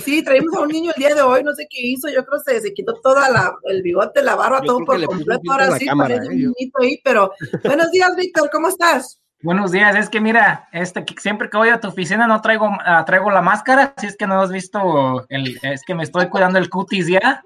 Sí, 0.03 0.23
traímos 0.23 0.53
a 0.55 0.61
un 0.61 0.67
niño 0.67 0.91
el 0.95 0.99
día 0.99 1.16
de 1.16 1.22
hoy, 1.22 1.44
no 1.44 1.55
sé 1.55 1.66
qué 1.67 1.79
hizo, 1.81 2.07
yo 2.07 2.23
creo 2.23 2.39
que 2.45 2.61
se, 2.61 2.73
quitó 2.73 3.02
toda 3.02 3.29
la, 3.31 3.55
el 3.63 3.81
bigote, 3.81 4.22
la 4.22 4.35
barba, 4.35 4.61
todo 4.61 4.85
por 4.85 5.03
completo, 5.03 5.52
ahora 5.52 5.75
sí, 5.77 5.88
parece 5.97 6.27
un 6.27 6.33
¿eh? 6.33 6.35
niñito 6.35 6.81
ahí, 6.81 7.02
pero 7.03 7.31
buenos 7.63 7.89
días, 7.89 8.16
Víctor, 8.16 8.49
¿cómo 8.52 8.67
estás? 8.67 9.19
Buenos 9.44 9.72
días, 9.72 9.95
es 9.95 10.08
que 10.08 10.22
mira, 10.22 10.67
este, 10.72 11.03
siempre 11.17 11.50
que 11.50 11.57
voy 11.57 11.69
a 11.69 11.79
tu 11.79 11.88
oficina 11.88 12.28
no 12.28 12.41
traigo, 12.41 12.68
uh, 12.68 13.06
traigo 13.07 13.31
la 13.31 13.41
máscara, 13.41 13.91
si 13.97 14.06
es 14.06 14.16
que 14.16 14.28
no 14.28 14.40
has 14.40 14.52
visto, 14.52 15.25
el, 15.29 15.57
es 15.63 15.81
que 15.84 15.96
me 15.96 16.03
estoy 16.03 16.28
cuidando 16.28 16.59
el 16.59 16.69
cutis 16.69 17.07
ya. 17.07 17.44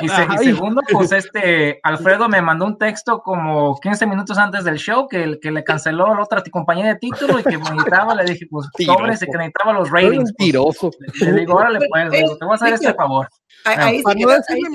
Y, 0.00 0.08
segundo, 0.08 0.80
pues 0.92 1.10
este, 1.10 1.80
Alfredo 1.82 2.28
me 2.28 2.40
mandó 2.40 2.66
un 2.66 2.78
texto 2.78 3.20
como 3.20 3.76
15 3.80 4.06
minutos 4.06 4.38
antes 4.38 4.62
del 4.62 4.78
show 4.78 5.08
que, 5.08 5.38
que 5.40 5.50
le 5.50 5.64
canceló 5.64 6.14
la 6.14 6.22
otra 6.22 6.40
compañía 6.52 6.86
de 6.86 6.96
título 6.96 7.40
y 7.40 7.42
que 7.42 7.58
me 7.58 7.70
necesitaba, 7.70 8.14
le 8.14 8.24
dije, 8.24 8.46
pues, 8.48 8.68
sobre 8.86 9.04
que 9.18 9.26
necesitaba 9.36 9.72
los 9.72 9.90
ratings. 9.90 10.32
Pues, 10.38 11.20
le 11.20 11.40
digo, 11.40 11.56
órale, 11.56 11.80
pues, 11.90 12.10
te 12.38 12.44
voy 12.44 12.52
a 12.52 12.54
hacer 12.54 12.74
este 12.74 12.94
favor. 12.94 13.28
Ahí, 13.64 14.02
no 14.02 14.14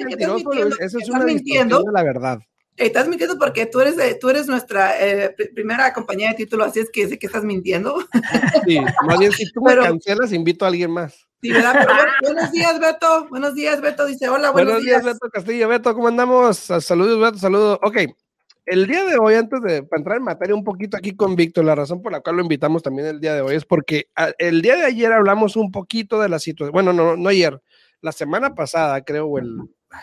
mentiroso, 0.03 0.50
una 1.09 1.26
de 1.26 1.91
la 1.94 2.03
verdad. 2.03 2.40
Estás 2.79 3.09
mintiendo 3.09 3.38
porque 3.38 3.66
tú 3.66 3.81
eres, 3.81 4.19
tú 4.19 4.29
eres 4.29 4.47
nuestra 4.47 4.94
eh, 5.06 5.35
primera 5.53 5.91
compañía 5.94 6.29
de 6.29 6.35
título, 6.35 6.63
así 6.63 6.79
es 6.79 6.90
que 6.90 7.07
sé 7.09 7.19
que 7.19 7.28
estás 7.28 7.44
mintiendo. 7.44 7.97
Sí, 8.66 8.79
más 9.06 9.19
bien 9.19 9.31
si 9.34 9.51
tú 9.51 9.62
me 9.62 9.75
cancelas, 9.75 10.31
invito 10.31 10.63
a 10.63 10.69
alguien 10.69 10.91
más. 10.91 11.28
Sí, 11.41 11.51
¿verdad? 11.51 11.73
Pero 11.78 12.34
buenos 12.34 12.51
días, 12.51 12.79
Beto. 12.79 13.28
Buenos 13.29 13.53
días, 13.53 13.81
Beto. 13.81 14.06
Dice, 14.06 14.29
hola, 14.29 14.51
buenos, 14.51 14.75
buenos 14.75 14.84
días. 14.84 15.03
Beto 15.03 15.29
Castillo. 15.29 15.67
Beto, 15.67 15.94
¿cómo 15.94 16.07
andamos? 16.07 16.57
Saludos, 16.57 17.19
Beto, 17.19 17.38
saludos. 17.38 17.79
Ok, 17.84 17.97
el 18.66 18.88
día 18.88 19.03
de 19.03 19.17
hoy, 19.17 19.34
antes 19.34 19.61
de 19.61 19.78
entrar 19.91 20.17
en 20.17 20.23
materia 20.23 20.56
un 20.56 20.63
poquito 20.63 20.96
aquí 20.96 21.16
con 21.16 21.35
Víctor, 21.35 21.66
la 21.66 21.75
razón 21.75 22.01
por 22.01 22.11
la 22.11 22.22
cual 22.22 22.38
lo 22.38 22.44
invitamos 22.44 22.84
también 22.84 23.07
el 23.07 23.19
día 23.19 23.34
de 23.34 23.41
hoy 23.41 23.56
es 23.56 23.66
porque 23.66 24.09
el 24.38 24.61
día 24.61 24.75
de 24.75 24.84
ayer 24.84 25.11
hablamos 25.11 25.56
un 25.56 25.72
poquito 25.72 26.22
de 26.22 26.29
la 26.29 26.40
situación, 26.40 26.72
bueno, 26.72 26.94
no, 26.94 27.17
no 27.17 27.29
ayer, 27.29 27.59
la 28.01 28.11
semana 28.11 28.53
pasada, 28.53 29.03
creo, 29.03 29.25
o 29.25 29.40
el, 29.40 29.57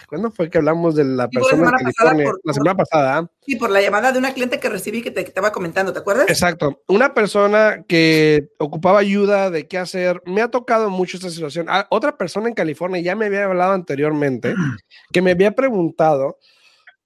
¿Cuándo 0.09 0.31
fue 0.31 0.51
que 0.51 0.59
hablamos 0.59 0.97
de 0.97 1.05
la 1.05 1.29
persona 1.29 1.71
la 1.71 1.79
semana, 1.79 1.93
pasada, 1.93 2.33
la 2.43 2.53
semana 2.53 2.77
pasada. 2.77 3.31
Sí, 3.43 3.57
por 3.57 3.71
la 3.71 3.81
llamada 3.81 4.11
de 4.11 4.19
una 4.19 4.35
cliente 4.35 4.59
que 4.59 4.69
recibí 4.69 5.01
que 5.01 5.13
te 5.13 5.21
estaba 5.21 5.53
comentando, 5.53 5.93
¿te 5.93 6.01
acuerdas? 6.01 6.29
Exacto. 6.29 6.83
Una 6.89 7.15
persona 7.15 7.85
que 7.87 8.51
ocupaba 8.59 8.99
ayuda 8.99 9.51
de 9.51 9.69
qué 9.69 9.79
hacer. 9.79 10.23
Me 10.27 10.43
ha 10.43 10.51
tocado 10.51 10.91
mucho 10.91 11.17
esta 11.17 11.31
situación. 11.31 11.67
Ah, 11.69 11.87
otra 11.91 12.17
persona 12.17 12.49
en 12.49 12.55
California 12.55 13.01
ya 13.01 13.15
me 13.15 13.27
había 13.27 13.45
hablado 13.45 13.73
anteriormente, 13.73 14.55
que 15.13 15.23
me 15.23 15.31
había 15.31 15.53
preguntado, 15.53 16.39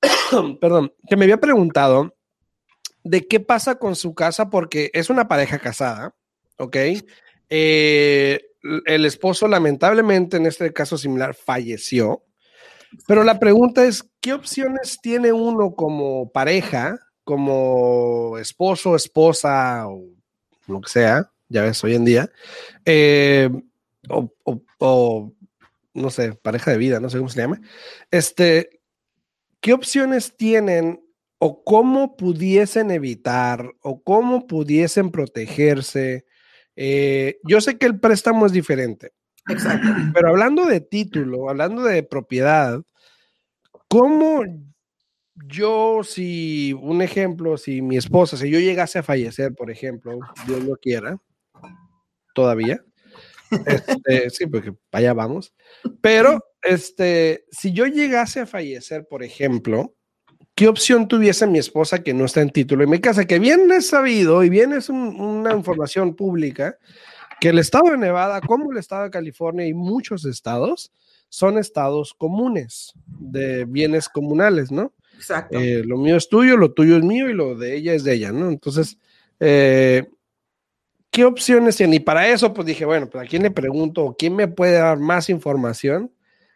perdón, 0.61 0.95
que 1.09 1.17
me 1.17 1.25
había 1.25 1.41
preguntado 1.41 2.15
de 3.05 3.27
qué 3.27 3.41
pasa 3.41 3.77
con 3.77 3.95
su 3.95 4.15
casa 4.15 4.49
porque 4.49 4.91
es 4.95 5.11
una 5.11 5.29
pareja 5.29 5.59
casada, 5.59 6.15
¿ok? 6.57 6.77
Eh, 7.51 8.41
el 8.87 9.05
esposo 9.05 9.49
lamentablemente 9.49 10.37
en 10.37 10.47
este 10.47 10.73
caso 10.73 10.97
similar 10.97 11.35
falleció 11.35 12.25
pero 13.06 13.25
la 13.25 13.39
pregunta 13.39 13.84
es, 13.84 14.05
¿qué 14.21 14.33
opciones 14.33 14.99
tiene 15.01 15.33
uno 15.33 15.75
como 15.75 16.31
pareja, 16.31 16.99
como 17.25 18.39
esposo, 18.39 18.97
esposa 18.97 19.87
o 19.89 20.05
lo 20.67 20.81
que 20.81 20.91
sea, 20.91 21.31
ya 21.49 21.62
ves, 21.62 21.83
hoy 21.84 21.95
en 21.95 22.05
día, 22.05 22.31
eh, 22.84 23.50
o, 24.09 25.33
no 25.95 26.11
sé, 26.11 26.33
pareja 26.34 26.71
de 26.71 26.79
vida, 26.79 27.00
no 27.00 27.11
sé 27.11 27.19
cómo 27.19 27.29
se 27.29 27.41
llama, 27.41 27.61
este, 28.11 28.81
¿qué 29.61 29.73
opciones 29.73 30.37
tienen 30.37 31.05
o 31.39 31.65
cómo 31.65 32.17
pudiesen 32.17 32.91
evitar 32.91 33.73
o 33.83 34.03
cómo 34.03 34.47
pudiesen 34.47 35.11
protegerse? 35.11 36.25
Eh, 36.77 37.39
yo 37.45 37.61
sé 37.61 37.79
que 37.79 37.87
el 37.87 37.99
préstamo 38.00 38.47
es 38.47 38.53
diferente, 38.53 39.12
Exacto. 39.49 39.89
Pero 40.15 40.28
hablando 40.28 40.67
de 40.67 40.81
título, 40.81 41.49
hablando 41.49 41.83
de 41.83 42.03
propiedad, 42.03 42.83
¿cómo 43.89 44.45
yo, 45.47 46.03
si 46.05 46.73
un 46.75 47.03
ejemplo, 47.03 47.56
si 47.56 47.83
mi 47.83 47.97
esposa, 47.97 48.37
si 48.37 48.50
yo 48.50 48.59
llegase 48.59 48.99
a 48.99 49.03
fallecer, 49.03 49.55
por 49.55 49.71
ejemplo, 49.71 50.19
Dios 50.47 50.65
lo 50.65 50.77
quiera, 50.77 51.19
todavía, 52.34 52.84
este, 53.67 54.31
sí, 54.31 54.47
porque 54.47 54.75
allá 54.93 55.12
vamos, 55.15 55.55
pero 56.00 56.45
este, 56.62 57.45
si 57.50 57.73
yo 57.73 57.87
llegase 57.87 58.41
a 58.41 58.47
fallecer, 58.47 59.06
por 59.09 59.23
ejemplo, 59.23 59.94
¿qué 60.55 60.69
opción 60.69 61.09
tuviese 61.09 61.47
mi 61.47 61.59
esposa 61.59 62.03
que 62.03 62.14
no 62.14 62.26
está 62.26 62.43
en 62.43 62.50
título 62.50 62.85
en 62.85 62.91
mi 62.91 63.00
casa? 63.00 63.26
Que 63.26 63.38
bien 63.38 63.70
es 63.73 63.88
sabido 63.88 64.44
y 64.44 64.50
bien 64.50 64.73
es 64.73 64.88
una 64.88 65.53
información 65.53 66.14
pública 66.14 66.76
que 67.40 67.48
el 67.48 67.58
estado 67.58 67.90
de 67.90 67.98
Nevada, 67.98 68.40
como 68.40 68.70
el 68.70 68.78
estado 68.78 69.04
de 69.04 69.10
California 69.10 69.66
y 69.66 69.75
muchos 69.75 70.25
estados, 70.25 70.92
son 71.28 71.58
estados 71.58 72.12
comunes 72.12 72.92
de 73.06 73.64
bienes 73.64 74.08
comunales, 74.08 74.70
¿no? 74.70 74.92
Exacto. 75.16 75.58
Eh, 75.58 75.82
lo 75.84 75.96
mío 75.96 76.16
es 76.16 76.28
tuyo, 76.28 76.56
lo 76.56 76.72
tuyo 76.72 76.96
es 76.96 77.04
mío 77.04 77.31
y 77.31 77.34
lo 77.34 77.54
de 77.54 77.76
ella 77.76 77.94
es 77.94 78.04
de 78.04 78.14
ella, 78.14 78.32
¿no? 78.32 78.48
Entonces, 78.48 78.98
eh, 79.38 80.08
¿qué 81.10 81.25
opciones 81.25 81.76
tiene? 81.76 81.96
Y 81.96 82.00
para 82.00 82.28
eso, 82.28 82.52
pues 82.52 82.66
dije, 82.66 82.84
bueno, 82.84 83.08
pues 83.08 83.25
a 83.25 83.28
quién 83.28 83.42
le 83.42 83.50
pregunto, 83.50 84.16
quién 84.19 84.37
me 84.37 84.48
puede 84.48 84.75
dar 84.75 84.98
más 84.98 85.31
información 85.31 86.12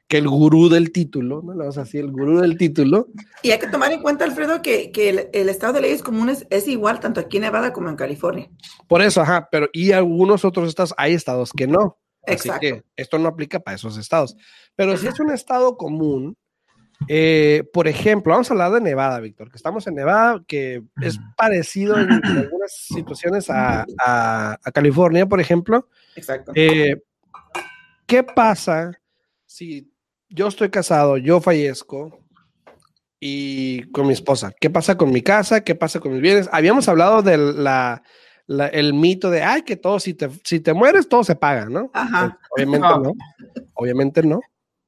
que 0.06 0.18
el 0.18 0.28
gurú 0.28 0.68
del 0.68 0.92
título, 0.92 1.42
¿no? 1.42 1.52
Le 1.52 1.60
vamos 1.60 1.78
a 1.78 1.84
decir 1.84 2.00
el 2.04 2.12
gurú 2.12 2.40
del 2.40 2.58
título. 2.58 3.08
Y 3.42 3.50
hay 3.50 3.58
que 3.58 3.68
tomar 3.68 3.90
en 3.92 4.02
cuenta, 4.02 4.24
Alfredo, 4.24 4.60
que, 4.62 4.92
el, 5.32 5.48
estado 5.48 5.74
de 5.74 5.80
leyes 5.80 6.02
comunes 6.02 6.46
es 6.50 6.68
igual 6.68 7.00
tanto 7.00 7.20
aquí 7.20 7.38
en 7.38 7.44
Nevada 7.44 7.72
como 7.72 7.88
en 7.88 7.96
California. 7.96 8.50
Por 8.86 9.02
eso, 9.02 9.22
ajá, 9.22 9.48
pero 9.50 9.68
y 9.72 9.92
algunos 9.92 10.44
otros 10.44 10.68
estados, 10.68 10.94
hay 10.96 11.14
estados 11.14 11.52
que 11.52 11.66
no. 11.66 11.98
Exacto. 12.26 12.52
Así 12.52 12.60
que 12.60 12.84
esto 12.96 13.18
no 13.18 13.28
aplica 13.28 13.60
para 13.60 13.76
esos 13.76 13.96
estados. 13.96 14.36
Pero 14.76 14.96
si 14.96 15.06
es 15.06 15.18
un 15.20 15.30
estado 15.30 15.76
común, 15.76 16.36
Eh, 17.08 17.64
por 17.72 17.88
ejemplo, 17.88 18.32
vamos 18.32 18.48
a 18.48 18.54
hablar 18.54 18.72
de 18.72 18.80
Nevada, 18.80 19.20
Víctor, 19.20 19.50
que 19.50 19.56
estamos 19.56 19.86
en 19.86 19.96
Nevada, 19.96 20.42
que 20.46 20.82
es 21.02 21.18
parecido 21.36 21.98
en, 21.98 22.10
algunas 22.12 22.72
situaciones 22.72 23.50
a, 23.50 24.58
California, 24.72 25.26
por 25.26 25.40
ejemplo. 25.40 25.88
Exacto. 26.16 26.52
Eh, 26.54 27.02
¿Qué 28.06 28.22
pasa 28.22 28.92
si 29.44 29.93
yo 30.28 30.48
estoy 30.48 30.70
casado, 30.70 31.16
yo 31.16 31.40
fallezco 31.40 32.20
y 33.20 33.90
con 33.90 34.06
mi 34.06 34.12
esposa? 34.12 34.52
¿Qué 34.60 34.70
pasa 34.70 34.96
con 34.96 35.10
mi 35.10 35.22
casa? 35.22 35.62
¿Qué 35.62 35.74
pasa 35.74 36.00
con 36.00 36.12
mis 36.12 36.22
bienes? 36.22 36.48
Habíamos 36.52 36.88
hablado 36.88 37.22
del 37.22 37.66
el 38.46 38.94
mito 38.94 39.30
de, 39.30 39.42
ay, 39.42 39.62
que 39.62 39.76
todo, 39.76 39.98
si 39.98 40.14
te, 40.14 40.28
si 40.44 40.60
te 40.60 40.74
mueres, 40.74 41.08
todo 41.08 41.24
se 41.24 41.34
paga, 41.34 41.66
¿no? 41.66 41.90
Ajá. 41.94 42.38
Pues, 42.50 42.66
obviamente 42.66 42.88
no. 42.88 43.12
Obviamente 43.74 44.22
no 44.22 44.40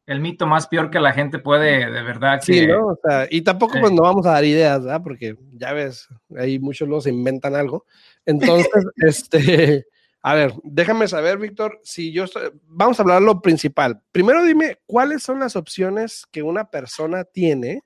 el 0.07 0.21
mito 0.21 0.47
más 0.47 0.69
peor 0.69 0.91
que 0.91 1.01
la 1.01 1.13
gente 1.13 1.39
puede 1.41 1.91
de 1.91 2.03
verdad. 2.03 2.41
Sí, 2.43 2.67
¿no? 2.67 2.87
O 2.87 2.99
sea, 3.03 3.27
y 3.29 3.43
tampoco 3.43 3.79
pues 3.81 3.93
no 3.93 4.03
vamos 4.03 4.25
a 4.27 4.33
dar 4.33 4.45
ideas, 4.45 4.81
¿verdad? 4.85 5.03
Porque 5.03 5.37
ya 5.53 5.73
ves, 5.73 6.09
ahí 6.39 6.59
muchos 6.61 6.89
los 6.89 7.07
inventan 7.07 7.57
algo. 7.57 7.85
Entonces, 8.25 8.71
este, 8.97 9.87
a 10.27 10.35
ver, 10.35 10.55
déjame 10.65 11.07
saber, 11.07 11.39
Víctor, 11.39 11.81
si 11.85 12.11
yo 12.11 12.25
estoy, 12.25 12.51
vamos 12.67 12.99
a 12.99 13.03
hablar 13.03 13.23
lo 13.23 13.41
principal. 13.41 14.03
Primero 14.11 14.43
dime, 14.45 14.81
¿cuáles 14.85 15.23
son 15.23 15.39
las 15.39 15.55
opciones 15.55 16.27
que 16.33 16.43
una 16.43 16.69
persona 16.69 17.23
tiene 17.23 17.85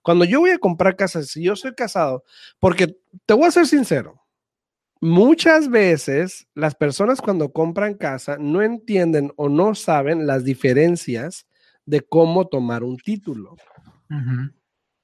cuando 0.00 0.24
yo 0.24 0.38
voy 0.38 0.50
a 0.50 0.58
comprar 0.58 0.94
casa? 0.94 1.20
Si 1.24 1.42
yo 1.42 1.56
soy 1.56 1.74
casado, 1.74 2.22
porque 2.60 2.96
te 3.26 3.34
voy 3.34 3.46
a 3.46 3.50
ser 3.50 3.66
sincero, 3.66 4.20
Muchas 5.02 5.70
veces 5.70 6.46
las 6.54 6.74
personas 6.74 7.22
cuando 7.22 7.54
compran 7.54 7.94
casa 7.94 8.36
no 8.38 8.60
entienden 8.60 9.32
o 9.36 9.48
no 9.48 9.74
saben 9.74 10.26
las 10.26 10.44
diferencias 10.44 11.46
de 11.86 12.02
cómo 12.02 12.48
tomar 12.48 12.84
un 12.84 12.98
título. 12.98 13.56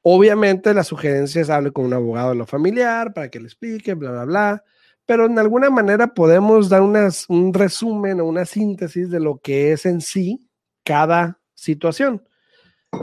Obviamente 0.03 0.75
la 0.75 0.85
sugerencia 0.85 1.41
es 1.41 1.49
hable 1.49 1.73
con 1.73 1.87
un 1.87 1.95
abogado 1.95 2.29
de 2.29 2.37
lo 2.37 2.47
familiar 2.47 3.15
para 3.15 3.31
que 3.31 3.41
le 3.41 3.47
explique, 3.47 3.95
bla, 3.95 4.11
bla, 4.11 4.25
bla, 4.27 4.65
pero 5.07 5.27
en 5.27 5.39
alguna 5.39 5.71
manera 5.71 6.09
podemos 6.09 6.69
dar 6.69 6.83
un 6.83 7.55
resumen 7.55 8.21
o 8.21 8.25
una 8.25 8.45
síntesis 8.45 9.11
de 9.11 9.21
lo 9.21 9.39
que 9.39 9.73
es 9.73 9.87
en 9.87 10.01
sí 10.01 10.49
cada 10.85 11.39
situación. 11.55 12.23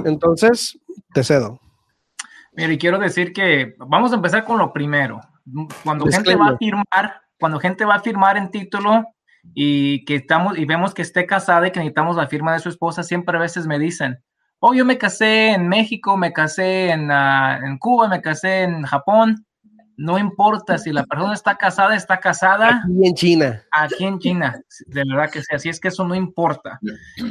Entonces, 0.06 0.80
te 1.14 1.24
cedo. 1.24 1.60
Mira, 2.54 2.72
y 2.72 2.78
quiero 2.78 3.00
decir 3.00 3.34
que 3.34 3.76
vamos 3.78 4.12
a 4.12 4.16
empezar 4.16 4.44
con 4.44 4.60
lo 4.60 4.72
primero. 4.72 5.20
Cuando 5.84 6.06
gente 6.06 6.36
va 6.36 6.50
a 6.50 6.58
firmar, 6.58 7.22
cuando 7.40 7.60
gente 7.60 7.86
va 7.86 7.96
a 7.96 8.02
firmar 8.02 8.38
en 8.38 8.52
título, 8.52 9.06
y 9.54 10.06
que 10.06 10.16
estamos 10.16 10.58
y 10.58 10.66
vemos 10.66 10.94
que 10.94 11.02
esté 11.02 11.26
casada 11.26 11.68
y 11.68 11.72
que 11.72 11.80
necesitamos 11.80 12.16
la 12.16 12.28
firma 12.28 12.54
de 12.54 12.60
su 12.60 12.70
esposa, 12.70 13.04
siempre 13.04 13.38
a 13.38 13.42
veces 13.42 13.68
me 13.68 13.78
dicen, 13.78 14.24
oh, 14.60 14.74
yo 14.74 14.86
me 14.86 14.98
casé 14.98 15.52
en 15.52 15.68
México, 15.68 16.16
me 16.18 16.32
casé 16.32 16.92
en, 16.92 17.12
uh, 17.12 17.66
en 17.66 17.78
Cuba, 17.78 18.08
me 18.08 18.22
casé 18.22 18.64
en 18.64 18.84
Japón. 18.84 19.46
No 19.96 20.18
importa 20.18 20.78
si 20.78 20.92
la 20.92 21.04
persona 21.04 21.34
está 21.34 21.56
casada, 21.56 21.96
está 21.96 22.20
casada. 22.20 22.84
Aquí 22.84 23.08
en 23.08 23.14
China. 23.16 23.64
Aquí 23.72 24.06
en 24.06 24.20
China, 24.20 24.60
de 24.88 25.04
verdad 25.08 25.30
que 25.32 25.42
sí, 25.42 25.56
así 25.56 25.70
es 25.70 25.80
que 25.80 25.90
eso 25.90 26.06
no 26.08 26.16
importa. 26.16 26.80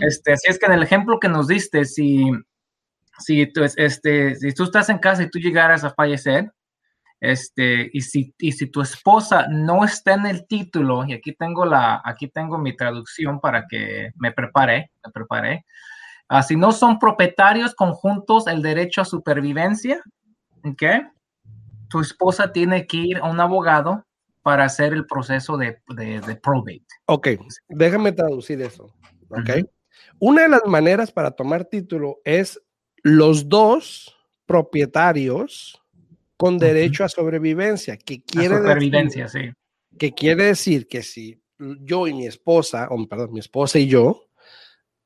Este, 0.00 0.32
así 0.32 0.46
es 0.48 0.58
que 0.58 0.66
en 0.66 0.72
el 0.72 0.82
ejemplo 0.82 1.18
que 1.18 1.28
nos 1.28 1.48
diste, 1.48 1.84
si, 1.84 2.30
si, 3.18 3.46
tú, 3.52 3.62
este, 3.64 4.36
si 4.36 4.52
tú 4.52 4.64
estás 4.64 4.88
en 4.90 4.98
casa 4.98 5.22
y 5.22 5.30
tú 5.30 5.38
llegaras 5.38 5.82
a 5.84 5.90
fallecer, 5.90 6.52
este, 7.22 7.88
y 7.92 8.00
si, 8.00 8.34
y 8.38 8.50
si 8.50 8.66
tu 8.66 8.80
esposa 8.80 9.46
no 9.48 9.84
está 9.84 10.14
en 10.14 10.26
el 10.26 10.46
título, 10.46 11.04
y 11.06 11.12
aquí 11.12 11.32
tengo 11.32 11.64
la, 11.64 12.02
aquí 12.04 12.28
tengo 12.28 12.58
mi 12.58 12.76
traducción 12.76 13.40
para 13.40 13.66
que 13.68 14.10
me 14.16 14.32
prepare, 14.32 14.90
me 15.04 15.12
prepare. 15.12 15.64
Ah, 16.28 16.42
si 16.42 16.56
no 16.56 16.72
son 16.72 16.98
propietarios 16.98 17.74
conjuntos 17.74 18.46
el 18.46 18.62
derecho 18.62 19.02
a 19.02 19.04
supervivencia, 19.04 20.02
¿ok? 20.64 20.82
Tu 21.92 22.00
esposa 22.00 22.52
tiene 22.52 22.86
que 22.86 22.96
ir 22.96 23.18
a 23.18 23.30
un 23.30 23.38
abogado 23.38 24.04
para 24.42 24.64
hacer 24.64 24.94
el 24.94 25.06
proceso 25.06 25.58
de, 25.58 25.82
de, 25.88 26.36
probate. 26.42 26.82
Ok, 27.06 27.28
déjame 27.68 28.12
traducir 28.12 28.60
eso. 28.62 28.92
Ok. 29.28 29.50
Una 30.18 30.42
de 30.42 30.48
las 30.48 30.64
maneras 30.66 31.12
para 31.12 31.30
tomar 31.32 31.66
título 31.66 32.20
es 32.24 32.60
los 33.02 33.48
dos 33.48 34.16
propietarios 34.46 35.80
con 36.36 36.58
derecho 36.58 37.04
a 37.04 37.08
sobrevivencia, 37.08 37.96
que 37.96 38.22
quiere 38.22 38.58
decir, 38.60 39.28
sí. 39.28 39.52
Que 39.98 40.12
quiere 40.12 40.46
decir 40.46 40.88
que 40.88 41.02
si 41.02 41.40
yo 41.58 42.08
y 42.08 42.14
mi 42.14 42.26
esposa, 42.26 42.88
o 42.90 43.06
perdón, 43.06 43.32
mi 43.32 43.40
esposa 43.40 43.78
y 43.78 43.86
yo 43.86 44.28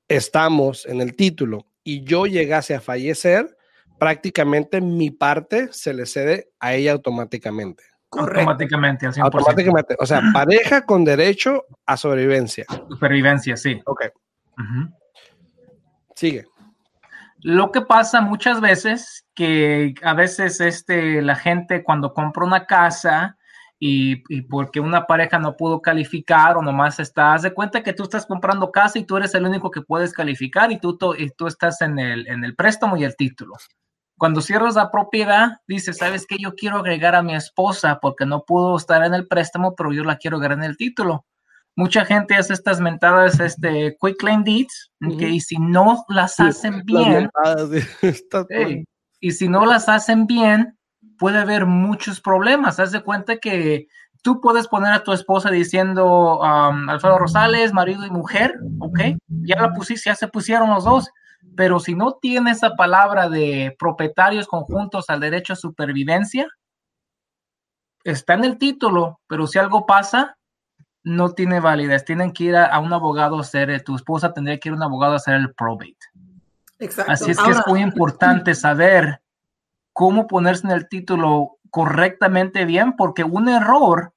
estamos 0.08 0.86
en 0.86 1.00
el 1.00 1.14
título 1.14 1.66
y 1.84 2.04
yo 2.04 2.26
llegase 2.26 2.74
a 2.74 2.80
fallecer, 2.80 3.55
prácticamente 3.98 4.80
mi 4.80 5.10
parte 5.10 5.68
se 5.72 5.94
le 5.94 6.06
cede 6.06 6.50
a 6.60 6.74
ella 6.74 6.92
automáticamente. 6.92 7.84
Automáticamente, 8.10 9.06
al 9.06 9.12
Automáticamente. 9.20 9.96
O 9.98 10.06
sea, 10.06 10.22
pareja 10.32 10.86
con 10.86 11.04
derecho 11.04 11.64
a 11.84 11.96
sobrevivencia. 11.96 12.64
Supervivencia, 12.88 13.56
sí. 13.56 13.80
Ok. 13.84 14.06
Sigue. 16.14 16.46
Lo 17.42 17.70
que 17.70 17.82
pasa 17.82 18.20
muchas 18.20 18.60
veces 18.60 19.26
que 19.34 19.94
a 20.02 20.14
veces 20.14 20.60
este, 20.60 21.20
la 21.20 21.36
gente 21.36 21.84
cuando 21.84 22.14
compra 22.14 22.46
una 22.46 22.66
casa 22.66 23.36
y, 23.78 24.16
porque 24.42 24.80
una 24.80 25.06
pareja 25.06 25.38
no 25.38 25.54
pudo 25.54 25.82
calificar 25.82 26.56
o 26.56 26.62
nomás 26.62 26.98
estás 26.98 27.42
de 27.42 27.52
cuenta 27.52 27.82
que 27.82 27.92
tú 27.92 28.04
estás 28.04 28.24
comprando 28.24 28.72
casa 28.72 28.98
y 28.98 29.04
tú 29.04 29.18
eres 29.18 29.34
el 29.34 29.44
único 29.44 29.70
que 29.70 29.82
puedes 29.82 30.14
calificar 30.14 30.72
y 30.72 30.78
tú, 30.78 30.96
y 31.18 31.28
tú 31.30 31.46
estás 31.46 31.82
en 31.82 31.98
el, 31.98 32.26
en 32.26 32.42
el 32.42 32.56
préstamo 32.56 32.96
y 32.96 33.04
el 33.04 33.14
título. 33.16 33.54
Cuando 34.18 34.40
cierras 34.40 34.74
la 34.74 34.90
propiedad, 34.90 35.60
dices, 35.68 35.98
¿sabes 35.98 36.26
qué? 36.26 36.36
Yo 36.38 36.54
quiero 36.54 36.78
agregar 36.78 37.14
a 37.14 37.22
mi 37.22 37.34
esposa 37.34 37.98
porque 38.00 38.26
no 38.26 38.44
pudo 38.44 38.76
estar 38.76 39.04
en 39.04 39.14
el 39.14 39.26
préstamo, 39.26 39.74
pero 39.74 39.92
yo 39.92 40.04
la 40.04 40.16
quiero 40.16 40.38
agregar 40.38 40.58
en 40.58 40.64
el 40.64 40.76
título 40.76 41.26
mucha 41.76 42.06
gente 42.06 42.34
hace 42.34 42.54
estas 42.54 42.80
mentadas 42.80 43.38
este, 43.38 43.96
quick 44.00 44.16
claim 44.18 44.42
deeds, 44.42 44.90
y 45.00 45.40
si 45.40 45.58
no 45.58 46.04
las 46.08 46.40
hacen 46.40 46.82
bien, 46.84 47.30
y 49.20 49.32
si 49.32 49.48
no 49.48 49.66
las 49.66 49.88
hacen 49.88 50.26
bien, 50.26 50.76
puede 51.18 51.38
haber 51.38 51.66
muchos 51.66 52.20
problemas. 52.20 52.80
Haz 52.80 52.92
de 52.92 53.02
cuenta 53.02 53.36
que 53.36 53.86
tú 54.22 54.40
puedes 54.40 54.66
poner 54.68 54.92
a 54.92 55.04
tu 55.04 55.12
esposa 55.12 55.50
diciendo 55.50 56.40
um, 56.40 56.88
Alfredo 56.88 57.18
Rosales, 57.18 57.72
marido 57.72 58.04
y 58.06 58.10
mujer, 58.10 58.58
¿ok? 58.80 59.00
Ya 59.28 59.60
la 59.60 59.72
pusiste, 59.72 60.10
ya 60.10 60.16
se 60.16 60.28
pusieron 60.28 60.70
los 60.70 60.84
dos. 60.84 61.10
Pero 61.56 61.80
si 61.80 61.94
no 61.94 62.12
tiene 62.20 62.50
esa 62.50 62.76
palabra 62.76 63.28
de 63.28 63.74
propietarios 63.78 64.46
conjuntos 64.46 65.08
al 65.08 65.20
derecho 65.20 65.54
a 65.54 65.56
supervivencia, 65.56 66.48
está 68.04 68.34
en 68.34 68.44
el 68.44 68.58
título, 68.58 69.20
pero 69.26 69.46
si 69.46 69.58
algo 69.58 69.86
pasa, 69.86 70.36
no 71.02 71.30
tiene 71.30 71.60
validez. 71.60 72.04
Tienen 72.04 72.32
que 72.32 72.44
ir 72.44 72.56
a, 72.56 72.78
un 72.78 72.92
abogado 72.92 73.38
a 73.38 73.40
hacer, 73.40 73.70
eh, 73.70 73.80
tu 73.80 73.94
esposa 73.94 74.32
tendría 74.32 74.58
que 74.58 74.68
ir 74.68 74.74
a 74.74 74.76
un 74.76 74.82
abogado 74.82 75.14
a 75.14 75.16
hacer 75.16 75.34
el 75.34 75.54
probate. 75.54 75.96
Exacto. 76.78 77.12
Así 77.12 77.30
es 77.30 77.38
que 77.38 77.50
es 77.52 77.66
muy 77.66 77.80
importante 77.80 78.54
saber 78.54 79.22
cómo 79.92 80.26
ponerse 80.26 80.66
en 80.66 80.72
el 80.72 80.88
título 80.88 81.58
correctamente 81.70 82.64
bien, 82.64 82.96
porque 82.96 83.24
un 83.24 83.48
error 83.48 84.12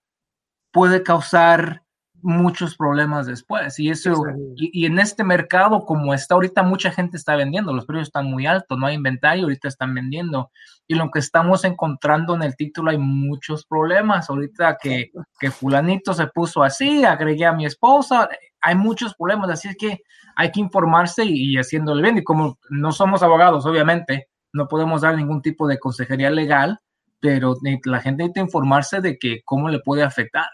puede 0.71 1.03
causar 1.03 1.83
muchos 2.21 2.75
problemas 2.75 3.25
después. 3.27 3.79
Y 3.79 3.89
eso, 3.89 4.23
y, 4.55 4.85
en 4.85 4.99
este 4.99 5.23
mercado, 5.23 5.85
como 5.85 6.13
está 6.13 6.35
ahorita, 6.35 6.63
mucha 6.63 6.91
gente 6.91 7.17
está 7.17 7.35
vendiendo, 7.35 7.73
los 7.73 7.85
precios 7.85 8.07
están 8.07 8.29
muy 8.29 8.45
altos, 8.45 8.77
no 8.77 8.87
hay 8.87 8.95
inventario, 8.95 9.43
ahorita 9.43 9.67
están 9.67 9.93
vendiendo. 9.93 10.51
Y 10.87 10.95
lo 10.95 11.11
que 11.11 11.19
estamos 11.19 11.63
encontrando 11.63 12.35
en 12.35 12.43
el 12.43 12.55
título 12.55 12.91
hay 12.91 12.97
muchos 12.97 13.65
problemas. 13.65 14.29
Ahorita 14.29 14.77
que, 14.81 15.11
que 15.39 15.51
fulanito 15.51 16.13
se 16.13 16.27
puso 16.27 16.63
así, 16.63 17.03
agregué 17.05 17.45
a 17.45 17.53
mi 17.53 17.65
esposa, 17.65 18.29
hay 18.61 18.75
muchos 18.75 19.15
problemas, 19.15 19.49
así 19.49 19.69
es 19.69 19.77
que 19.77 19.99
hay 20.35 20.51
que 20.51 20.59
informarse 20.59 21.25
y, 21.25 21.53
y 21.53 21.57
haciéndole 21.57 22.01
bien. 22.01 22.17
Y 22.17 22.23
como 22.23 22.57
no 22.69 22.91
somos 22.91 23.23
abogados, 23.23 23.65
obviamente, 23.65 24.29
no 24.53 24.67
podemos 24.67 25.01
dar 25.01 25.15
ningún 25.15 25.41
tipo 25.41 25.67
de 25.67 25.79
consejería 25.79 26.29
legal, 26.29 26.79
pero 27.19 27.55
la 27.85 27.99
gente 27.99 28.23
necesita 28.23 28.41
informarse 28.41 29.01
de 29.01 29.17
que 29.17 29.41
cómo 29.43 29.69
le 29.69 29.79
puede 29.79 30.03
afectar. 30.03 30.47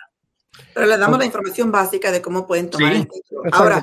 Pero 0.74 0.86
le 0.88 0.98
damos 0.98 1.20
la 1.20 1.26
información 1.26 1.72
básica 1.72 2.12
de 2.12 2.22
cómo 2.22 2.46
pueden 2.46 2.70
tomar 2.70 2.94
el 2.94 3.08
título. 3.08 3.44
Ahora, 3.52 3.82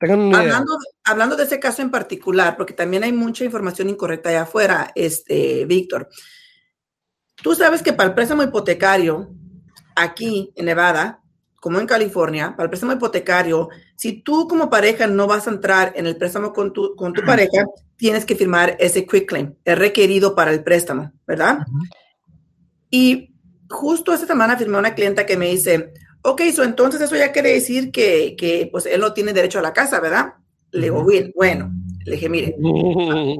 hablando, 0.00 0.78
hablando, 1.04 1.36
de 1.36 1.44
ese 1.44 1.60
caso 1.60 1.82
en 1.82 1.90
particular, 1.90 2.56
porque 2.56 2.74
también 2.74 3.04
hay 3.04 3.12
mucha 3.12 3.44
información 3.44 3.88
incorrecta 3.88 4.30
allá 4.30 4.42
afuera, 4.42 4.92
este, 4.94 5.64
Víctor. 5.66 6.08
Tú 7.42 7.54
sabes 7.54 7.82
que 7.82 7.92
para 7.92 8.08
el 8.08 8.14
préstamo 8.14 8.42
hipotecario, 8.42 9.30
aquí 9.96 10.52
en 10.56 10.66
Nevada, 10.66 11.20
como 11.60 11.80
en 11.80 11.86
California, 11.86 12.50
para 12.56 12.64
el 12.64 12.70
préstamo 12.70 12.92
hipotecario, 12.92 13.70
si 13.96 14.20
tú 14.22 14.46
como 14.48 14.68
pareja 14.68 15.06
no 15.06 15.26
vas 15.26 15.46
a 15.46 15.50
entrar 15.50 15.92
en 15.96 16.06
el 16.06 16.16
préstamo 16.16 16.52
con 16.52 16.72
tu, 16.72 16.94
con 16.94 17.12
tu 17.12 17.24
pareja, 17.24 17.64
tienes 17.96 18.26
que 18.26 18.36
firmar 18.36 18.76
ese 18.78 19.06
quick 19.06 19.26
claim. 19.26 19.54
Es 19.64 19.78
requerido 19.78 20.34
para 20.34 20.50
el 20.50 20.62
préstamo, 20.62 21.12
¿verdad? 21.26 21.60
Y 22.90 23.34
justo 23.70 24.12
esta 24.12 24.26
semana 24.26 24.56
firmé 24.56 24.78
una 24.78 24.94
clienta 24.94 25.24
que 25.24 25.36
me 25.36 25.46
dice, 25.46 25.92
ok, 26.24 26.40
so 26.52 26.64
entonces 26.64 27.00
eso 27.02 27.16
ya 27.16 27.32
quiere 27.32 27.52
decir 27.52 27.92
que, 27.92 28.34
que, 28.36 28.68
pues 28.72 28.86
él 28.86 29.00
no 29.00 29.12
tiene 29.12 29.32
derecho 29.32 29.58
a 29.58 29.62
la 29.62 29.74
casa, 29.74 30.00
¿verdad? 30.00 30.34
Le 30.70 30.84
digo, 30.84 31.04
bien, 31.04 31.32
bueno, 31.36 31.70
Le 32.04 32.12
dije, 32.12 32.28
mire, 32.28 32.56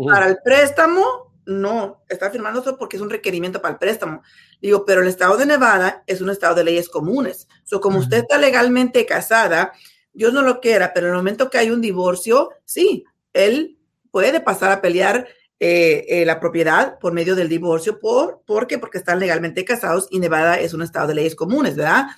para 0.07 0.29
el 0.29 0.38
préstamo, 0.45 1.35
no, 1.47 2.05
está 2.09 2.31
firmando 2.31 2.61
eso 2.61 2.76
porque 2.79 2.97
es 2.97 3.03
un 3.03 3.11
requerimiento 3.11 3.61
para 3.61 3.73
el 3.73 3.79
préstamo. 3.79 4.23
Digo, 4.61 4.85
pero 4.85 5.03
el 5.03 5.09
estado 5.09 5.37
de 5.37 5.47
Nevada 5.47 6.05
es 6.07 6.21
un 6.21 6.31
estado 6.31 6.55
de 6.55 6.64
leyes 6.64 6.88
comunes. 6.88 7.49
So, 7.64 7.81
como 7.81 7.99
usted 7.99 8.19
está 8.19 8.38
legalmente 8.38 9.05
casada, 9.07 9.73
Dios 10.12 10.33
no 10.33 10.43
lo 10.43 10.61
quiera, 10.61 10.93
pero 10.95 11.07
en 11.07 11.12
el 11.12 11.19
momento 11.19 11.50
que 11.50 11.59
hay 11.59 11.71
un 11.71 11.81
divorcio, 11.81 12.50
sí, 12.64 13.05
él 13.33 13.79
puede 14.11 14.41
pasar 14.41 14.71
a 14.71 14.81
pelear 14.81 15.26
eh, 15.66 16.04
eh, 16.21 16.26
la 16.26 16.40
propiedad 16.40 16.99
por 16.99 17.14
medio 17.14 17.35
del 17.35 17.49
divorcio. 17.49 17.99
¿Por, 17.99 18.42
¿Por 18.44 18.66
qué? 18.66 18.76
Porque 18.76 18.99
están 18.99 19.18
legalmente 19.18 19.64
casados 19.64 20.09
y 20.11 20.18
Nevada 20.18 20.61
es 20.61 20.75
un 20.75 20.83
estado 20.83 21.09
de 21.09 21.14
leyes 21.14 21.35
comunes, 21.35 21.75
¿verdad? 21.75 22.09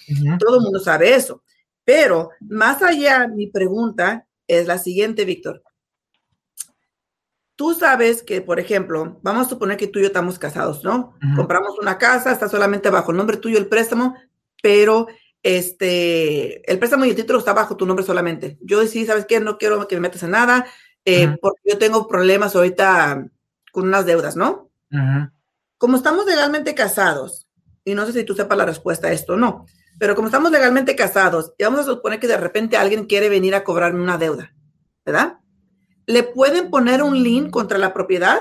Todo 0.40 0.56
el 0.56 0.62
mundo 0.62 0.80
sabe 0.80 1.14
eso. 1.14 1.44
Pero 1.84 2.30
más 2.40 2.82
allá, 2.82 3.28
mi 3.28 3.46
pregunta 3.46 4.26
es 4.48 4.66
la 4.66 4.78
siguiente, 4.78 5.24
Víctor. 5.24 5.62
Tú 7.54 7.74
sabes 7.74 8.24
que, 8.24 8.40
por 8.40 8.58
ejemplo, 8.58 9.20
vamos 9.22 9.46
a 9.46 9.50
suponer 9.50 9.76
que 9.76 9.86
tú 9.86 10.00
y 10.00 10.02
yo 10.02 10.08
estamos 10.08 10.40
casados, 10.40 10.82
¿no? 10.82 11.14
Compramos 11.36 11.78
una 11.78 11.98
casa, 11.98 12.32
está 12.32 12.48
solamente 12.48 12.90
bajo 12.90 13.12
el 13.12 13.16
nombre 13.16 13.36
tuyo 13.36 13.58
el 13.58 13.68
préstamo, 13.68 14.16
pero 14.60 15.06
este, 15.44 16.68
el 16.68 16.80
préstamo 16.80 17.04
y 17.04 17.10
el 17.10 17.16
título 17.16 17.38
está 17.38 17.52
bajo 17.52 17.76
tu 17.76 17.86
nombre 17.86 18.04
solamente. 18.04 18.58
Yo 18.60 18.80
decidí, 18.80 19.06
¿sabes 19.06 19.24
qué? 19.24 19.38
No 19.38 19.56
quiero 19.56 19.86
que 19.86 19.94
me 19.94 20.00
metas 20.00 20.24
en 20.24 20.32
nada, 20.32 20.66
eh, 21.04 21.36
porque 21.40 21.60
yo 21.64 21.78
tengo 21.78 22.08
problemas 22.08 22.56
ahorita 22.56 23.30
con 23.76 23.88
unas 23.88 24.06
deudas, 24.06 24.37
¿no? 24.37 24.71
Como 25.76 25.99
estamos 25.99 26.25
legalmente 26.25 26.75
casados, 26.75 27.47
y 27.85 27.95
no 27.95 28.06
sé 28.06 28.14
si 28.14 28.25
tú 28.25 28.35
sepas 28.35 28.56
la 28.56 28.64
respuesta 28.64 29.09
a 29.09 29.12
esto 29.12 29.35
o 29.35 29.37
no, 29.37 29.66
pero 29.99 30.14
como 30.14 30.28
estamos 30.28 30.50
legalmente 30.50 30.97
casados, 30.97 31.52
y 31.59 31.64
vamos 31.64 31.80
a 31.80 31.85
suponer 31.85 32.18
que 32.18 32.26
de 32.26 32.38
repente 32.38 32.78
alguien 32.78 33.04
quiere 33.04 33.28
venir 33.28 33.54
a 33.54 33.64
cobrarme 33.64 34.02
una 34.02 34.16
deuda, 34.16 34.50
¿verdad? 35.04 35.40
¿Le 36.06 36.23
pueden 36.23 36.71
poner 36.71 37.02
un 37.02 37.23
link 37.23 37.50
contra 37.50 37.76
la 37.76 37.92
propiedad? 37.92 38.38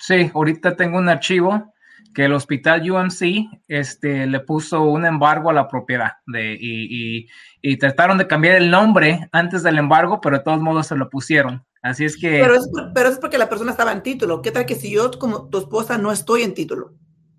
Sí, 0.00 0.32
ahorita 0.34 0.74
tengo 0.74 0.98
un 0.98 1.10
archivo 1.10 1.72
que 2.12 2.24
el 2.24 2.32
hospital 2.32 2.90
UMC 2.90 3.60
este, 3.68 4.26
le 4.26 4.40
puso 4.40 4.82
un 4.82 5.06
embargo 5.06 5.50
a 5.50 5.52
la 5.52 5.68
propiedad 5.68 6.14
de, 6.26 6.58
y, 6.58 7.28
y, 7.62 7.76
trataron 7.76 8.18
de 8.18 8.26
cambiar 8.26 8.56
el 8.56 8.68
nombre 8.68 9.28
antes 9.30 9.62
del 9.62 9.78
embargo, 9.78 10.20
pero 10.20 10.38
de 10.38 10.42
todos 10.42 10.60
modos 10.60 10.88
se 10.88 10.96
lo 10.96 11.08
pusieron. 11.08 11.64
Así 11.90 12.04
es 12.04 12.16
que... 12.16 12.28
Pero 12.28 12.54
es, 12.54 12.68
pero 12.94 13.08
es 13.08 13.18
porque 13.18 13.38
la 13.38 13.48
persona 13.48 13.70
estaba 13.70 13.92
en 13.92 14.02
título. 14.02 14.42
¿Qué 14.42 14.50
tal 14.50 14.66
que 14.66 14.74
si 14.74 14.90
yo 14.90 15.10
como 15.18 15.48
tu 15.48 15.58
esposa 15.58 15.98
no 15.98 16.12
estoy 16.12 16.42
en 16.42 16.54
título? 16.54 16.94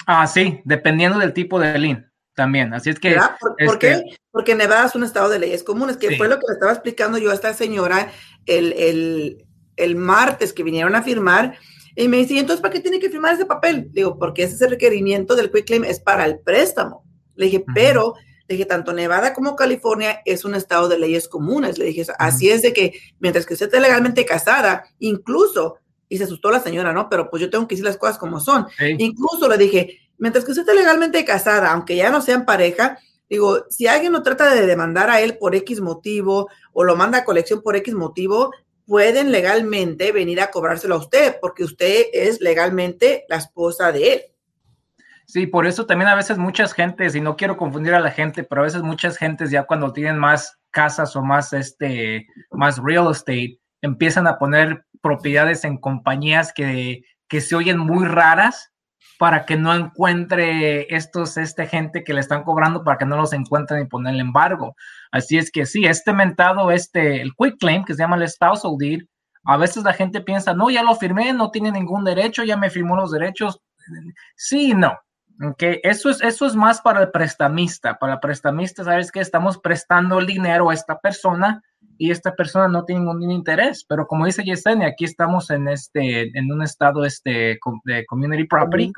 Ah, 0.05 0.25
sí, 0.25 0.61
dependiendo 0.63 1.19
del 1.19 1.33
tipo 1.33 1.59
de 1.59 1.77
link 1.77 1.99
también. 2.33 2.73
Así 2.73 2.89
es 2.89 2.99
que... 2.99 3.17
¿Por, 3.39 3.55
¿por 3.65 3.79
qué? 3.79 3.91
Este 3.91 4.17
porque 4.31 4.53
Nevada 4.53 4.85
es 4.85 4.93
un 4.93 5.03
estado 5.03 5.29
de 5.29 5.39
leyes 5.39 5.63
comunes, 5.63 5.97
que 5.97 6.15
fue 6.15 6.27
lo 6.27 6.35
que 6.35 6.45
le 6.47 6.53
estaba 6.53 6.71
explicando 6.71 7.17
yo 7.17 7.31
a 7.31 7.33
esta 7.33 7.55
señora 7.55 8.11
el, 8.45 8.71
el, 8.73 9.45
el 9.77 9.95
martes 9.95 10.53
que 10.53 10.61
vinieron 10.61 10.93
a 10.93 11.01
firmar 11.01 11.57
y 11.95 12.07
me 12.07 12.17
dice, 12.17 12.35
¿y 12.35 12.39
entonces 12.39 12.61
para 12.61 12.71
qué 12.71 12.79
tiene 12.79 12.99
que 12.99 13.09
firmar 13.09 13.33
ese 13.33 13.47
papel? 13.47 13.89
Digo, 13.91 14.19
porque 14.19 14.43
ese 14.43 14.53
es 14.53 14.61
el 14.61 14.69
requerimiento 14.69 15.35
del 15.35 15.51
quick 15.51 15.65
claim, 15.65 15.83
es 15.83 15.99
para 15.99 16.25
el 16.25 16.37
préstamo. 16.39 17.03
Le 17.35 17.45
dije, 17.45 17.65
pero, 17.73 18.13
le 18.47 18.55
dije, 18.55 18.65
tanto 18.65 18.93
Nevada 18.93 19.33
como 19.33 19.55
California 19.55 20.21
es 20.23 20.45
un 20.45 20.55
estado 20.55 20.87
de 20.87 20.97
leyes 20.97 21.27
comunes. 21.27 21.77
Le 21.77 21.85
dije, 21.85 22.05
así 22.17 22.49
es 22.49 22.61
de 22.61 22.71
que 22.71 22.93
mientras 23.19 23.45
que 23.45 23.53
usted 23.53 23.65
esté 23.65 23.81
legalmente 23.81 24.25
casada, 24.25 24.85
incluso, 24.99 25.79
y 26.07 26.17
se 26.17 26.23
asustó 26.23 26.49
la 26.49 26.61
señora, 26.61 26.93
¿no? 26.93 27.09
Pero 27.09 27.29
pues 27.29 27.41
yo 27.41 27.49
tengo 27.49 27.67
que 27.67 27.75
decir 27.75 27.85
las 27.85 27.97
cosas 27.97 28.17
como 28.17 28.39
son. 28.39 28.65
Incluso 28.97 29.49
le 29.49 29.57
dije, 29.57 29.99
mientras 30.17 30.45
que 30.45 30.51
usted 30.51 30.61
esté 30.61 30.75
legalmente 30.75 31.25
casada, 31.25 31.73
aunque 31.73 31.97
ya 31.97 32.09
no 32.09 32.21
sean 32.21 32.45
pareja, 32.45 32.97
digo, 33.29 33.65
si 33.69 33.87
alguien 33.87 34.13
lo 34.13 34.23
trata 34.23 34.53
de 34.53 34.65
demandar 34.65 35.09
a 35.09 35.19
él 35.19 35.37
por 35.37 35.53
X 35.53 35.81
motivo 35.81 36.47
o 36.71 36.83
lo 36.85 36.95
manda 36.95 37.19
a 37.19 37.25
colección 37.25 37.61
por 37.61 37.75
X 37.75 37.93
motivo, 37.93 38.51
pueden 38.85 39.33
legalmente 39.33 40.13
venir 40.13 40.39
a 40.39 40.51
cobrárselo 40.51 40.95
a 40.95 40.99
usted 40.99 41.35
porque 41.41 41.65
usted 41.65 42.05
es 42.13 42.39
legalmente 42.39 43.25
la 43.27 43.35
esposa 43.35 43.91
de 43.91 44.13
él. 44.13 44.21
Sí, 45.29 45.46
por 45.46 45.67
eso 45.67 45.86
también 45.86 46.07
a 46.07 46.15
veces 46.15 46.38
muchas 46.38 46.74
gentes, 46.74 47.13
y 47.13 47.19
no 47.19 47.36
quiero 47.36 47.57
confundir 47.57 47.93
a 47.93 48.00
la 48.00 48.12
gente, 48.12 48.43
pero 48.46 48.62
a 48.62 48.63
veces 48.63 48.81
muchas 48.81 49.17
gentes 49.17 49.51
ya 49.51 49.63
cuando 49.63 49.91
tienen 49.91 50.17
más 50.17 50.57
casas 50.72 51.17
o 51.17 51.22
más 51.22 51.51
este 51.51 52.25
más 52.51 52.77
real 52.81 53.12
estate 53.12 53.60
empiezan 53.81 54.25
a 54.25 54.38
poner 54.38 54.86
propiedades 55.01 55.65
en 55.65 55.77
compañías 55.79 56.53
que, 56.53 57.01
que 57.27 57.41
se 57.41 57.55
oyen 57.55 57.77
muy 57.77 58.05
raras 58.05 58.72
para 59.19 59.46
que 59.46 59.57
no 59.57 59.74
encuentre 59.75 60.96
estos, 60.96 61.38
este 61.38 61.67
gente 61.67 62.03
que 62.05 62.13
le 62.13 62.22
están 62.22 62.43
cobrando 62.43 62.84
para 62.84 62.98
que 62.98 63.05
no 63.05 63.17
los 63.17 63.34
encuentren 63.34 63.84
y 63.84 63.88
ponerle 63.88 64.22
embargo. 64.22 64.75
Así 65.12 65.38
es 65.38 65.51
que 65.51 65.65
sí, 65.65 65.86
este 65.86 66.13
mentado, 66.13 66.72
este, 66.72 67.22
el 67.22 67.34
quick 67.36 67.57
claim 67.60 67.84
que 67.84 67.93
se 67.96 68.03
llama 68.03 68.15
el 68.15 68.29
spousal 68.29 68.77
deed, 68.77 69.01
a 69.43 69.57
veces 69.57 69.84
la 69.84 69.93
gente 69.93 70.22
piensa, 70.22 70.53
no, 70.53 70.69
ya 70.69 70.84
lo 70.84 70.96
firmé, 70.96 71.34
no 71.34 71.51
tiene 71.51 71.72
ningún 71.72 72.03
derecho, 72.05 72.43
ya 72.43 72.55
me 72.57 72.69
firmó 72.69 72.96
los 72.96 73.12
derechos. 73.12 73.60
Sí, 74.36 74.74
no. 74.74 74.98
Okay. 75.39 75.79
Eso, 75.84 76.10
es, 76.10 76.22
eso 76.22 76.46
es 76.46 76.56
más 76.56 76.82
para 76.82 77.01
el 77.01 77.12
prestamista. 77.12 77.98
Para 78.00 78.13
el 78.13 78.20
prestamista, 78.20 78.84
sabes 78.84 79.12
que 79.12 79.20
estamos 79.20 79.60
prestando 79.60 80.20
el 80.20 80.25
dinero 80.25 80.70
a 80.70 80.74
esta 80.74 81.00
persona 81.00 81.62
y 82.00 82.12
esta 82.12 82.36
persona 82.36 82.67
no 82.67 82.86
tiene 82.86 83.01
ningún 83.01 83.32
interés. 83.32 83.86
Pero 83.88 84.08
como 84.08 84.25
dice 84.25 84.44
Yesenia, 84.44 84.88
aquí 84.88 85.06
estamos 85.06 85.50
en 85.51 85.67
este, 85.67 86.38
en 86.38 86.51
un 86.51 86.63
estado 86.63 87.06
este, 87.06 87.60
de 87.86 88.06
community 88.06 88.46
property. 88.46 88.91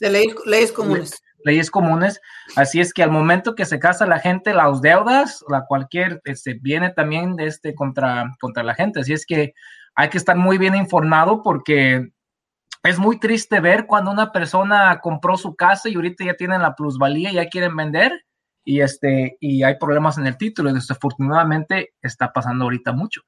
De 0.00 0.10
leyes, 0.10 0.72
comunes. 0.72 1.22
Leyes 1.44 1.70
comunes. 1.70 2.20
Así 2.54 2.80
es 2.80 2.92
que 2.92 3.02
al 3.02 3.10
momento 3.10 3.54
que 3.54 3.64
se 3.64 3.78
casa 3.78 4.06
la 4.06 4.20
gente, 4.20 4.54
las 4.54 4.80
deudas, 4.80 5.44
la 5.48 5.64
cualquier, 5.66 6.20
este, 6.24 6.58
viene 6.60 6.90
también 6.90 7.36
este, 7.38 7.74
contra, 7.74 8.36
contra 8.40 8.62
la 8.62 8.74
gente. 8.74 9.00
Así 9.00 9.12
es 9.12 9.26
que 9.26 9.54
hay 9.96 10.08
que 10.08 10.18
estar 10.18 10.36
muy 10.36 10.58
bien 10.58 10.76
informado 10.76 11.42
porque 11.42 12.10
es 12.82 12.98
muy 12.98 13.18
triste 13.18 13.60
ver 13.60 13.86
cuando 13.86 14.10
una 14.10 14.32
persona 14.32 15.00
compró 15.02 15.36
su 15.36 15.54
casa 15.54 15.88
y 15.88 15.94
ahorita 15.94 16.24
ya 16.24 16.34
tienen 16.34 16.62
la 16.62 16.74
plusvalía 16.74 17.30
y 17.30 17.34
ya 17.34 17.48
quieren 17.48 17.76
vender 17.76 18.24
y 18.64 18.80
este 18.80 19.36
y 19.40 19.62
hay 19.62 19.76
problemas 19.78 20.18
en 20.18 20.26
el 20.26 20.36
título 20.36 20.70
y 20.70 20.74
desafortunadamente 20.74 21.94
está 22.02 22.32
pasando 22.32 22.64
ahorita 22.64 22.92
mucho. 22.92 23.22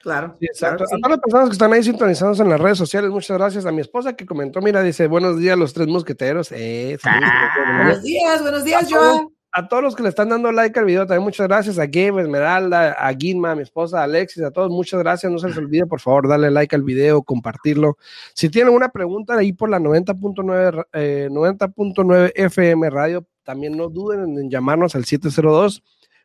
Claro. 0.00 0.36
exacto. 0.40 0.84
A 0.84 0.86
todas 0.86 1.10
las 1.10 1.18
personas 1.18 1.48
que 1.48 1.52
están 1.54 1.72
ahí 1.72 1.82
sintonizados 1.82 2.38
en 2.38 2.48
las 2.48 2.60
redes 2.60 2.78
sociales, 2.78 3.10
muchas 3.10 3.36
gracias 3.36 3.66
a 3.66 3.72
mi 3.72 3.80
esposa 3.80 4.14
que 4.14 4.26
comentó, 4.26 4.60
mira, 4.62 4.80
dice, 4.80 5.08
buenos 5.08 5.38
días 5.38 5.58
los 5.58 5.74
tres 5.74 5.88
mosqueteros. 5.88 6.52
Eh, 6.52 6.96
ah. 7.04 7.82
buenos 7.82 8.02
días, 8.02 8.40
buenos 8.40 8.64
días, 8.64 8.86
Joan. 8.88 9.28
A 9.50 9.66
todos 9.66 9.82
los 9.82 9.96
que 9.96 10.02
le 10.02 10.10
están 10.10 10.28
dando 10.28 10.52
like 10.52 10.78
al 10.78 10.84
video, 10.84 11.06
también 11.06 11.24
muchas 11.24 11.48
gracias 11.48 11.78
a 11.78 11.86
Game, 11.86 12.20
Esmeralda, 12.20 12.92
a 12.92 13.10
Guinma, 13.12 13.52
a 13.52 13.54
mi 13.54 13.62
esposa, 13.62 14.00
a 14.00 14.04
Alexis, 14.04 14.42
a 14.42 14.50
todos, 14.50 14.70
muchas 14.70 15.00
gracias. 15.00 15.32
No 15.32 15.38
se 15.38 15.48
les 15.48 15.56
olvide, 15.56 15.86
por 15.86 16.00
favor, 16.00 16.28
darle 16.28 16.50
like 16.50 16.76
al 16.76 16.82
video, 16.82 17.22
compartirlo. 17.22 17.96
Si 18.34 18.50
tienen 18.50 18.74
una 18.74 18.90
pregunta 18.90 19.36
ahí 19.36 19.54
por 19.54 19.70
la 19.70 19.78
90.9 19.78 20.86
eh, 20.92 21.28
90.9 21.30 22.32
FM 22.34 22.90
Radio, 22.90 23.26
también 23.42 23.76
no 23.76 23.88
duden 23.88 24.38
en 24.38 24.50
llamarnos 24.50 24.94
al 24.94 25.06
702 25.06 25.82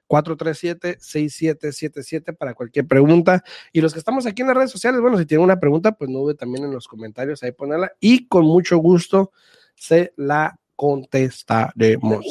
437-6777 0.07 2.37
para 2.37 2.53
cualquier 2.53 2.85
pregunta. 2.85 3.43
Y 3.71 3.81
los 3.81 3.93
que 3.93 3.99
estamos 3.99 4.25
aquí 4.25 4.41
en 4.41 4.49
las 4.49 4.57
redes 4.57 4.71
sociales, 4.71 4.99
bueno, 5.01 5.17
si 5.17 5.25
tienen 5.25 5.43
una 5.43 5.59
pregunta, 5.59 5.91
pues 5.93 6.09
no 6.09 6.19
duden 6.19 6.37
también 6.37 6.63
en 6.65 6.71
los 6.71 6.87
comentarios 6.87 7.43
ahí 7.43 7.51
ponerla 7.51 7.91
y 7.99 8.27
con 8.27 8.45
mucho 8.45 8.77
gusto 8.77 9.31
se 9.75 10.13
la 10.15 10.59
contestaremos. 10.83 12.25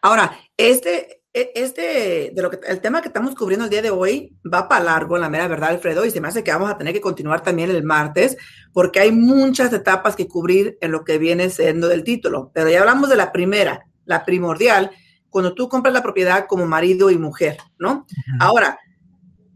Ahora, 0.00 0.38
este, 0.56 1.22
e, 1.34 1.50
este, 1.56 2.30
de 2.32 2.40
lo 2.40 2.50
que, 2.50 2.60
el 2.68 2.80
tema 2.80 3.02
que 3.02 3.08
estamos 3.08 3.34
cubriendo 3.34 3.64
el 3.64 3.70
día 3.70 3.82
de 3.82 3.90
hoy 3.90 4.36
va 4.52 4.68
para 4.68 4.84
largo, 4.84 5.18
la 5.18 5.28
mera 5.28 5.48
verdad, 5.48 5.70
Alfredo, 5.70 6.04
y 6.04 6.12
se 6.12 6.20
me 6.20 6.28
hace 6.28 6.44
que 6.44 6.52
vamos 6.52 6.70
a 6.70 6.78
tener 6.78 6.94
que 6.94 7.00
continuar 7.00 7.42
también 7.42 7.68
el 7.68 7.82
martes, 7.82 8.36
porque 8.72 9.00
hay 9.00 9.10
muchas 9.10 9.72
etapas 9.72 10.14
que 10.14 10.28
cubrir 10.28 10.78
en 10.80 10.92
lo 10.92 11.02
que 11.02 11.18
viene 11.18 11.50
siendo 11.50 11.88
del 11.88 12.04
título. 12.04 12.52
Pero 12.54 12.70
ya 12.70 12.78
hablamos 12.78 13.10
de 13.10 13.16
la 13.16 13.32
primera, 13.32 13.88
la 14.04 14.24
primordial, 14.24 14.92
cuando 15.28 15.52
tú 15.52 15.68
compras 15.68 15.92
la 15.92 16.04
propiedad 16.04 16.46
como 16.46 16.64
marido 16.64 17.10
y 17.10 17.18
mujer, 17.18 17.58
¿no? 17.76 18.06
Ahora, 18.38 18.78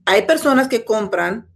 hay 0.07 0.27
personas 0.27 0.67
que 0.67 0.85
compran 0.85 1.49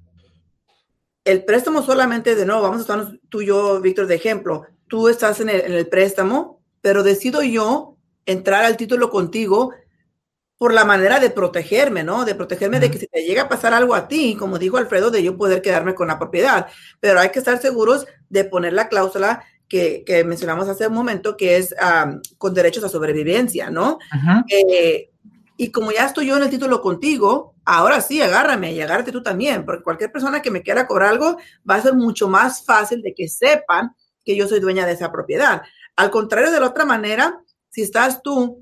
el 1.24 1.44
préstamo 1.44 1.82
solamente 1.82 2.36
de 2.36 2.46
nuevo, 2.46 2.62
vamos 2.62 2.78
a 2.78 2.80
estar 2.82 3.18
tú 3.28 3.40
y 3.40 3.46
yo, 3.46 3.80
Víctor, 3.80 4.06
de 4.06 4.14
ejemplo. 4.14 4.64
Tú 4.86 5.08
estás 5.08 5.40
en 5.40 5.48
el, 5.48 5.88
préstamo, 5.88 6.62
pero 6.84 7.02
decido 7.02 7.42
yo 7.42 7.96
entrar 8.26 8.66
al 8.66 8.76
título 8.76 9.08
contigo 9.08 9.72
por 10.58 10.74
la 10.74 10.84
manera 10.84 11.18
de 11.18 11.30
protegerme, 11.30 12.04
¿no? 12.04 12.26
De 12.26 12.34
protegerme 12.34 12.78
de 12.78 12.90
que 12.90 12.98
si 12.98 13.06
te 13.06 13.24
llega 13.24 13.44
a 13.44 13.48
pasar 13.48 13.72
algo 13.72 13.94
a 13.94 14.06
ti, 14.06 14.36
como 14.38 14.58
dijo 14.58 14.76
Alfredo, 14.76 15.10
de 15.10 15.22
yo 15.22 15.38
poder 15.38 15.62
quedarme 15.62 15.94
con 15.94 16.08
la 16.08 16.18
propiedad. 16.18 16.66
Pero 17.00 17.20
hay 17.20 17.30
que 17.30 17.38
estar 17.38 17.58
seguros 17.58 18.04
de 18.28 18.44
poner 18.44 18.74
la 18.74 18.90
cláusula 18.90 19.42
que, 19.66 20.04
mencionamos 20.26 20.68
hace 20.68 20.86
un 20.86 20.92
momento, 20.92 21.38
que 21.38 21.56
es 21.56 21.74
con 22.36 22.52
derechos 22.52 22.84
a 22.84 22.90
sobrevivencia, 22.90 23.70
¿no? 23.70 23.98
Eh, 24.50 25.08
y 25.56 25.72
como 25.72 25.90
ya 25.90 26.04
estoy 26.04 26.26
yo 26.26 26.36
en 26.36 26.42
el 26.42 26.50
título 26.50 26.82
contigo, 26.82 27.54
ahora 27.64 28.02
sí, 28.02 28.20
agárrame 28.20 28.74
y 28.74 28.82
agárrate 28.82 29.10
tú 29.10 29.22
también, 29.22 29.64
porque 29.64 29.82
cualquier 29.82 30.12
persona 30.12 30.42
que 30.42 30.50
me 30.50 30.60
quiera 30.60 30.86
cobrar 30.86 31.12
algo 31.12 31.38
va 31.68 31.76
a 31.76 31.82
ser 31.82 31.94
mucho 31.94 32.28
más 32.28 32.62
fácil 32.62 33.00
de 33.00 33.14
que 33.14 33.26
sepan 33.26 33.96
que 34.22 34.36
yo 34.36 34.46
soy 34.46 34.60
dueña 34.60 34.86
de 34.86 34.92
esa 34.92 35.10
propiedad. 35.12 35.62
Al 35.96 36.10
contrario, 36.10 36.50
de 36.50 36.60
la 36.60 36.68
otra 36.68 36.84
manera, 36.84 37.40
si 37.70 37.82
estás 37.82 38.22
tú 38.22 38.60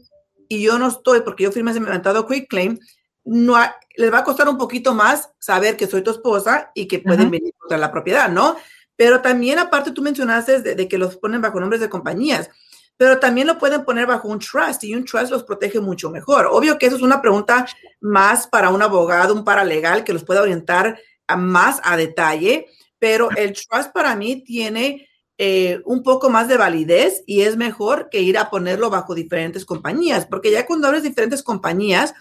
y 0.48 0.62
yo 0.62 0.78
no 0.78 0.88
estoy, 0.88 1.22
porque 1.22 1.44
yo 1.44 1.52
firmé 1.52 1.70
ese 1.70 1.80
inventado 1.80 2.26
quick 2.26 2.48
claim, 2.48 2.78
no 3.24 3.56
les 3.96 4.12
va 4.12 4.18
a 4.18 4.24
costar 4.24 4.48
un 4.48 4.58
poquito 4.58 4.94
más 4.94 5.30
saber 5.38 5.76
que 5.76 5.86
soy 5.86 6.02
tu 6.02 6.10
esposa 6.10 6.70
y 6.74 6.86
que 6.86 6.98
pueden 6.98 7.30
venir 7.30 7.52
contra 7.58 7.78
la 7.78 7.92
propiedad, 7.92 8.28
¿no? 8.28 8.56
Pero 8.96 9.20
también, 9.20 9.58
aparte, 9.58 9.92
tú 9.92 10.02
mencionaste 10.02 10.60
de, 10.60 10.88
que 10.88 10.98
los 10.98 11.16
ponen 11.16 11.40
bajo 11.40 11.60
nombres 11.60 11.80
de 11.80 11.88
compañías, 11.88 12.50
pero 12.96 13.18
también 13.18 13.46
lo 13.46 13.58
pueden 13.58 13.84
poner 13.84 14.06
bajo 14.06 14.28
un 14.28 14.38
trust 14.38 14.84
y 14.84 14.94
un 14.94 15.04
trust 15.04 15.30
los 15.30 15.44
protege 15.44 15.80
mucho 15.80 16.10
mejor. 16.10 16.48
Obvio 16.50 16.78
que 16.78 16.86
eso 16.86 16.96
es 16.96 17.02
una 17.02 17.20
pregunta 17.20 17.66
más 18.00 18.46
para 18.46 18.70
un 18.70 18.82
abogado, 18.82 19.34
un 19.34 19.44
paralegal 19.44 20.04
que 20.04 20.12
los 20.12 20.24
pueda 20.24 20.42
orientar 20.42 20.98
a 21.26 21.36
más 21.36 21.80
a 21.84 21.96
detalle, 21.96 22.66
pero 22.98 23.30
el 23.30 23.52
trust 23.52 23.92
para 23.92 24.14
mí 24.14 24.44
tiene 24.44 25.08
eh, 25.44 25.82
un 25.86 26.04
poco 26.04 26.30
más 26.30 26.46
de 26.46 26.56
validez 26.56 27.24
y 27.26 27.40
es 27.40 27.56
mejor 27.56 28.10
que 28.12 28.20
ir 28.20 28.38
a 28.38 28.48
ponerlo 28.48 28.90
bajo 28.90 29.12
diferentes 29.12 29.64
compañías, 29.64 30.24
porque 30.24 30.52
ya 30.52 30.64
cuando 30.66 30.86
abres 30.86 31.02
diferentes 31.02 31.42
compañías, 31.42 32.14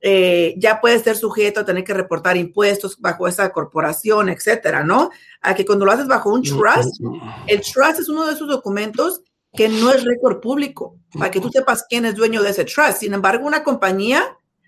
eh, 0.00 0.54
ya 0.58 0.80
puede 0.80 1.00
ser 1.00 1.16
sujeto 1.16 1.58
a 1.58 1.64
tener 1.64 1.82
que 1.82 1.92
reportar 1.92 2.36
impuestos 2.36 2.96
bajo 3.00 3.26
esa 3.26 3.50
corporación, 3.50 4.28
etcétera, 4.28 4.84
¿no? 4.84 5.10
A 5.40 5.56
que 5.56 5.66
cuando 5.66 5.86
lo 5.86 5.90
haces 5.90 6.06
bajo 6.06 6.32
un 6.32 6.44
trust, 6.44 7.00
el 7.48 7.62
trust 7.62 7.98
es 7.98 8.08
uno 8.08 8.24
de 8.28 8.34
esos 8.34 8.46
documentos 8.46 9.22
que 9.52 9.68
no 9.68 9.92
es 9.92 10.04
récord 10.04 10.38
público, 10.38 10.94
para 11.18 11.32
que 11.32 11.40
tú 11.40 11.50
sepas 11.50 11.84
quién 11.90 12.04
es 12.04 12.14
dueño 12.14 12.44
de 12.44 12.50
ese 12.50 12.64
trust. 12.64 13.00
Sin 13.00 13.12
embargo, 13.12 13.44
una 13.44 13.64
compañía 13.64 14.22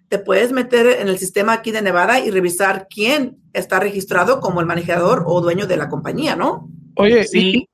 te 0.09 0.19
puedes 0.19 0.50
meter 0.50 1.00
en 1.00 1.07
el 1.07 1.19
sistema 1.21 1.52
aquí 1.52 1.71
de 1.71 1.81
Nevada 1.81 2.19
y 2.19 2.33
revisar 2.33 2.88
quién 2.93 3.38
está 3.52 3.79
registrado 3.79 4.40
como 4.40 4.59
el 4.59 4.67
manejador 4.67 5.23
o 5.29 5.40
dueño 5.40 5.69
de 5.69 5.76
la 5.76 5.88
compañía, 5.88 6.35
¿no? 6.35 6.69
Oye, 6.97 7.23
sí. 7.23 7.70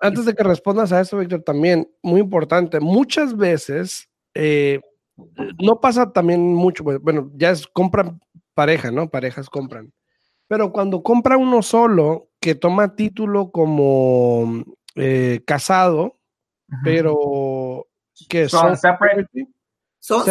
Antes 0.00 0.24
de 0.24 0.34
que 0.34 0.42
respondas 0.42 0.92
a 0.92 1.00
eso, 1.00 1.18
Víctor, 1.18 1.42
también, 1.42 1.88
muy 2.02 2.20
importante, 2.20 2.80
muchas 2.80 3.36
veces 3.36 4.08
eh, 4.34 4.80
no 5.62 5.80
pasa 5.80 6.12
también 6.12 6.54
mucho, 6.54 6.84
pues, 6.84 6.98
bueno, 7.00 7.30
ya 7.34 7.50
es 7.50 7.66
compran 7.66 8.20
pareja, 8.54 8.90
¿no? 8.90 9.10
Parejas 9.10 9.48
compran. 9.48 9.92
Pero 10.48 10.72
cuando 10.72 11.02
compra 11.02 11.36
uno 11.36 11.62
solo, 11.62 12.28
que 12.40 12.54
toma 12.54 12.94
título 12.94 13.50
como 13.50 14.64
eh, 14.96 15.40
casado, 15.46 16.18
pero 16.82 17.86
que 18.28 18.48
son 18.48 18.76
separate. 18.76 19.48
Son, 20.04 20.24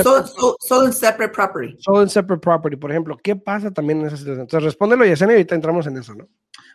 son, 0.59 0.91
separate 0.91 1.33
property. 1.33 1.77
Son 1.79 2.09
separate 2.09 2.41
property, 2.41 2.75
por 2.75 2.91
ejemplo. 2.91 3.17
¿Qué 3.23 3.37
pasa 3.37 3.71
también 3.71 4.01
en 4.01 4.07
esa 4.07 4.17
situación? 4.17 4.41
Entonces, 4.41 4.65
respóndelo, 4.65 5.05
Yesenia, 5.05 5.35
y 5.35 5.37
ahorita 5.37 5.55
entramos 5.55 5.87
en 5.87 5.97
eso, 5.97 6.13
¿no? 6.13 6.27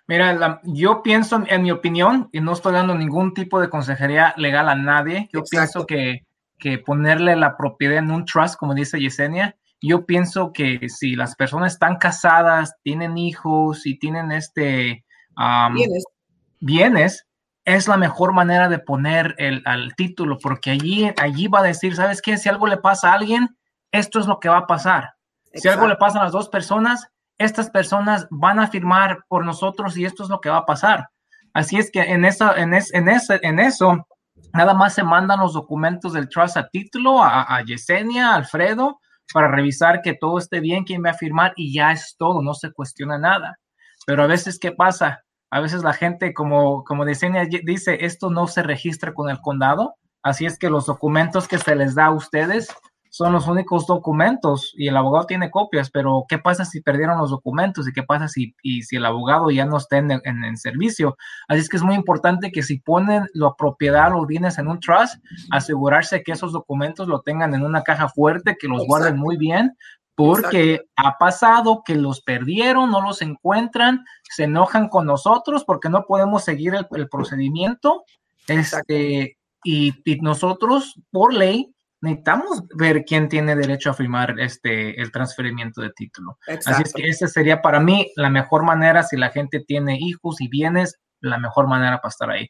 Mira, 0.07 0.61
yo 0.65 1.03
pienso, 1.03 1.43
en 1.47 1.62
mi 1.62 1.71
opinión, 1.71 2.31
y 2.33 2.41
no 2.41 2.53
estoy 2.53 2.73
dando 2.73 2.95
ningún 2.95 3.35
tipo 3.35 3.61
de 3.61 3.69
consejería 3.69 4.33
legal 4.38 4.69
a 4.69 4.75
nadie, 4.75 5.29
yo 5.33 5.43
pienso 5.45 5.85
que 5.85 6.23
que 6.59 6.79
ponerle 6.79 7.37
la 7.37 7.57
propiedad 7.57 7.99
en 7.99 8.11
un 8.11 8.25
trust, 8.25 8.57
como 8.57 8.75
dice 8.75 9.00
Yesenia. 9.00 9.57
Yo 9.81 10.07
pienso 10.07 10.53
que 10.53 10.88
si 10.88 11.15
las 11.15 11.37
personas 11.37 11.75
están 11.75 11.97
casadas, 11.97 12.75
tienen 12.83 13.19
hijos 13.19 13.87
y 13.87 13.99
tienen 13.99 14.33
este 14.33 15.05
bienes. 16.61 17.25
Es 17.66 17.87
la 17.87 17.99
mejor 17.99 18.32
manera 18.32 18.70
de 18.70 18.78
poner 18.78 19.35
el 19.37 19.62
al 19.66 19.94
título, 19.94 20.38
porque 20.38 20.70
allí, 20.70 21.12
allí 21.18 21.49
va 21.49 21.58
a 21.58 21.64
decir, 21.64 21.94
¿sabes 21.94 22.23
qué? 22.23 22.38
Si 22.38 22.49
algo 22.49 22.66
le 22.66 22.78
pasa 22.78 23.11
a 23.11 23.14
alguien, 23.14 23.58
esto 23.92 24.18
es 24.18 24.26
lo 24.26 24.40
que 24.40 24.49
va 24.49 24.58
a 24.58 24.66
pasar. 24.66 25.12
Si 25.52 25.68
algo 25.68 25.87
le 25.87 25.96
pasa 25.96 26.20
a 26.20 26.25
las 26.25 26.32
dos 26.32 26.49
personas, 26.49 27.06
estas 27.37 27.68
personas 27.68 28.26
van 28.30 28.58
a 28.58 28.68
firmar 28.68 29.18
por 29.28 29.44
nosotros 29.44 29.96
y 29.99 30.06
esto 30.06 30.23
es 30.23 30.30
lo 30.30 30.40
que 30.40 30.49
va 30.49 30.58
a 30.58 30.66
pasar. 30.66 31.11
Así 31.52 31.76
es 31.76 31.90
que 31.90 32.00
en 32.00 32.25
eso, 32.25 32.56
en, 32.56 32.73
en, 32.73 33.08
ese, 33.08 33.40
en 33.42 33.58
eso 33.58 34.06
Nada 34.52 34.73
más 34.73 34.94
se 34.94 35.02
mandan 35.02 35.40
los 35.40 35.52
documentos 35.52 36.14
del 36.14 36.28
trust 36.30 36.56
a 36.56 36.68
título 36.68 37.23
a, 37.23 37.62
Yesenia, 37.62 38.30
a 38.30 38.37
Alfredo, 38.37 39.00
para 39.32 39.49
revisar 39.49 40.00
que 40.00 40.14
todo 40.14 40.38
esté 40.38 40.61
bien, 40.61 40.85
quién 40.85 41.04
va 41.04 41.11
a 41.11 41.14
firmar 41.14 41.52
y 41.56 41.75
ya 41.75 41.92
es 41.92 42.16
todo, 42.18 42.40
no 42.40 42.54
se 42.54 42.73
cuestiona 42.73 43.18
nada. 43.18 43.58
Pero 44.06 44.23
a 44.23 44.26
veces, 44.26 44.58
¿qué 44.58 44.73
pasa? 44.73 45.25
A 45.50 45.61
veces 45.61 45.83
la 45.83 45.93
gente, 45.93 46.35
como, 46.35 46.85
como 46.85 47.05
Yesenia 47.05 47.47
dice, 47.65 48.05
esto 48.05 48.31
no 48.31 48.47
se 48.47 48.62
registra 48.62 49.15
con 49.15 49.31
el 49.31 49.41
condado, 49.41 49.95
así 50.23 50.47
es 50.47 50.59
que 50.59 50.71
los 50.71 50.87
documentos 50.87 51.49
que 51.49 51.59
se 51.59 51.76
les 51.76 51.95
da 51.95 52.06
a 52.06 52.11
ustedes 52.13 52.69
son 53.17 53.32
los 53.32 53.49
únicos 53.49 53.87
documentos 53.87 54.75
y 54.76 54.89
el 54.89 54.97
abogado 54.99 55.25
tiene 55.25 55.50
copias, 55.50 55.91
pero 55.91 56.26
¿qué 56.28 56.39
pasa 56.39 56.67
si 56.67 56.82
perdieron 56.82 57.17
los 57.17 57.30
documentos 57.30 57.89
y 57.89 57.93
qué 57.95 58.02
pasa 58.02 58.28
si, 58.28 58.54
y 58.63 58.82
si 58.82 58.97
el 58.97 59.06
abogado 59.06 59.50
ya 59.50 59.65
no 59.65 59.78
está 59.78 59.97
en, 59.97 60.11
en, 60.11 60.56
servicio? 60.59 61.17
Así 61.49 61.61
es 61.61 61.71
que 61.71 61.78
es 61.78 61.82
muy 61.82 61.95
importante 61.95 62.52
que 62.52 62.63
si 62.63 62.78
ponen 62.78 63.25
la 63.32 63.54
propiedad 63.56 64.13
o 64.15 64.26
bienes 64.26 64.59
en 64.59 64.69
un 64.69 64.80
trust, 64.80 65.15
asegurarse 65.50 66.23
que 66.23 66.32
esos 66.32 66.52
documentos 66.52 67.09
lo 67.09 67.23
tengan 67.23 67.54
en 67.54 67.65
una 67.65 67.82
caja 67.85 68.11
fuerte, 68.11 68.59
que 68.61 68.69
los 68.69 68.85
guarden 68.87 69.17
muy 69.17 69.39
bien, 69.39 69.75
porque 70.17 70.81
ha 70.97 71.19
pasado 71.19 71.83
que 71.85 71.95
los 71.95 72.23
perdieron, 72.23 72.91
no 72.91 73.02
los 73.02 73.21
encuentran, 73.23 74.05
se 74.25 74.45
enojan 74.45 74.89
con 74.89 75.07
nosotros 75.07 75.65
porque 75.65 75.91
no 75.91 76.05
podemos 76.05 76.43
seguir 76.43 76.75
el, 76.75 77.09
procedimiento. 77.09 78.05
Este, 78.49 79.37
y, 79.63 79.93
y, 80.05 80.21
nosotros, 80.21 80.95
por 81.11 81.35
ley, 81.35 81.75
necesitamos 82.00 82.65
ver 82.75 83.05
quién 83.05 83.29
tiene 83.29 83.55
derecho 83.57 83.91
a 83.91 83.95
firmar 83.95 84.41
este 84.41 85.00
el 85.00 85.13
transferimiento 85.13 85.83
de 85.83 85.91
título. 85.91 86.39
Así 86.47 86.83
es 86.83 86.93
que 86.93 87.09
esa 87.09 87.29
sería 87.29 87.61
para 87.61 87.81
mí 87.81 88.11
la 88.17 88.31
mejor 88.31 88.65
manera 88.65 89.02
si 89.02 89.17
la 89.17 89.31
gente 89.31 89.61
tiene 89.61 89.99
hijos 90.00 90.41
y 90.41 90.49
bienes, 90.49 90.99
la 91.21 91.39
mejor 91.39 91.67
manera 91.67 92.00
para 92.00 92.11
estar 92.11 92.31
ahí. 92.31 92.49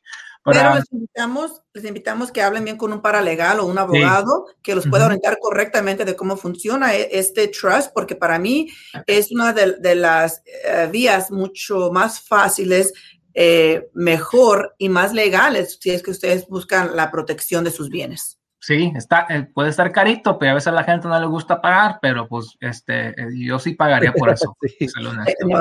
Pero 0.52 0.74
les 0.76 0.92
invitamos, 0.92 1.62
les 1.74 1.84
invitamos 1.84 2.30
que 2.30 2.40
hablen 2.40 2.64
bien 2.64 2.76
con 2.76 2.92
un 2.92 3.02
paralegal 3.02 3.58
o 3.58 3.66
un 3.66 3.78
abogado 3.78 4.46
que 4.62 4.76
los 4.76 4.86
pueda 4.86 5.06
orientar 5.06 5.38
correctamente 5.40 6.04
de 6.04 6.14
cómo 6.14 6.36
funciona 6.36 6.94
e, 6.94 7.08
este 7.12 7.48
trust, 7.48 7.90
porque 7.92 8.14
para 8.14 8.38
mí 8.38 8.68
es 9.06 9.32
una 9.32 9.52
de, 9.52 9.94
las 9.96 10.42
eh, 10.46 10.88
vías 10.90 11.32
mucho 11.32 11.90
más 11.90 12.20
fáciles, 12.20 12.92
eh, 13.34 13.88
mejor 13.92 14.74
y 14.78 14.88
más 14.88 15.12
legales 15.12 15.78
si 15.80 15.90
es 15.90 16.02
que 16.02 16.12
ustedes 16.12 16.46
buscan 16.46 16.96
la 16.96 17.10
protección 17.10 17.64
de 17.64 17.70
sus 17.72 17.90
bienes. 17.90 18.38
Sí, 18.60 18.92
está, 18.96 19.26
eh, 19.28 19.48
puede 19.52 19.70
estar 19.70 19.92
carito, 19.92 20.38
pero 20.38 20.52
a 20.52 20.54
veces 20.54 20.68
a 20.68 20.72
la 20.72 20.84
gente 20.84 21.08
no 21.08 21.18
le 21.20 21.26
gusta 21.26 21.60
pagar, 21.60 21.98
pero 22.00 22.28
pues 22.28 22.56
este, 22.60 23.14
yo 23.34 23.58
sí 23.58 23.74
pagaría 23.74 24.12
por 24.12 24.30
eso. 24.30 24.56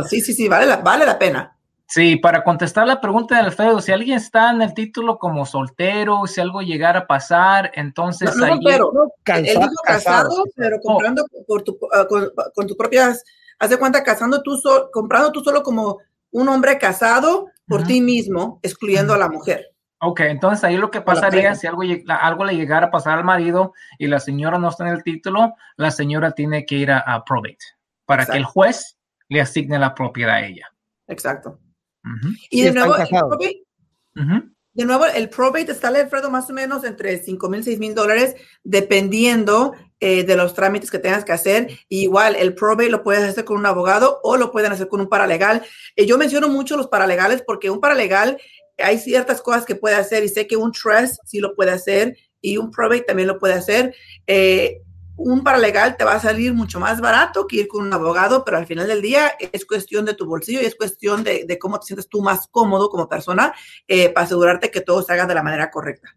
Sí. 0.10 0.22
sí, 0.22 0.34
sí, 0.34 0.48
vale 0.48 0.68
la, 0.68 0.78
vale 0.78 1.06
la 1.06 1.18
pena. 1.18 1.55
Sí, 1.88 2.16
para 2.16 2.44
contestar 2.44 2.88
la 2.88 3.00
pregunta 3.00 3.36
de 3.36 3.42
Alfredo, 3.42 3.80
si 3.80 3.92
alguien 3.92 4.18
está 4.18 4.50
en 4.50 4.62
el 4.62 4.74
título 4.74 5.20
como 5.20 5.46
soltero, 5.46 6.26
si 6.26 6.42
algo 6.42 6.62
llegara 6.62 7.02
a 7.02 7.08
pasar, 7.08 7.72
entonces... 7.76 8.36
No, 8.36 8.48
no 8.48 8.56
no, 8.56 9.12
casado, 9.24 9.70
casado, 9.84 10.44
pero 10.56 10.80
comprando 10.80 11.24
por 11.48 11.62
tu, 11.62 11.78
ah, 11.94 12.08
con, 12.08 12.68
tus 12.68 12.76
propias, 12.76 13.24
haz 13.60 13.70
de 13.70 13.78
cuenta, 13.78 14.04
casando 14.04 14.42
tú 14.42 14.60
comprando 14.92 15.32
tú 15.32 15.44
solo 15.44 15.62
como 15.62 16.00
un 16.32 16.50
hombre 16.50 16.80
casado 16.80 17.50
por 17.68 17.84
ti 17.84 18.02
mismo, 18.02 18.60
excluyendo 18.64 19.14
a 19.14 19.18
la 19.18 19.30
mujer. 19.30 19.72
Ok, 20.00 20.22
entonces 20.22 20.64
ahí 20.64 20.78
lo 20.78 20.92
que 20.92 21.02
pasaría 21.02 21.56
si 21.56 21.68
algo, 21.68 21.82
algo 22.08 22.46
le 22.46 22.56
llegara 22.56 22.88
a 22.88 22.92
pasar 22.92 23.18
al 23.18 23.24
marido 23.24 23.74
y 23.98 24.08
la 24.08 24.20
señora 24.20 24.58
no 24.58 24.70
está 24.70 24.88
en 24.88 24.94
el 24.94 25.04
título, 25.04 25.54
la 25.78 25.92
señora 25.92 26.32
tiene 26.32 26.66
que 26.66 26.76
ir 26.76 26.92
a, 26.92 27.24
probate 27.26 27.58
para 28.06 28.26
que 28.26 28.38
el 28.38 28.44
juez 28.44 28.98
le 29.30 29.42
asigne 29.42 29.80
la 29.80 29.96
propiedad 29.96 30.36
a 30.36 30.46
ella. 30.46 30.72
Exacto. 31.08 31.60
Y 32.50 32.62
de 32.62 32.72
nuevo, 32.72 32.96
el 32.96 33.08
probate, 33.08 33.64
de 34.74 34.86
nuevo, 34.86 35.06
el 35.06 35.30
probate 35.30 35.72
está, 35.72 35.88
Alfredo, 35.88 36.30
más 36.30 36.50
o 36.50 36.54
menos 36.54 36.84
entre 36.84 37.18
5 37.18 37.50
mil, 37.50 37.64
6 37.64 37.80
mil 37.80 37.96
dólares, 37.96 38.36
dependiendo 38.64 39.74
eh, 40.02 40.24
de 40.26 40.36
los 40.36 40.54
trámites 40.54 40.92
que 40.92 41.00
tengas 41.00 41.24
que 41.24 41.32
hacer. 41.32 41.70
igual, 41.88 42.36
el 42.36 42.54
probate 42.54 42.90
lo 42.90 43.02
puedes 43.02 43.24
hacer 43.24 43.46
con 43.46 43.58
un 43.58 43.66
abogado 43.66 44.20
o 44.24 44.36
lo 44.36 44.52
pueden 44.52 44.72
hacer 44.72 44.90
con 44.90 45.00
un 45.00 45.08
paralegal. 45.08 45.66
Eh, 45.96 46.06
yo 46.06 46.18
menciono 46.18 46.50
mucho 46.50 46.76
los 46.76 46.88
paralegales 46.88 47.42
porque 47.42 47.70
un 47.70 47.80
paralegal 47.80 48.38
hay 48.78 48.98
ciertas 49.00 49.42
cosas 49.42 49.66
que 49.66 49.76
puede 49.76 49.96
hacer 49.96 50.24
y 50.24 50.30
sé 50.30 50.48
que 50.48 50.58
un 50.58 50.74
trust 50.74 51.22
sí 51.26 51.40
lo 51.40 51.56
puede 51.56 51.72
hacer 51.72 52.18
y 52.42 52.58
un 52.58 52.72
probate 52.72 53.02
también 53.02 53.28
lo 53.28 53.40
puede 53.40 53.54
hacer. 53.54 53.96
Eh, 54.28 54.82
un 55.18 55.44
paralegal 55.44 55.98
te 55.98 56.04
va 56.04 56.14
a 56.14 56.20
salir 56.20 56.54
mucho 56.54 56.80
más 56.80 57.02
barato 57.02 57.48
que 57.48 57.58
ir 57.58 57.68
con 57.68 57.86
un 57.86 57.94
abogado, 57.94 58.44
pero 58.44 58.58
al 58.58 58.66
final 58.66 58.88
del 58.88 59.02
día 59.02 59.34
es 59.40 59.66
cuestión 59.66 60.06
de 60.06 60.14
tu 60.14 60.26
bolsillo 60.26 60.62
y 60.62 60.66
es 60.66 60.76
cuestión 60.76 61.24
de, 61.24 61.58
cómo 61.60 61.80
te 61.80 61.88
sientes 61.88 62.10
tú 62.10 62.22
más 62.22 62.48
cómodo 62.48 62.90
como 62.90 63.08
persona 63.08 63.54
eh, 63.88 64.10
para 64.10 64.26
asegurarte 64.26 64.72
que 64.72 64.82
todo 64.82 65.02
se 65.02 65.14
haga 65.14 65.26
de 65.26 65.36
la 65.36 65.44
manera 65.44 65.72
correcta. 65.72 66.16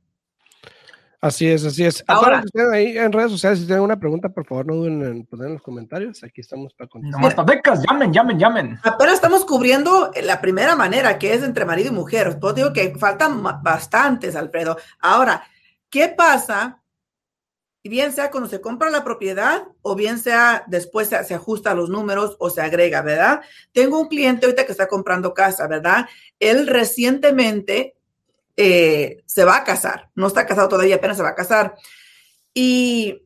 Así 1.21 1.49
es, 1.49 1.65
así 1.65 1.85
es. 1.85 2.05
Ahora, 2.07 2.43
ustedes 2.45 2.73
ahí 2.73 2.97
en 2.97 3.11
redes 3.13 3.33
sociales, 3.33 3.59
si 3.59 3.67
tienen 3.67 3.83
una 3.83 3.99
pregunta, 3.99 4.29
por 4.29 4.47
favor, 4.47 4.67
no 4.67 4.75
duden 4.75 5.03
en 5.03 5.27
poner 5.27 5.49
en 5.49 5.55
los 5.55 5.63
comentarios. 5.63 6.23
Aquí 6.23 6.41
estamos 6.41 6.73
para 6.75 6.89
contestar. 6.89 7.37
No 7.37 7.45
becas, 7.45 7.83
llamen, 7.89 8.13
llamen, 8.13 8.39
llamen. 8.39 8.79
Apenas 8.85 9.15
estamos 9.15 9.45
cubriendo 9.45 10.13
la 10.23 10.41
primera 10.41 10.77
manera, 10.77 11.19
que 11.19 11.35
es 11.35 11.43
entre 11.43 11.65
marido 11.65 11.89
y 11.89 11.95
mujer. 11.95 12.39
Pues 12.41 12.55
digo 12.55 12.73
que 12.73 12.95
faltan 12.97 13.43
bastantes, 13.65 14.37
Alfredo. 14.37 14.77
Ahora, 15.01 15.43
¿qué 15.91 16.09
pasa? 16.09 16.81
Bien 17.85 18.13
sea 18.13 18.31
cuando 18.31 18.51
se 18.51 18.61
compra 18.61 18.91
la 18.91 19.03
propiedad 19.03 19.63
o 19.81 19.95
bien 19.95 20.19
sea 20.19 20.65
después 20.67 21.09
se, 21.09 21.25
se 21.25 21.35
ajusta 21.35 21.75
los 21.75 21.89
números 21.89 22.37
o 22.39 22.51
se 22.51 22.61
agrega, 22.61 23.01
¿verdad? 23.01 23.41
Tengo 23.73 23.99
un 23.99 24.09
cliente 24.09 24.45
ahorita 24.45 24.67
que 24.67 24.73
está 24.73 24.89
comprando 24.89 25.33
casa, 25.33 25.67
¿verdad? 25.67 26.07
Él 26.39 26.67
recientemente 26.67 27.95
eh, 28.61 29.23
se 29.25 29.45
va 29.45 29.59
a 29.59 29.63
casar, 29.63 30.11
no 30.17 30.27
está 30.27 30.45
casado 30.45 30.69
todavía, 30.69 30.97
apenas 30.97 31.17
se 31.17 31.23
va 31.23 31.29
a 31.29 31.35
casar. 31.37 31.77
Y 32.53 33.23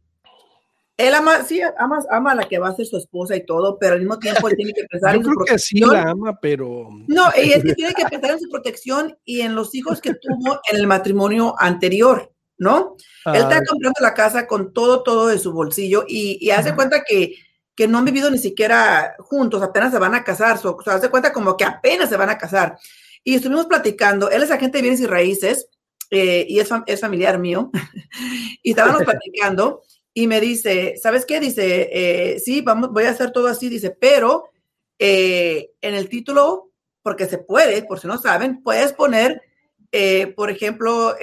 Él 0.99 1.15
ama, 1.15 1.43
sí, 1.43 1.59
ama, 1.79 2.01
ama 2.11 2.33
a 2.33 2.35
la 2.35 2.45
que 2.45 2.59
va 2.59 2.69
a 2.69 2.77
ser 2.77 2.85
su 2.85 2.99
esposa 2.99 3.35
y 3.35 3.47
todo, 3.47 3.79
pero 3.79 3.95
al 3.95 4.01
mismo 4.01 4.19
tiempo 4.19 4.47
él 4.49 4.57
tiene 4.57 4.75
que 4.75 4.85
pensar 4.91 5.15
en 5.15 5.25
su 5.25 5.31
protección. 5.31 5.57
que 5.57 5.59
sí 5.59 5.95
la 5.97 6.11
ama, 6.11 6.39
pero... 6.39 6.89
No, 7.09 7.31
y 7.43 7.53
es 7.53 7.65
que 7.65 7.75
tiene 7.75 7.95
que 7.95 8.05
pensar 8.05 8.33
en 8.33 8.41
su 8.41 8.51
protección 8.51 9.19
y 9.25 9.41
en 9.41 9.55
los 9.55 9.75
hijos 9.75 10.03
que 10.03 10.13
tuvo 10.13 10.61
en 10.71 10.77
el 10.77 10.87
matrimonio 10.87 11.55
anterior, 11.59 12.32
¿no? 12.59 12.97
Él 13.27 13.37
está 13.37 13.63
comprando 13.65 14.01
la 14.01 14.15
casa 14.15 14.47
con 14.47 14.73
todo, 14.73 15.03
todo 15.03 15.27
de 15.27 15.39
su 15.39 15.53
bolsillo 15.53 16.05
y, 16.07 16.39
y 16.41 16.51
hace 16.51 16.75
cuenta 16.75 17.03
que, 17.05 17.35
que 17.75 17.89
no 17.89 17.99
han 17.99 18.05
vivido 18.05 18.31
ni 18.31 18.39
siquiera 18.39 19.15
juntos, 19.19 19.63
apenas 19.63 19.93
se 19.93 19.99
van 19.99 20.15
a 20.15 20.25
casar, 20.25 20.59
o 20.63 20.83
sea, 20.83 20.95
hace 20.95 21.09
cuenta 21.09 21.33
como 21.33 21.57
que 21.57 21.65
apenas 21.65 22.09
se 22.09 22.17
van 22.17 22.31
a 22.31 22.39
casar. 22.39 22.79
Y 23.25 23.35
estuvimos 23.35 23.67
platicando, 23.67 24.31
él 24.31 24.43
es 24.43 24.51
agente 24.51 24.79
de 24.79 24.83
bienes 24.83 25.01
y 25.01 25.07
raíces 25.07 25.69
eh, 26.11 26.45
y 26.49 26.61
es, 26.61 26.69
es 26.87 27.01
familiar 27.01 27.39
mío, 27.39 27.71
y 28.63 28.71
estábamos 28.71 29.03
platicando 29.05 29.83
y 30.13 30.27
me 30.27 30.41
dice, 30.41 30.95
¿sabes 31.03 31.25
qué? 31.25 31.41
Dice, 31.41 31.89
eh, 31.91 32.39
sí, 32.41 32.61
vamos, 32.61 32.91
voy 32.93 33.05
a 33.05 33.11
hacer 33.11 33.31
todo 33.31 33.47
así, 33.49 33.71
dice, 33.71 33.97
pero 33.99 34.51
eh, 34.99 35.71
en 35.81 35.95
el 35.95 36.11
título, 36.11 36.71
porque 37.03 37.27
se 37.27 37.39
puede, 37.39 37.83
por 37.85 37.99
si 37.99 38.07
no 38.07 38.19
saben, 38.19 38.63
puedes 38.63 38.93
poner, 38.93 39.41
por 40.37 40.51
ejemplo, 40.51 41.17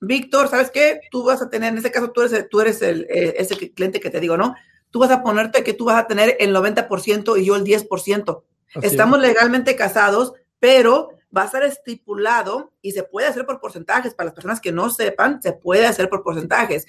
Víctor, 0.00 0.48
¿sabes 0.48 0.70
qué? 0.70 1.00
Tú 1.10 1.24
vas 1.24 1.42
a 1.42 1.50
tener, 1.50 1.70
en 1.70 1.78
este 1.78 1.90
caso 1.90 2.10
tú 2.10 2.22
eres, 2.22 2.48
tú 2.48 2.60
eres 2.60 2.80
el, 2.82 3.06
ese 3.10 3.56
cliente 3.72 4.00
que 4.00 4.10
te 4.10 4.20
digo, 4.20 4.36
¿no? 4.36 4.54
Tú 4.90 4.98
vas 4.98 5.10
a 5.10 5.22
ponerte 5.22 5.62
que 5.62 5.74
tú 5.74 5.84
vas 5.84 6.02
a 6.02 6.06
tener 6.06 6.36
el 6.40 6.54
90% 6.54 7.38
y 7.38 7.44
yo 7.44 7.56
el 7.56 7.64
10%. 7.64 8.42
Estamos 8.82 9.20
legalmente 9.20 9.76
casados, 9.76 10.32
pero 10.58 11.10
va 11.36 11.42
a 11.42 11.50
ser 11.50 11.62
estipulado 11.62 12.72
y 12.82 12.92
se 12.92 13.02
puede 13.02 13.28
hacer 13.28 13.46
por 13.46 13.60
porcentajes. 13.60 14.14
Para 14.14 14.26
las 14.26 14.34
personas 14.34 14.60
que 14.60 14.72
no 14.72 14.90
sepan, 14.90 15.40
se 15.42 15.52
puede 15.52 15.86
hacer 15.86 16.08
por 16.08 16.22
porcentajes. 16.22 16.86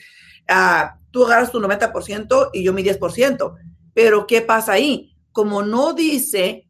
Ah, 0.47 0.97
tú 1.11 1.25
agarras 1.25 1.51
tu 1.51 1.59
90% 1.59 2.49
y 2.53 2.63
yo 2.63 2.73
mi 2.73 2.83
10%. 2.83 3.55
Pero 3.93 4.25
¿qué 4.25 4.41
pasa 4.41 4.73
ahí? 4.73 5.15
Como 5.31 5.63
no 5.63 5.93
dice 5.93 6.67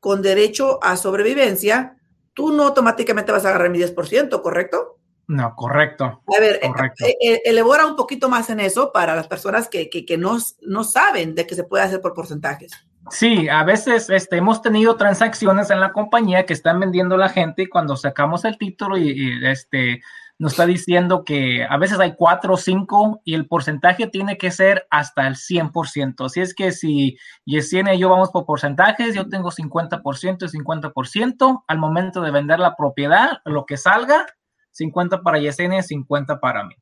con 0.00 0.22
derecho 0.22 0.82
a 0.82 0.96
sobrevivencia, 0.96 1.96
tú 2.34 2.52
no 2.52 2.64
automáticamente 2.64 3.30
vas 3.30 3.44
a 3.44 3.50
agarrar 3.50 3.70
mi 3.70 3.78
10%, 3.78 4.42
¿correcto? 4.42 4.98
No, 5.32 5.56
correcto. 5.56 6.04
A 6.26 6.40
ver, 6.40 6.60
eh, 6.62 7.16
eh, 7.22 7.42
elabora 7.46 7.86
un 7.86 7.96
poquito 7.96 8.28
más 8.28 8.50
en 8.50 8.60
eso 8.60 8.92
para 8.92 9.16
las 9.16 9.28
personas 9.28 9.66
que, 9.66 9.88
que, 9.88 10.18
no, 10.18 10.36
no 10.60 10.84
saben 10.84 11.34
de 11.34 11.46
que 11.46 11.54
se 11.54 11.64
puede 11.64 11.84
hacer 11.84 12.02
por 12.02 12.12
porcentajes. 12.12 12.70
Sí, 13.10 13.48
a 13.48 13.64
veces 13.64 14.10
este, 14.10 14.36
hemos 14.36 14.60
tenido 14.60 14.96
transacciones 14.96 15.70
en 15.70 15.80
la 15.80 15.94
compañía 15.94 16.44
que 16.44 16.52
están 16.52 16.80
vendiendo 16.80 17.16
la 17.16 17.30
gente 17.30 17.62
y 17.62 17.68
cuando 17.68 17.96
sacamos 17.96 18.44
el 18.44 18.58
título 18.58 18.98
y, 18.98 19.40
este, 19.46 20.02
nos 20.38 20.52
está 20.52 20.66
diciendo 20.66 21.24
que 21.24 21.64
a 21.64 21.78
veces 21.78 21.98
hay 21.98 22.14
cuatro 22.14 22.52
o 22.52 22.58
cinco 22.58 23.22
y 23.24 23.32
el 23.32 23.46
porcentaje 23.46 24.08
tiene 24.08 24.36
que 24.36 24.50
ser 24.50 24.86
hasta 24.90 25.26
el 25.26 25.36
100%. 25.36 26.26
Así 26.26 26.42
es 26.42 26.54
que 26.54 26.72
si 26.72 27.16
Yesenia 27.46 27.94
y 27.94 28.00
yo 28.00 28.10
vamos 28.10 28.30
por 28.30 28.44
porcentajes, 28.44 29.14
yo 29.14 29.30
tengo 29.30 29.50
50% 29.50 30.42
y 30.42 30.58
50%. 30.58 31.64
Al 31.66 31.78
momento 31.78 32.20
de 32.20 32.30
vender 32.30 32.58
la 32.58 32.76
propiedad, 32.76 33.38
lo 33.46 33.64
que 33.64 33.78
salga, 33.78 34.26
50 34.72 35.22
para 35.22 35.38
Yesenia 35.38 35.80
y 35.80 35.82
50 35.82 36.40
para 36.40 36.64
mí. 36.64 36.74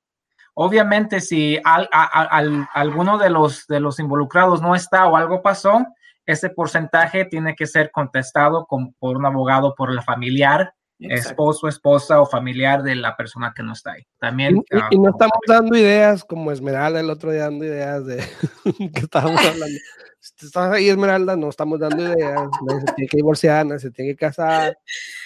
Obviamente, 0.54 1.20
si 1.20 1.58
alguno 1.64 3.18
de 3.18 3.30
los, 3.30 3.66
de 3.66 3.80
los 3.80 3.98
involucrados 3.98 4.60
no 4.60 4.74
está 4.74 5.06
o 5.06 5.16
algo 5.16 5.42
pasó, 5.42 5.86
ese 6.26 6.50
porcentaje 6.50 7.24
tiene 7.24 7.54
que 7.54 7.66
ser 7.66 7.90
contestado 7.90 8.66
por 8.98 9.16
un 9.16 9.26
abogado, 9.26 9.74
por 9.74 9.92
la 9.92 10.02
familiar, 10.02 10.74
esposo, 10.98 11.66
esposa 11.66 12.20
o 12.20 12.26
familiar 12.26 12.82
de 12.82 12.94
la 12.94 13.16
persona 13.16 13.52
que 13.54 13.62
no 13.62 13.72
está 13.72 13.92
ahí. 13.92 14.02
También. 14.18 14.56
Y, 14.56 14.76
ah, 14.76 14.88
no 14.92 15.10
estamos 15.10 15.38
dando 15.46 15.76
ideas 15.76 16.24
como 16.24 16.52
Esmeralda 16.52 17.00
el 17.00 17.10
otro 17.10 17.32
día 17.32 17.44
dando 17.44 17.64
ideas 17.64 18.04
de 18.06 18.18
que 18.94 19.00
estábamos 19.00 19.40
hablando. 19.40 19.78
Si 20.20 20.46
estás 20.46 20.70
ahí, 20.70 20.88
Esmeralda, 20.88 21.34
no 21.34 21.48
estamos 21.48 21.80
dando 21.80 22.02
ideas. 22.02 22.42
Nadie 22.66 22.80
se 22.80 22.92
tiene 22.94 23.08
que 23.08 23.16
divorciar, 23.16 23.64
nadie 23.64 23.80
se 23.80 23.90
tiene 23.90 24.10
que 24.10 24.16
casar. 24.16 24.76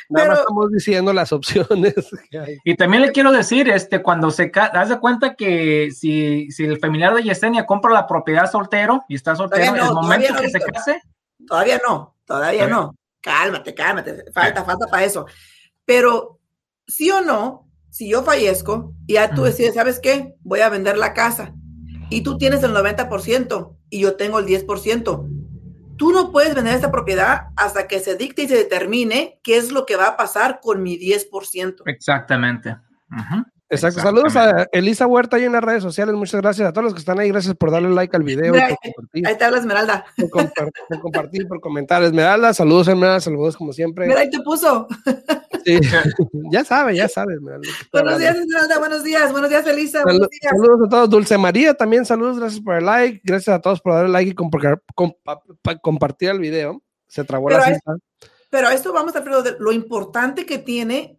Nada 0.09 0.29
más 0.29 0.39
estamos 0.39 0.71
diciendo 0.71 1.13
las 1.13 1.33
opciones 1.33 1.95
que 2.31 2.39
hay. 2.39 2.59
Y 2.65 2.77
también 2.77 3.03
le 3.03 3.11
quiero 3.11 3.33
decir, 3.33 3.69
este, 3.69 4.03
cuando 4.03 4.31
se 4.31 4.53
haz 4.55 4.89
de 4.89 5.01
cuenta 5.01 5.35
que 5.35 5.91
si, 5.91 6.49
si 6.53 6.65
el 6.65 6.79
familiar 6.79 7.13
de 7.15 7.25
Yesenia 7.25 7.67
compra 7.67 7.93
la 7.93 8.07
propiedad 8.07 8.51
soltero 8.51 9.05
y 9.09 9.17
está 9.17 9.35
soltero, 9.35 9.75
en 9.75 9.83
el 9.83 9.93
momento 9.93 10.35
que 10.41 10.49
se 10.49 10.61
case. 10.61 11.03
Todavía 11.47 11.81
no, 11.87 12.17
todavía 12.25 12.69
no. 12.69 12.97
Cálmate, 13.21 13.75
cálmate. 13.75 14.31
Falta, 14.33 14.65
falta 14.65 14.87
para 14.87 15.05
eso. 15.05 15.27
Pero, 15.85 16.39
sí 16.87 17.11
o 17.11 17.21
no, 17.21 17.69
si 17.91 18.09
yo 18.09 18.23
fallezco 18.23 18.93
y 19.07 19.15
ya 19.15 19.35
tú 19.35 19.43
decides, 19.43 19.75
¿sabes 19.75 19.99
qué? 19.99 20.35
Voy 20.43 20.61
a 20.61 20.69
vender 20.69 20.97
la 20.99 21.15
casa 21.15 21.55
y 22.11 22.23
tú 22.23 22.39
tienes 22.39 22.63
el 22.63 22.73
90% 22.75 23.77
y 23.95 24.01
yo 24.01 24.17
tengo 24.17 24.41
el 24.41 24.47
10%. 24.47 25.97
Tú 25.97 26.11
no 26.11 26.33
puedes 26.33 26.53
vender 26.53 26.75
esta 26.75 26.91
propiedad 26.91 27.51
hasta 27.55 27.87
que 27.87 28.01
se 28.01 28.17
dicte 28.17 28.43
y 28.43 28.49
se 28.49 28.57
determine 28.57 29.39
qué 29.45 29.57
es 29.57 29.71
lo 29.71 29.87
que 29.87 29.95
va 29.95 30.09
a 30.09 30.17
pasar 30.17 30.59
con 30.61 30.83
mi 30.83 30.99
10%. 30.99 31.83
Exactamente. 31.87 32.77
Exacto. 33.71 34.01
Saludos 34.01 34.37
a 34.37 34.69
Elisa 34.73 35.07
Huerta 35.07 35.37
ahí 35.37 35.45
en 35.45 35.53
las 35.53 35.65
redes 35.65 35.83
sociales. 35.83 36.15
Muchas 36.15 36.41
gracias 36.41 36.69
a 36.69 36.73
todos 36.73 36.85
los 36.85 36.95
que 36.95 37.01
están 37.01 37.19
ahí. 37.19 37.29
Gracias 37.29 37.55
por 37.55 37.71
darle 37.71 37.91
like 37.91 38.15
al 38.15 38.23
video. 38.23 38.55
ahí 38.55 39.37
te 39.39 39.45
habla 39.45 39.59
Esmeralda. 39.59 40.05
Por, 40.17 41.01
compartir, 41.01 41.49
por 41.49 41.61
comentar. 41.61 42.03
Esmeralda, 42.03 42.53
saludos 42.53 42.89
Esmeralda, 42.89 43.21
saludos 43.21 43.57
como 43.57 43.73
siempre. 43.73 44.07
Mira, 44.07 44.21
ahí 44.21 44.31
te 44.31 44.41
puso. 44.41 44.87
Sí. 45.65 45.81
ya 46.53 46.65
sabe, 46.65 46.95
ya 46.95 47.09
sabe. 47.09 47.39
Buenos 47.39 48.19
días, 48.19 48.37
Esmeralda. 48.37 48.79
Buenos 48.79 49.03
días. 49.03 49.33
Buenos 49.33 49.51
días, 49.51 49.67
Elisa. 49.67 50.03
buenos 50.03 50.29
días. 50.29 50.53
Saludos 50.57 50.87
a 50.87 50.91
todos. 50.91 51.11
Dulce 51.11 51.39
María 51.39 51.75
también, 51.75 52.05
saludos. 52.05 52.39
Gracias 52.39 52.63
por 52.63 52.77
el 52.77 52.85
like. 52.85 53.23
Gracias 53.25 53.57
a 53.57 53.61
todos 53.61 53.81
por 53.81 53.95
darle 53.95 54.11
like 54.11 54.31
y 54.31 55.79
compartir 55.81 56.31
el 56.31 56.39
video. 56.39 56.83
Se 57.09 57.25
trabó 57.25 57.49
la 57.49 57.65
cinta. 57.65 57.97
Pero 58.51 58.69
esto 58.71 58.93
vamos 58.93 59.17
a 59.17 59.21
de 59.21 59.57
lo 59.59 59.73
importante 59.73 60.47
que 60.47 60.59
tiene 60.59 61.19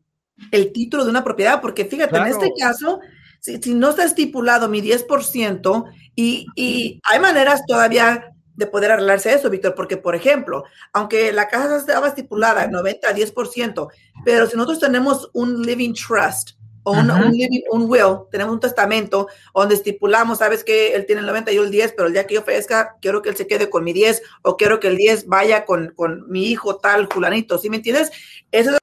el 0.51 0.71
título 0.71 1.03
de 1.03 1.09
una 1.09 1.23
propiedad, 1.23 1.61
porque 1.61 1.85
fíjate, 1.85 2.17
en 2.17 2.27
este 2.27 2.51
caso, 2.59 2.99
si, 3.39 3.73
no 3.73 3.89
está 3.89 4.03
estipulado 4.03 4.67
mi 4.67 4.81
10% 4.81 5.85
y, 6.15 6.47
y 6.55 7.01
hay 7.03 7.19
maneras 7.19 7.61
todavía 7.67 8.31
de 8.55 8.67
poder 8.67 8.91
arreglarse 8.91 9.33
eso, 9.33 9.49
Víctor, 9.49 9.75
porque, 9.75 9.97
por 9.97 10.15
ejemplo, 10.15 10.63
aunque 10.93 11.31
la 11.31 11.47
casa 11.47 11.77
estaba 11.77 12.07
estipulada 12.07 12.67
90 12.67 13.07
a 13.07 13.15
10%, 13.15 13.87
pero 14.23 14.47
si 14.47 14.55
nosotros 14.55 14.79
tenemos 14.79 15.29
un 15.33 15.61
living 15.61 15.93
trust 15.93 16.51
o 16.83 16.91
un, 16.91 17.07
living, 17.31 17.63
un 17.71 17.89
will, 17.89 18.27
tenemos 18.31 18.53
un 18.53 18.59
testamento 18.59 19.27
donde 19.55 19.73
estipulamos, 19.73 20.37
sabes 20.37 20.63
que 20.63 20.93
él 20.93 21.07
tiene 21.07 21.21
el 21.21 21.27
90 21.27 21.51
y 21.51 21.55
yo 21.55 21.63
el 21.63 21.71
10, 21.71 21.93
pero 21.97 22.07
el 22.07 22.13
día 22.13 22.27
que 22.27 22.35
yo 22.35 22.43
fallezca, 22.43 22.95
quiero 23.01 23.23
que 23.23 23.29
él 23.29 23.35
se 23.35 23.47
quede 23.47 23.71
con 23.71 23.83
mi 23.83 23.91
10 23.91 24.21
o 24.43 24.55
quiero 24.55 24.79
que 24.79 24.87
el 24.87 24.97
10 24.97 25.25
vaya 25.25 25.65
con, 25.65 25.93
con 25.95 26.29
mi 26.29 26.45
hijo 26.45 26.77
tal, 26.77 27.07
fulanito, 27.07 27.57
¿sí 27.57 27.71
me 27.71 27.77
entiendes? 27.77 28.11
Eso 28.51 28.71
es 28.71 28.77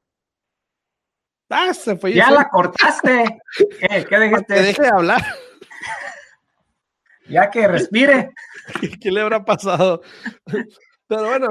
Ah, 1.52 1.70
ya 2.08 2.30
la 2.30 2.48
cortaste. 2.48 3.40
¿Qué, 3.78 4.06
qué 4.08 4.18
dijiste? 4.20 4.54
Te 4.54 4.62
deje 4.62 4.82
de 4.82 4.88
hablar. 4.88 5.22
Ya 7.28 7.50
que 7.50 7.68
respire. 7.68 8.30
¿Qué 9.00 9.10
le 9.10 9.20
habrá 9.20 9.44
pasado? 9.44 10.02
Pero 11.08 11.26
bueno, 11.26 11.48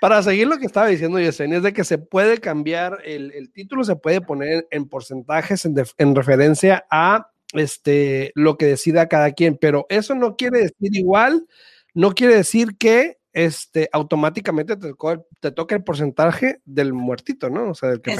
para 0.00 0.20
seguir 0.24 0.48
lo 0.48 0.58
que 0.58 0.66
estaba 0.66 0.88
diciendo 0.88 1.20
Yesenia, 1.20 1.58
es 1.58 1.62
de 1.62 1.72
que 1.72 1.84
se 1.84 1.98
puede 1.98 2.38
cambiar, 2.38 2.98
el, 3.04 3.30
el 3.30 3.52
título 3.52 3.84
se 3.84 3.94
puede 3.94 4.20
poner 4.20 4.66
en 4.72 4.88
porcentajes 4.88 5.64
en, 5.64 5.76
en, 5.98 6.16
referencia 6.16 6.84
a 6.90 7.30
este, 7.52 8.32
lo 8.34 8.58
que 8.58 8.66
decida 8.66 9.06
cada 9.06 9.30
quien, 9.32 9.56
pero 9.56 9.86
eso 9.88 10.16
no 10.16 10.34
quiere 10.34 10.62
decir 10.62 10.96
igual, 10.96 11.46
no 11.94 12.12
quiere 12.12 12.34
decir 12.34 12.76
que 12.76 13.18
este, 13.32 13.88
automáticamente 13.92 14.76
te, 14.76 14.92
te 15.40 15.52
toca 15.52 15.76
el 15.76 15.84
porporcentaje 15.84 16.60
del 16.64 16.92
muertito, 16.92 17.50
¿no? 17.50 17.70
O 17.70 17.74
sea, 17.74 17.90
del 17.90 18.00
que 18.00 18.16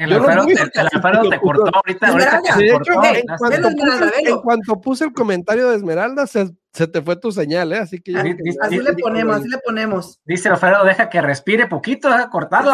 el 0.00 0.12
Alfaro, 0.14 0.46
te, 0.46 1.30
te, 1.30 1.40
cortó 1.40 1.70
ahorita. 1.74 2.08
ahorita 2.08 2.56
de 2.56 2.68
hecho, 2.68 2.92
en, 3.04 3.26
cuanto 3.36 3.70
puse, 3.70 4.12
en, 4.18 4.40
cuanto 4.40 4.80
puse, 4.80 5.04
el 5.04 5.12
comentario 5.12 5.68
de 5.68 5.76
Esmeralda, 5.76 6.26
se, 6.26 6.50
se 6.72 6.86
te 6.86 7.02
fue 7.02 7.16
tu 7.16 7.30
señal, 7.32 7.72
¿eh? 7.72 7.78
Así 7.78 8.00
que. 8.00 8.16
Así, 8.16 8.34
así 8.60 8.78
le 8.78 8.94
ponemos, 8.94 9.36
así 9.36 9.48
le 9.48 9.58
ponemos. 9.58 10.20
Dice 10.24 10.48
Alfredo, 10.48 10.84
deja 10.84 11.08
que 11.08 11.20
respire 11.20 11.66
poquito, 11.66 12.08
deja 12.08 12.30
cortarlo. 12.30 12.72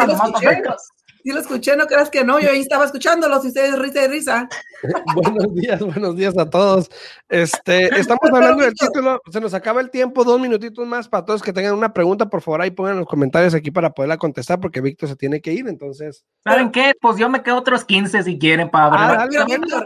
Sí 1.23 1.31
lo 1.31 1.39
escuché, 1.39 1.75
no 1.75 1.85
creas 1.87 2.09
que 2.09 2.23
no, 2.23 2.39
yo 2.39 2.49
ahí 2.49 2.59
estaba 2.59 2.85
escuchándolos 2.85 3.43
y 3.43 3.49
ustedes 3.49 3.77
risa 3.77 4.05
y 4.05 4.07
risa. 4.07 4.49
buenos 5.15 5.55
días, 5.55 5.79
buenos 5.79 6.15
días 6.15 6.37
a 6.37 6.49
todos. 6.49 6.89
Este, 7.29 7.87
estamos 7.99 8.29
hablando 8.33 8.63
del 8.63 8.73
título, 8.73 9.21
se 9.31 9.41
nos 9.41 9.53
acaba 9.53 9.81
el 9.81 9.89
tiempo, 9.89 10.23
dos 10.23 10.39
minutitos 10.39 10.85
más 10.87 11.07
para 11.09 11.25
todos 11.25 11.41
que 11.41 11.53
tengan 11.53 11.73
una 11.73 11.93
pregunta, 11.93 12.29
por 12.29 12.41
favor 12.41 12.61
ahí 12.61 12.71
pongan 12.71 12.97
los 12.97 13.07
comentarios 13.07 13.53
aquí 13.53 13.71
para 13.71 13.91
poderla 13.91 14.17
contestar 14.17 14.59
porque 14.59 14.81
Víctor 14.81 15.09
se 15.09 15.15
tiene 15.15 15.41
que 15.41 15.53
ir, 15.53 15.67
entonces. 15.67 16.25
¿Saben 16.43 16.71
qué? 16.71 16.93
Pues 16.99 17.17
yo 17.17 17.29
me 17.29 17.43
quedo 17.43 17.57
otros 17.57 17.83
15 17.83 18.23
si 18.23 18.39
quieren 18.39 18.69
para 18.69 18.87
ah, 18.87 19.27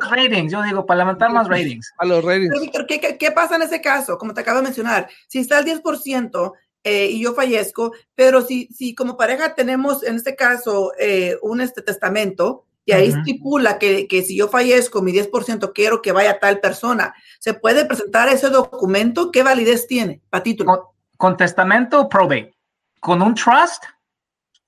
ratings, 0.10 0.52
yo 0.52 0.62
digo, 0.63 0.86
para 0.86 1.00
levantar 1.00 1.32
más 1.32 1.48
ratings. 1.48 1.91
A 1.98 2.06
los 2.06 2.24
ratings. 2.24 2.50
Pero 2.50 2.62
Víctor, 2.62 2.86
¿qué, 2.88 3.17
¿qué, 3.17 3.32
pasa 3.32 3.56
en 3.56 3.63
ese 3.63 3.82
caso? 3.82 4.17
Como 4.17 4.34
te 4.34 4.41
acabo 4.41 4.58
de 4.58 4.63
mencionar, 4.63 5.10
si 5.28 5.39
está 5.39 5.60
el 5.60 5.65
10%, 5.65 6.54
eh, 6.84 7.08
y 7.12 7.22
yo 7.22 7.34
fallezco, 7.34 7.91
pero 8.15 8.41
si, 8.41 8.67
si 8.67 8.96
como 8.96 9.17
pareja 9.17 9.54
tenemos 9.54 10.04
en 10.04 10.15
este 10.15 10.36
caso 10.36 10.94
eh, 11.00 11.38
un 11.41 11.62
este 11.62 11.82
testamento 11.82 12.65
y 12.86 12.94
ahí 12.94 13.10
estipula 13.10 13.78
que, 13.78 14.08
que, 14.08 14.24
si 14.24 14.36
yo 14.36 14.48
fallezco, 14.48 15.04
mi 15.04 15.13
10% 15.13 15.72
quiero 15.74 16.02
que 16.02 16.12
vaya 16.12 16.32
a 16.32 16.39
tal 16.39 16.60
persona, 16.60 17.13
¿se 17.39 17.54
puede 17.54 17.86
presentar 17.86 18.28
ese 18.30 18.50
documento? 18.50 19.32
¿Qué 19.32 19.44
validez 19.44 19.86
tiene 19.86 20.22
para 20.30 20.44
título? 20.44 20.96
Con, 21.15 21.38
testamento 21.38 22.02
o 22.02 22.10
probate. 22.10 22.56
Con 23.00 23.22
un 23.22 23.36
trust, 23.36 23.84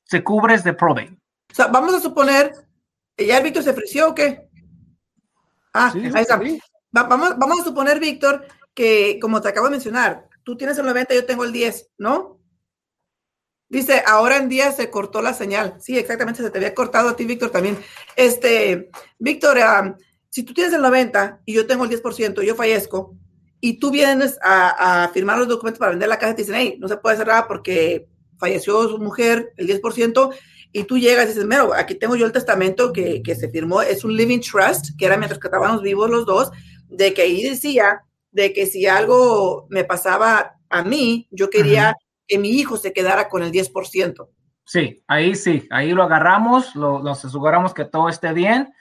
se 0.03 0.23
cubres 0.23 0.63
de 0.63 0.73
probate. 0.73 1.17
O 1.51 1.55
sea, 1.55 1.67
vamos 1.67 1.95
a 1.95 1.99
suponer, 1.99 2.53
¿ya 3.17 3.37
el 3.37 3.43
Víctor 3.43 3.63
se 3.63 3.71
ofreció 3.71 4.09
o 4.09 4.15
qué? 4.15 4.47
Ah, 5.73 5.91
ahí 5.95 6.21
está. 6.21 6.39
vamos, 6.91 7.33
vamos 7.37 7.61
a 7.61 7.63
suponer, 7.63 7.99
Víctor, 7.99 8.45
que 8.75 9.17
como 9.19 9.41
te 9.41 9.49
acabo 9.49 9.65
de 9.65 9.71
mencionar, 9.71 10.29
tú 10.43 10.57
tienes 10.57 10.77
el 10.77 10.85
90, 10.85 11.13
yo 11.15 11.25
tengo 11.25 11.43
el 11.43 11.51
10, 11.51 11.91
¿no? 11.97 12.39
Dice, 13.69 14.03
ahora 14.05 14.37
en 14.37 14.49
día 14.49 14.71
se 14.71 14.89
cortó 14.91 15.21
la 15.21 15.33
señal. 15.33 15.77
Sí, 15.79 15.97
exactamente, 15.97 16.43
se 16.43 16.49
te 16.51 16.59
había 16.59 16.75
cortado 16.75 17.09
a 17.09 17.15
ti, 17.15 17.25
Víctor, 17.25 17.49
también. 17.49 17.77
Este, 18.15 18.91
Víctor, 19.17 19.57
si 20.29 20.43
tú 20.43 20.53
tienes 20.53 20.73
el 20.73 20.81
90 20.81 21.41
y 21.45 21.53
yo 21.53 21.65
tengo 21.65 21.85
el 21.85 21.89
10%, 21.89 22.43
yo 22.43 22.55
fallezco, 22.55 23.17
y 23.59 23.79
tú 23.79 23.91
vienes 23.91 24.37
a, 24.43 25.09
firmar 25.13 25.39
los 25.39 25.47
documentos 25.47 25.79
para 25.79 25.91
vender 25.91 26.09
la 26.09 26.19
casa 26.19 26.33
y 26.33 26.35
te 26.35 26.41
dicen, 26.43 26.55
hey, 26.55 26.77
no 26.79 26.87
se 26.87 26.97
puede 26.97 27.17
cerrar 27.17 27.47
porque 27.47 28.07
falleció 28.37 28.89
su 28.89 28.99
mujer, 28.99 29.53
el 29.57 29.67
10%, 29.67 30.35
y 30.71 30.83
tú 30.83 30.97
llegas 30.97 31.25
y 31.25 31.27
dices, 31.29 31.45
mero, 31.45 31.73
aquí 31.73 31.95
tengo 31.95 32.15
yo 32.15 32.25
el 32.25 32.31
testamento 32.31 32.91
que, 32.91 33.23
que 33.23 33.35
se 33.35 33.49
firmó, 33.49 33.81
es 33.81 34.03
un 34.03 34.15
living 34.15 34.41
trust, 34.41 34.97
que 34.99 35.05
era 35.05 35.17
mientras 35.17 35.39
que 35.39 35.47
estábamos 35.47 35.81
vivos 35.81 36.09
los 36.09 36.25
dos, 36.25 36.51
de 36.89 37.13
que 37.13 37.21
ahí 37.21 37.41
decía 37.41 38.03
de 38.33 38.51
que 38.51 38.65
si 38.65 38.85
algo 38.85 39.67
me 39.69 39.83
pasaba 39.85 40.57
a 40.69 40.83
mí, 40.83 41.27
yo 41.31 41.49
quería 41.49 41.95
que 42.27 42.37
mi 42.37 42.49
hijo 42.49 42.77
se 42.77 42.91
quedara 42.91 43.29
con 43.29 43.43
el 43.43 43.51
10%. 43.51 44.27
Sí, 44.65 45.03
ahí 45.07 45.35
sí, 45.35 45.67
ahí 45.71 45.91
lo 45.91 46.03
agarramos, 46.03 46.75
lo, 46.75 46.99
nos 46.99 47.23
aseguramos 47.23 47.73
que 47.73 47.85
todo 47.85 48.09
esté 48.09 48.33
bien. 48.33 48.73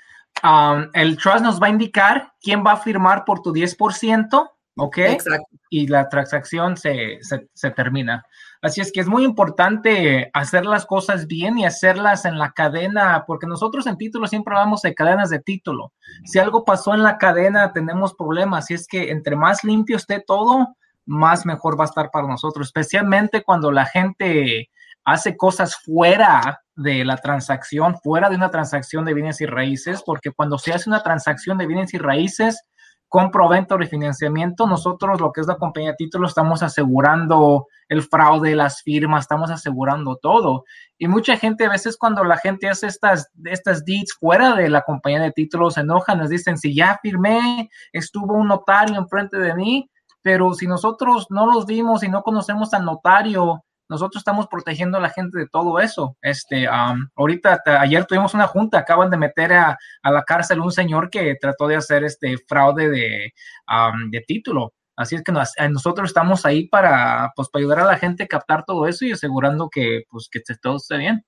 Um, 0.42 0.88
el 0.94 1.18
trust 1.18 1.40
nos 1.40 1.60
va 1.60 1.66
a 1.66 1.70
indicar 1.70 2.32
quién 2.40 2.64
va 2.64 2.72
a 2.72 2.76
firmar 2.76 3.24
por 3.24 3.42
tu 3.42 3.52
10%, 3.52 4.50
¿ok? 4.76 4.98
Exacto. 4.98 5.46
Y 5.68 5.86
la 5.88 6.08
transacción 6.08 6.76
se, 6.76 7.18
se, 7.20 7.48
se 7.52 7.70
termina. 7.70 8.24
Así 8.62 8.80
es 8.80 8.92
que 8.92 9.00
es 9.00 9.08
muy 9.08 9.24
importante 9.24 10.30
hacer 10.32 10.64
las 10.64 10.86
cosas 10.86 11.26
bien 11.26 11.58
y 11.58 11.66
hacerlas 11.66 12.24
en 12.24 12.38
la 12.38 12.52
cadena, 12.52 13.24
porque 13.26 13.48
nosotros 13.48 13.88
en 13.88 13.98
título 13.98 14.28
siempre 14.28 14.54
hablamos 14.54 14.82
de 14.82 14.94
cadenas 14.94 15.30
de 15.30 15.40
título. 15.40 15.92
Si 16.24 16.38
algo 16.38 16.64
pasó 16.64 16.94
en 16.94 17.02
la 17.02 17.18
cadena, 17.18 17.72
tenemos 17.72 18.14
problemas. 18.14 18.64
Así 18.64 18.74
es 18.74 18.86
que 18.86 19.10
entre 19.10 19.34
más 19.34 19.64
limpio 19.64 19.96
esté 19.96 20.22
todo, 20.24 20.76
más 21.04 21.44
mejor 21.44 21.78
va 21.78 21.84
a 21.84 21.88
estar 21.88 22.12
para 22.12 22.28
nosotros, 22.28 22.68
especialmente 22.68 23.42
cuando 23.42 23.72
la 23.72 23.84
gente 23.84 24.70
hace 25.04 25.36
cosas 25.36 25.76
fuera 25.76 26.62
de 26.76 27.04
la 27.04 27.16
transacción, 27.16 27.98
fuera 27.98 28.30
de 28.30 28.36
una 28.36 28.52
transacción 28.52 29.04
de 29.04 29.14
bienes 29.14 29.40
y 29.40 29.46
raíces, 29.46 30.04
porque 30.06 30.30
cuando 30.30 30.56
se 30.58 30.72
hace 30.72 30.88
una 30.88 31.02
transacción 31.02 31.58
de 31.58 31.66
bienes 31.66 31.92
y 31.94 31.98
raíces, 31.98 32.64
compro, 33.12 33.46
venta 33.46 33.74
o 33.74 33.78
refinanciamiento, 33.78 34.66
nosotros 34.66 35.20
lo 35.20 35.32
que 35.32 35.42
es 35.42 35.46
la 35.46 35.58
compañía 35.58 35.90
de 35.90 35.96
títulos 35.96 36.30
estamos 36.30 36.62
asegurando 36.62 37.66
el 37.90 38.00
fraude, 38.00 38.56
las 38.56 38.80
firmas, 38.80 39.24
estamos 39.24 39.50
asegurando 39.50 40.16
todo. 40.16 40.64
Y 40.96 41.08
mucha 41.08 41.36
gente 41.36 41.66
a 41.66 41.68
veces 41.68 41.98
cuando 41.98 42.24
la 42.24 42.38
gente 42.38 42.70
hace 42.70 42.86
estas, 42.86 43.30
estas 43.44 43.84
deeds 43.84 44.16
fuera 44.18 44.54
de 44.54 44.70
la 44.70 44.80
compañía 44.80 45.20
de 45.20 45.30
títulos, 45.30 45.74
se 45.74 45.80
enojan, 45.80 46.20
nos 46.20 46.30
dicen, 46.30 46.56
si 46.56 46.74
ya 46.74 46.98
firmé, 47.02 47.68
estuvo 47.92 48.32
un 48.32 48.48
notario 48.48 48.96
enfrente 48.96 49.36
de 49.36 49.54
mí, 49.54 49.90
pero 50.22 50.54
si 50.54 50.66
nosotros 50.66 51.26
no 51.28 51.44
los 51.44 51.66
vimos 51.66 52.02
y 52.02 52.08
no 52.08 52.22
conocemos 52.22 52.72
al 52.72 52.86
notario, 52.86 53.62
nosotros 53.92 54.20
estamos 54.20 54.48
protegiendo 54.48 54.98
a 54.98 55.00
la 55.00 55.10
gente 55.10 55.38
de 55.38 55.46
todo 55.46 55.78
eso. 55.78 56.16
Este, 56.22 56.66
ahorita, 57.14 57.62
ayer 57.78 58.04
tuvimos 58.06 58.34
una 58.34 58.46
junta, 58.48 58.78
acaban 58.78 59.10
de 59.10 59.18
meter 59.18 59.52
a, 59.52 59.78
la 60.02 60.22
cárcel 60.24 60.60
un 60.60 60.72
señor 60.72 61.10
que 61.10 61.36
trató 61.40 61.68
de 61.68 61.76
hacer 61.76 62.02
este 62.04 62.36
fraude 62.48 62.88
de, 62.88 63.32
de 64.10 64.20
título. 64.26 64.72
Así 64.96 65.14
es 65.14 65.22
que 65.22 65.32
nosotros 65.32 66.08
estamos 66.08 66.44
ahí 66.44 66.68
para, 66.68 67.32
pues, 67.36 67.48
para 67.48 67.60
ayudar 67.60 67.80
a 67.80 67.84
la 67.84 67.98
gente 67.98 68.24
a 68.24 68.28
captar 68.28 68.64
todo 68.64 68.86
eso 68.86 69.04
y 69.04 69.12
asegurando 69.12 69.68
que, 69.70 70.04
pues, 70.10 70.28
que 70.30 70.40
todo 70.60 70.76
esté 70.76 70.96
bien. 70.96 71.24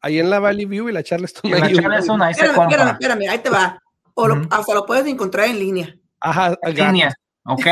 ahí 0.00 0.18
en 0.20 0.30
la 0.30 0.38
Valley 0.38 0.64
View 0.64 0.88
y 0.88 0.92
la 0.92 1.02
Charleston. 1.02 1.50
la 1.50 1.70
Charleston, 1.70 2.22
ahí 2.22 2.32
se 2.32 2.46
compra. 2.46 2.62
Espérame, 2.62 2.90
espérame, 2.92 3.28
ahí 3.28 3.38
te 3.40 3.50
va. 3.50 3.82
O 4.14 4.26
lo, 4.26 4.46
Hasta 4.48 4.74
lo 4.74 4.86
puedes 4.86 5.06
encontrar 5.06 5.48
en 5.48 5.58
línea. 5.58 5.94
Ajá, 6.20 6.56
en 6.62 6.74
línea, 6.74 7.14
¿ok? 7.44 7.66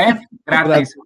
Gratis. 0.44 0.96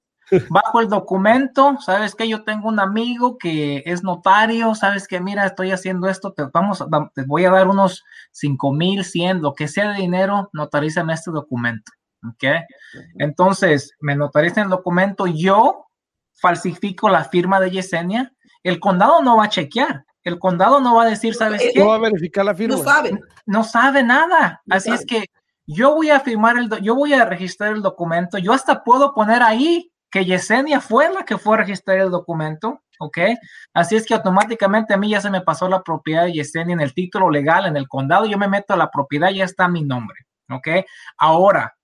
Bajo 0.49 0.81
el 0.81 0.89
documento, 0.89 1.77
sabes 1.81 2.15
que 2.15 2.29
yo 2.29 2.45
tengo 2.45 2.69
un 2.69 2.81
amigo 2.81 3.39
que 3.39 3.83
es 3.87 4.03
notario, 4.03 4.75
sabes 4.75 5.09
que 5.09 5.21
mira, 5.21 5.47
estoy 5.47 5.73
haciendo 5.73 6.09
esto, 6.09 6.33
te 6.33 6.45
vamos, 6.53 6.85
te 7.15 7.23
voy 7.23 7.45
a 7.45 7.51
dar 7.51 7.69
unos 7.69 8.05
cinco 8.31 8.73
mil, 8.73 9.05
cien, 9.05 9.43
lo 9.43 9.55
que 9.55 9.69
sea 9.69 9.93
de 9.93 10.01
dinero, 10.01 10.51
notarízame 10.53 11.15
este 11.15 11.31
documento, 11.31 11.93
¿ok? 12.25 12.45
Entonces, 13.19 13.93
me 14.01 14.17
notarizan 14.17 14.65
el 14.65 14.71
documento, 14.71 15.27
yo 15.27 15.87
falsifico 16.35 17.09
la 17.09 17.25
firma 17.25 17.61
de 17.61 17.71
Yesenia, 17.71 18.33
el 18.63 18.79
condado 18.79 19.23
no 19.23 19.37
va 19.37 19.45
a 19.45 19.49
chequear, 19.49 20.05
el 20.23 20.39
condado 20.39 20.81
no 20.81 20.95
va 20.95 21.05
a 21.05 21.11
decir, 21.11 21.35
¿sabes 21.35 21.63
qué? 21.73 21.81
No 21.81 21.89
va 21.89 21.97
a 21.97 22.01
verificar 22.01 22.45
la 22.45 22.55
firma. 22.55 22.77
No 22.77 22.83
sabe. 22.83 23.21
No 23.47 23.65
sabe 23.65 24.03
nada, 24.03 24.63
así 24.69 24.91
es 24.91 25.05
que 25.05 25.25
yo 25.67 25.95
voy 25.95 26.11
a 26.11 26.21
firmar 26.21 26.57
el, 26.59 26.69
yo 26.83 26.95
voy 26.95 27.13
a 27.15 27.25
registrar 27.25 27.73
el 27.73 27.83
documento, 27.83 28.39
yo 28.39 28.53
hasta 28.53 28.83
puedo 28.83 29.15
poner 29.15 29.43
ahí 29.43 29.90
que 30.11 30.25
Yesenia 30.25 30.81
fue 30.81 31.13
la 31.13 31.25
que 31.25 31.39
fue 31.39 31.57
a 31.57 31.61
registrar 31.61 31.99
el 31.99 32.11
documento, 32.11 32.83
¿ok? 32.99 33.19
Así 33.73 33.97
es 33.97 34.07
que 34.07 34.15
automáticamente 34.15 34.95
a 34.95 34.97
mí 34.97 35.11
ya 35.11 35.21
se 35.21 35.31
me 35.31 35.41
pasó 35.41 35.69
la 35.69 35.83
propiedad 35.83 36.25
de 36.25 36.33
Yesenia 36.33 36.75
en 36.75 36.81
el 36.81 36.95
título 36.95 37.31
legal, 37.31 37.67
en 37.67 37.77
el 37.77 37.89
condado, 37.89 38.27
yo 38.27 38.37
me 38.37 38.49
meto 38.49 38.75
a 38.75 38.77
la 38.77 38.91
propiedad, 38.91 39.31
ya 39.31 39.45
está 39.45 39.69
mi 39.69 39.83
nombre, 39.83 40.17
¿ok? 40.51 40.85
Ahora, 41.17 41.77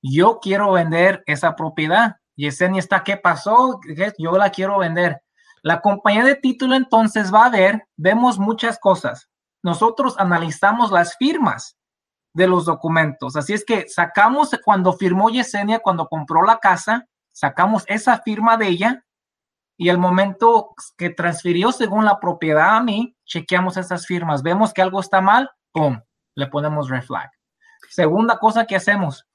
yo 0.00 0.38
quiero 0.40 0.72
vender 0.72 1.22
esa 1.26 1.54
propiedad. 1.54 2.16
Yesenia 2.36 2.80
está, 2.80 3.04
¿qué 3.04 3.16
pasó? 3.16 3.80
Yo 4.18 4.36
la 4.36 4.50
quiero 4.50 4.78
vender. 4.78 5.22
La 5.62 5.80
compañía 5.80 6.24
de 6.24 6.34
título 6.34 6.74
entonces 6.74 7.32
va 7.32 7.46
a 7.46 7.50
ver, 7.50 7.86
vemos 7.96 8.38
muchas 8.38 8.78
cosas. 8.80 9.28
Nosotros 9.62 10.16
analizamos 10.18 10.90
las 10.90 11.16
firmas 11.16 11.76
de 12.34 12.48
los 12.48 12.64
documentos. 12.64 13.36
Así 13.36 13.52
es 13.52 13.64
que 13.64 13.88
sacamos 13.88 14.50
cuando 14.64 14.92
firmó 14.94 15.30
Yesenia, 15.30 15.78
cuando 15.78 16.08
compró 16.08 16.42
la 16.42 16.58
casa, 16.58 17.06
sacamos 17.32 17.84
esa 17.88 18.18
firma 18.18 18.56
de 18.56 18.68
ella 18.68 19.04
y 19.76 19.88
el 19.88 19.98
momento 19.98 20.74
que 20.96 21.10
transfirió 21.10 21.72
según 21.72 22.04
la 22.04 22.20
propiedad 22.20 22.76
a 22.76 22.82
mí, 22.82 23.16
chequeamos 23.24 23.76
esas 23.76 24.06
firmas, 24.06 24.42
vemos 24.42 24.72
que 24.72 24.82
algo 24.82 25.00
está 25.00 25.20
mal, 25.20 25.50
¡pum! 25.72 26.00
Le 26.34 26.46
ponemos 26.46 26.88
red 26.88 27.02
flag. 27.02 27.30
Segunda 27.90 28.38
cosa 28.38 28.64
que 28.64 28.76
hacemos, 28.76 29.26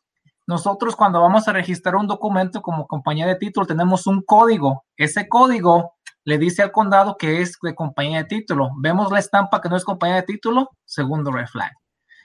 nosotros 0.47 0.95
cuando 0.95 1.21
vamos 1.21 1.49
a 1.49 1.53
registrar 1.53 1.97
un 1.97 2.07
documento 2.07 2.61
como 2.61 2.87
compañía 2.87 3.27
de 3.27 3.35
título 3.35 3.67
tenemos 3.67 4.07
un 4.07 4.21
código. 4.21 4.85
Ese 4.95 5.27
código 5.27 5.95
le 6.23 6.37
dice 6.37 6.63
al 6.63 6.71
condado 6.71 7.17
que 7.17 7.41
es 7.41 7.57
de 7.61 7.75
compañía 7.75 8.19
de 8.19 8.23
título. 8.23 8.69
Vemos 8.77 9.11
la 9.11 9.19
estampa 9.19 9.59
que 9.59 9.67
no 9.67 9.75
es 9.75 9.83
compañía 9.83 10.15
de 10.15 10.23
título, 10.23 10.69
segundo 10.85 11.31
red 11.31 11.47
flag. 11.47 11.73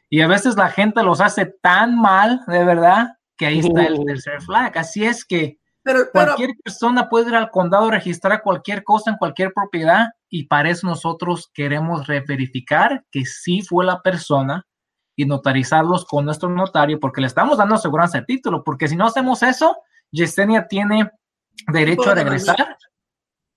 Y 0.08 0.20
a 0.20 0.28
veces 0.28 0.56
la 0.56 0.68
gente 0.68 1.02
los 1.02 1.20
hace 1.20 1.46
tan 1.46 2.00
mal, 2.00 2.42
de 2.46 2.64
verdad, 2.64 3.16
que 3.36 3.46
ahí 3.46 3.58
está 3.58 3.82
el 3.84 4.04
tercer 4.04 4.40
flag. 4.42 4.78
Así 4.78 5.04
es 5.04 5.24
que 5.24 5.58
cualquier 6.12 6.50
persona 6.62 7.08
puede 7.08 7.30
ir 7.30 7.34
al 7.34 7.50
condado 7.50 7.88
a 7.88 7.92
registrar 7.92 8.42
cualquier 8.42 8.84
cosa 8.84 9.10
en 9.10 9.16
cualquier 9.16 9.52
propiedad 9.52 10.10
y 10.28 10.46
para 10.46 10.70
eso 10.70 10.86
nosotros 10.86 11.50
queremos 11.52 12.06
verificar 12.06 13.04
que 13.10 13.24
sí 13.24 13.62
fue 13.62 13.84
la 13.84 14.00
persona 14.00 14.66
y 15.16 15.26
notarizarlos 15.26 16.04
con 16.06 16.24
nuestro 16.24 16.48
notario 16.48 16.98
porque 17.00 17.20
le 17.20 17.26
estamos 17.26 17.58
dando 17.58 17.74
aseguranza 17.74 18.18
de 18.18 18.24
título, 18.24 18.62
porque 18.64 18.88
si 18.88 18.96
no 18.96 19.06
hacemos 19.06 19.42
eso, 19.42 19.76
Yesenia 20.10 20.68
tiene 20.68 21.10
derecho 21.72 22.10
a 22.10 22.14
regresar 22.14 22.76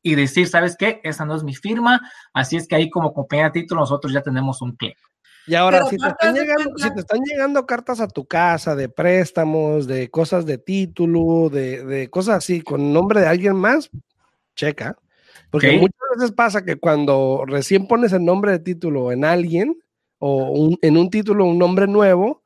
y 0.02 0.16
decir, 0.16 0.48
¿sabes 0.48 0.76
qué? 0.78 1.02
Esa 1.04 1.26
no 1.26 1.36
es 1.36 1.44
mi 1.44 1.56
firma, 1.56 2.02
así 2.34 2.58
es 2.58 2.68
que 2.68 2.76
ahí 2.76 2.90
como 2.90 3.14
compañía 3.14 3.46
de 3.46 3.62
título 3.62 3.82
nosotros 3.82 4.14
ya 4.14 4.22
tenemos 4.22 4.62
un 4.62 4.76
clic. 4.76 4.98
Y 5.48 5.56
ahora, 5.56 5.86
si 5.86 5.98
te, 5.98 6.08
están 6.08 7.22
llegando, 7.22 7.66
cartas 7.66 8.00
a 8.00 8.08
tu 8.08 8.26
casa 8.26 8.76
de 8.76 8.90
préstamos, 8.90 9.86
de 9.86 10.10
cosas 10.10 10.46
de 10.46 10.58
título, 10.58 11.50
de, 11.50 12.10
cosas 12.10 12.38
así, 12.38 12.62
con 12.62 12.92
nombre 12.92 13.22
de 13.22 13.28
alguien 13.28 13.56
más, 13.56 13.90
checa. 14.56 14.98
Porque 15.52 15.78
muchas 15.78 16.00
veces 16.18 16.32
pasa 16.32 16.66
que 16.66 16.78
cuando 16.78 17.44
recién 17.46 17.88
pones 17.88 18.12
el 18.14 18.26
nombre 18.26 18.52
de 18.52 18.60
título 18.60 19.12
en 19.12 19.24
alguien 19.24 19.78
o 20.18 20.72
en 20.82 20.98
un 20.98 21.10
título 21.10 21.46
un 21.46 21.60
nombre 21.60 21.88
nuevo, 21.88 22.44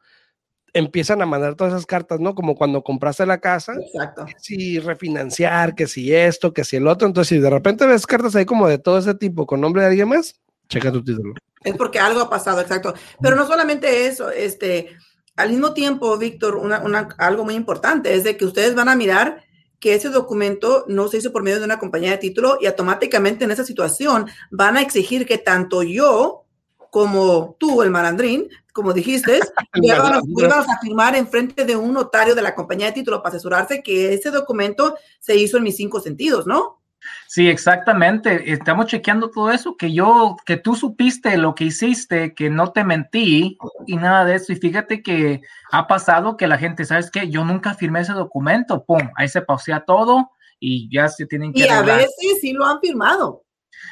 empiezan 0.73 1.21
a 1.21 1.25
mandar 1.25 1.55
todas 1.55 1.73
esas 1.73 1.85
cartas, 1.85 2.19
¿no? 2.19 2.35
Como 2.35 2.55
cuando 2.55 2.83
compraste 2.83 3.25
la 3.25 3.39
casa, 3.39 3.73
Exacto. 3.73 4.25
que 4.25 4.33
si 4.37 4.79
refinanciar, 4.79 5.75
que 5.75 5.87
si 5.87 6.13
esto, 6.13 6.53
que 6.53 6.63
si 6.63 6.75
el 6.75 6.87
otro. 6.87 7.07
Entonces, 7.07 7.29
si 7.29 7.39
de 7.39 7.49
repente 7.49 7.85
ves 7.85 8.05
cartas 8.05 8.35
ahí 8.35 8.45
como 8.45 8.67
de 8.67 8.77
todo 8.77 8.97
ese 8.99 9.15
tipo 9.15 9.45
con 9.45 9.61
nombre 9.61 9.81
de 9.81 9.87
alguien 9.89 10.09
más, 10.09 10.39
checa 10.69 10.91
tu 10.91 11.03
título. 11.03 11.33
Es 11.61 11.75
porque 11.75 11.99
algo 11.99 12.21
ha 12.21 12.29
pasado, 12.29 12.61
exacto. 12.61 12.93
Pero 13.21 13.35
no 13.35 13.45
solamente 13.45 14.07
eso, 14.07 14.29
este, 14.29 14.95
al 15.35 15.49
mismo 15.49 15.73
tiempo, 15.73 16.17
Víctor, 16.17 16.55
una, 16.55 16.79
una, 16.79 17.09
algo 17.17 17.43
muy 17.43 17.55
importante 17.55 18.13
es 18.13 18.23
de 18.23 18.37
que 18.37 18.45
ustedes 18.45 18.75
van 18.75 18.87
a 18.87 18.95
mirar 18.95 19.43
que 19.79 19.95
ese 19.95 20.09
documento 20.09 20.85
no 20.87 21.07
se 21.07 21.17
hizo 21.17 21.31
por 21.31 21.43
medio 21.43 21.59
de 21.59 21.65
una 21.65 21.79
compañía 21.79 22.11
de 22.11 22.17
título 22.17 22.57
y 22.61 22.65
automáticamente 22.65 23.45
en 23.45 23.51
esa 23.51 23.63
situación 23.63 24.27
van 24.51 24.77
a 24.77 24.81
exigir 24.81 25.25
que 25.25 25.37
tanto 25.37 25.83
yo 25.83 26.45
como 26.89 27.55
tú, 27.59 27.83
el 27.83 27.91
marandrín, 27.91 28.49
como 28.73 28.93
dijiste, 28.93 29.39
vuelvan 29.75 30.63
a 30.67 30.79
firmar 30.81 31.15
en 31.15 31.27
frente 31.27 31.65
de 31.65 31.75
un 31.75 31.93
notario 31.93 32.35
de 32.35 32.41
la 32.41 32.55
compañía 32.55 32.87
de 32.87 32.93
título 32.93 33.21
para 33.21 33.35
asesorarse 33.35 33.83
que 33.83 34.13
ese 34.13 34.31
documento 34.31 34.95
se 35.19 35.35
hizo 35.35 35.57
en 35.57 35.63
mis 35.63 35.75
cinco 35.75 35.99
sentidos, 35.99 36.47
¿no? 36.47 36.78
Sí, 37.27 37.47
exactamente. 37.47 38.51
Estamos 38.51 38.87
chequeando 38.87 39.29
todo 39.29 39.51
eso, 39.51 39.77
que 39.77 39.93
yo, 39.93 40.35
que 40.45 40.57
tú 40.57 40.75
supiste 40.75 41.37
lo 41.37 41.55
que 41.55 41.65
hiciste, 41.65 42.33
que 42.33 42.49
no 42.49 42.71
te 42.71 42.83
mentí 42.83 43.57
y 43.87 43.95
nada 43.97 44.25
de 44.25 44.35
eso. 44.35 44.51
Y 44.51 44.55
fíjate 44.55 45.01
que 45.01 45.41
ha 45.71 45.87
pasado 45.87 46.37
que 46.37 46.47
la 46.47 46.57
gente, 46.57 46.85
¿sabes 46.85 47.11
qué? 47.11 47.29
Yo 47.29 47.45
nunca 47.45 47.73
firmé 47.73 48.01
ese 48.01 48.13
documento, 48.13 48.83
pum, 48.85 49.09
ahí 49.15 49.27
se 49.27 49.41
pausea 49.41 49.81
todo 49.81 50.31
y 50.59 50.89
ya 50.93 51.07
se 51.07 51.25
tienen 51.25 51.53
que... 51.53 51.61
Y 51.61 51.67
a 51.67 51.81
veces 51.81 52.39
sí 52.41 52.53
lo 52.53 52.65
han 52.65 52.79
firmado. 52.79 53.43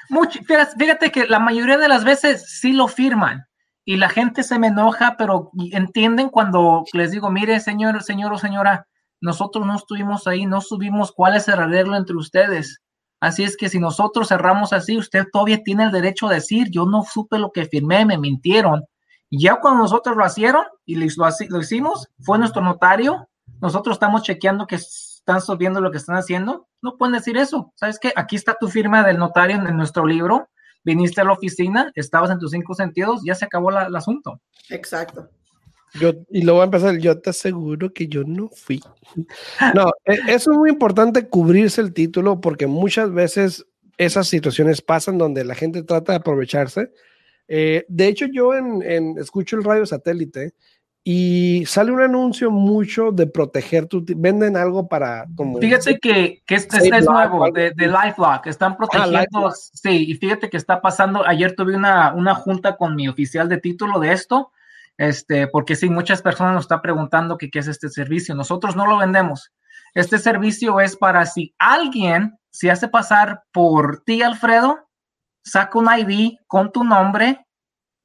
Mucho, 0.09 0.39
fíjate 0.77 1.11
que 1.11 1.27
la 1.27 1.39
mayoría 1.39 1.77
de 1.77 1.87
las 1.87 2.03
veces 2.03 2.59
sí 2.59 2.73
lo 2.73 2.87
firman 2.87 3.45
y 3.85 3.95
la 3.95 4.09
gente 4.09 4.43
se 4.43 4.59
me 4.59 4.67
enoja, 4.67 5.15
pero 5.17 5.51
entienden 5.71 6.29
cuando 6.29 6.83
les 6.91 7.11
digo, 7.11 7.29
mire, 7.29 7.59
señor, 7.61 8.03
señor 8.03 8.33
o 8.33 8.37
señora, 8.37 8.85
nosotros 9.21 9.65
no 9.65 9.75
estuvimos 9.75 10.27
ahí, 10.27 10.45
no 10.45 10.59
subimos 10.59 11.13
cuál 11.13 11.37
es 11.37 11.47
el 11.47 11.59
arreglo 11.59 11.95
entre 11.95 12.17
ustedes 12.17 12.81
Así 13.19 13.43
es 13.43 13.58
que 13.58 13.69
si 13.69 13.80
nosotros 13.80 14.27
cerramos 14.27 14.73
así, 14.73 14.97
usted 14.97 15.25
todavía 15.32 15.63
tiene 15.63 15.86
el 15.86 15.91
derecho 15.91 16.27
a 16.27 16.34
decir, 16.34 16.67
yo 16.69 16.86
no 16.86 17.03
supe 17.03 17.39
lo 17.39 17.51
que 17.51 17.65
firmé, 17.65 18.06
me 18.06 18.17
mintieron. 18.17 18.84
Ya 19.30 19.56
cuando 19.60 19.82
nosotros 19.82 20.15
lo 20.15 20.25
hicieron 20.25 20.65
y 20.86 20.95
lo, 20.95 21.06
lo 21.49 21.60
hicimos, 21.60 22.08
fue 22.19 22.38
nuestro 22.38 22.62
notario, 22.62 23.27
nosotros 23.60 23.95
estamos 23.95 24.21
chequeando 24.21 24.67
que 24.67 24.75
están 24.75 25.58
viendo 25.58 25.82
lo 25.82 25.91
que 25.91 25.97
están 25.97 26.15
haciendo, 26.15 26.67
no 26.82 26.95
pueden 26.97 27.13
decir 27.13 27.38
eso. 27.38 27.73
¿Sabes 27.75 27.99
qué? 27.99 28.13
Aquí 28.15 28.36
está 28.36 28.56
tu 28.60 28.67
firma 28.69 29.03
del 29.03 29.17
notario 29.17 29.58
en, 29.58 29.75
nuestro 29.75 30.06
libro, 30.06 30.49
viniste 30.84 31.21
a 31.21 31.25
la 31.25 31.34
oficina, 31.34 31.91
estabas 31.95 32.30
en 32.30 32.39
tus 32.39 32.51
cinco 32.51 32.73
sentidos, 32.75 33.21
ya 33.25 33.36
se 33.36 33.45
acabó 33.45 33.71
el 33.71 33.95
asunto. 33.95 34.39
Exacto. 34.69 35.30
Yo, 35.99 36.13
y 36.29 36.41
luego 36.43 36.60
va 36.60 36.63
a 36.63 36.67
empezar, 36.67 36.97
yo 36.97 37.19
te 37.19 37.29
aseguro 37.29 37.93
que 37.93 38.07
yo 38.07 38.23
no 38.23 38.49
fui. 38.49 38.81
No, 39.73 39.91
e, 40.05 40.13
eso 40.27 40.51
es 40.51 40.57
muy 40.57 40.69
importante 40.69 41.27
cubrirse 41.27 41.81
el 41.81 41.93
título 41.93 42.41
porque 42.41 42.67
muchas 42.67 43.12
veces 43.12 43.65
esas 43.97 44.27
situaciones 44.27 44.81
pasan 44.81 45.17
donde 45.17 45.43
la 45.43 45.55
gente 45.55 45.83
trata 45.83 46.13
de 46.13 46.17
aprovecharse. 46.17 46.91
Eh, 47.47 47.86
de 47.88 48.07
hecho, 48.07 48.25
yo 48.31 48.53
en, 48.53 49.17
escucho 49.17 49.55
el 49.55 49.63
radio 49.63 49.86
satélite 49.86 50.53
y 51.10 51.63
sale 51.65 51.93
un 51.93 52.01
anuncio 52.01 52.51
mucho 52.51 53.12
de 53.13 53.27
proteger 53.27 53.86
tu 53.86 54.03
venden 54.05 54.57
algo 54.57 54.89
para 54.89 55.25
como 55.38 55.57
fíjate 55.57 55.99
que, 55.99 56.43
que 56.45 56.55
este, 56.55 56.79
es 56.79 57.05
nuevo 57.05 57.49
de, 57.49 57.71
de 57.73 57.88
LifeLock 57.88 58.45
están 58.47 58.73
ah, 58.73 58.77
protegiendo 58.77 59.51
sí 59.51 60.05
y 60.10 60.15
fíjate 60.15 60.49
que 60.49 60.57
está 60.57 60.81
pasando 60.81 61.25
ayer 61.25 61.55
tuve 61.55 61.77
una, 61.77 62.13
una 62.13 62.36
junta 62.36 62.75
con 62.75 62.93
mi 62.93 63.07
oficial 63.07 63.47
de 63.47 63.57
título 63.57 64.01
de 64.01 64.12
esto 64.12 64.51
este, 64.97 65.47
porque 65.47 65.75
sí, 65.75 65.89
muchas 65.89 66.21
personas 66.21 66.53
nos 66.53 66.63
están 66.65 66.81
preguntando 66.81 67.38
qué 67.38 67.49
es 67.53 67.67
este 67.67 67.89
servicio. 67.89 68.36
Nosotros 68.36 68.75
no 68.75 68.88
lo 68.88 68.97
vendemos. 68.97 69.51
Este 69.93 70.17
servicio 70.17 70.79
es 70.79 70.95
para 70.95 71.25
si 71.25 71.55
alguien 71.57 72.38
se 72.49 72.71
hace 72.71 72.88
pasar 72.88 73.43
por 73.51 74.03
ti, 74.03 74.21
Alfredo, 74.21 74.88
saca 75.43 75.77
un 75.79 75.88
ID 75.88 76.38
con 76.47 76.71
tu 76.71 76.83
nombre, 76.83 77.45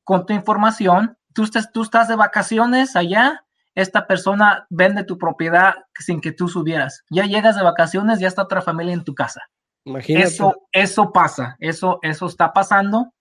con 0.04 0.26
tu 0.26 0.32
información, 0.32 1.16
tú 1.32 1.44
estás, 1.44 1.72
tú 1.72 1.82
estás 1.82 2.08
de 2.08 2.16
vacaciones 2.16 2.96
allá, 2.96 3.44
esta 3.74 4.06
persona 4.06 4.66
vende 4.68 5.04
tu 5.04 5.16
propiedad 5.16 5.74
sin 5.98 6.20
que 6.20 6.32
tú 6.32 6.48
subieras. 6.48 7.04
Ya 7.10 7.24
llegas 7.24 7.56
de 7.56 7.62
vacaciones, 7.62 8.20
ya 8.20 8.28
está 8.28 8.42
otra 8.42 8.60
familia 8.60 8.92
en 8.92 9.04
tu 9.04 9.14
casa. 9.14 9.40
Imagínate. 9.84 10.26
Eso, 10.26 10.54
eso 10.70 11.12
pasa, 11.12 11.56
eso, 11.58 11.98
eso 12.02 12.26
está 12.26 12.52
pasando. 12.52 13.12